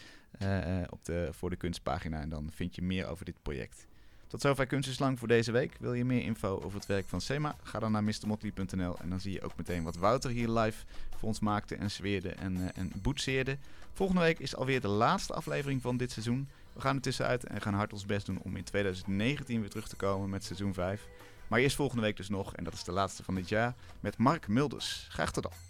op 0.90 1.06
de 1.06 1.28
voor 1.32 1.50
de 1.50 1.56
kunstpagina. 1.56 2.22
En 2.22 2.30
dan 2.30 2.50
vind 2.54 2.76
je 2.76 2.82
meer 2.82 3.08
over 3.08 3.26
dit 3.26 3.42
project. 3.42 3.86
Tot 4.28 4.42
zover 4.42 4.66
Kunst 4.66 4.90
is 4.90 5.00
Lang 5.00 5.20
voor 5.20 5.28
deze 5.28 5.52
week. 5.52 5.76
Wil 5.80 5.94
je 5.94 6.06
meer 6.06 6.22
info 6.22 6.60
over 6.64 6.78
het 6.78 6.86
werk 6.86 7.08
van 7.08 7.22
SEMA? 7.22 7.56
Ga 7.64 7.80
dan 7.80 7.92
naar 7.92 8.04
mrmotley.nl 8.04 9.00
en 9.00 9.10
dan 9.10 9.20
zie 9.20 9.32
je 9.32 9.42
ook 9.42 9.58
meteen 9.58 9.84
wat 9.84 9.96
Wouter 9.96 10.30
hier 10.30 10.50
live 10.50 10.86
voor 11.18 11.28
ons 11.28 11.40
maakte 11.40 11.76
en 11.76 11.92
zweerde 11.92 12.30
en, 12.30 12.58
eh, 12.58 12.82
en 12.82 12.92
boetseerde. 12.96 13.58
Volgende 13.94 14.22
week 14.22 14.40
is 14.40 14.56
alweer 14.56 14.82
de 14.82 14.88
laatste 14.88 15.34
aflevering 15.34 15.82
van 15.82 15.98
dit 15.98 16.12
seizoen. 16.12 16.50
We 16.74 16.82
gaan 16.82 16.96
er 16.96 17.02
tussenuit 17.02 17.44
en 17.44 17.62
gaan 17.62 17.74
hard 17.74 17.94
ons 17.94 18.06
best 18.06 18.26
doen 18.26 18.40
om 18.44 18.56
in 18.56 18.64
2019 18.64 19.60
weer 19.60 19.70
terug 19.70 19.88
te 19.88 19.96
komen 19.96 20.30
met 20.30 20.44
seizoen 20.44 20.74
5. 20.74 21.08
Maar 21.48 21.60
eerst 21.60 21.76
volgende 21.76 22.02
week 22.02 22.18
dus 22.18 22.30
nog, 22.30 22.56
en 22.56 22.64
dat 22.64 22.74
is 22.74 22.84
de 22.84 22.92
laatste 22.92 23.24
van 23.24 23.36
dit 23.36 23.50
jaar, 23.50 23.74
met 24.00 24.18
Mark 24.18 24.48
Mulders. 24.48 25.08
Graag 25.10 25.32
tot 25.32 25.44
dan. 25.44 25.67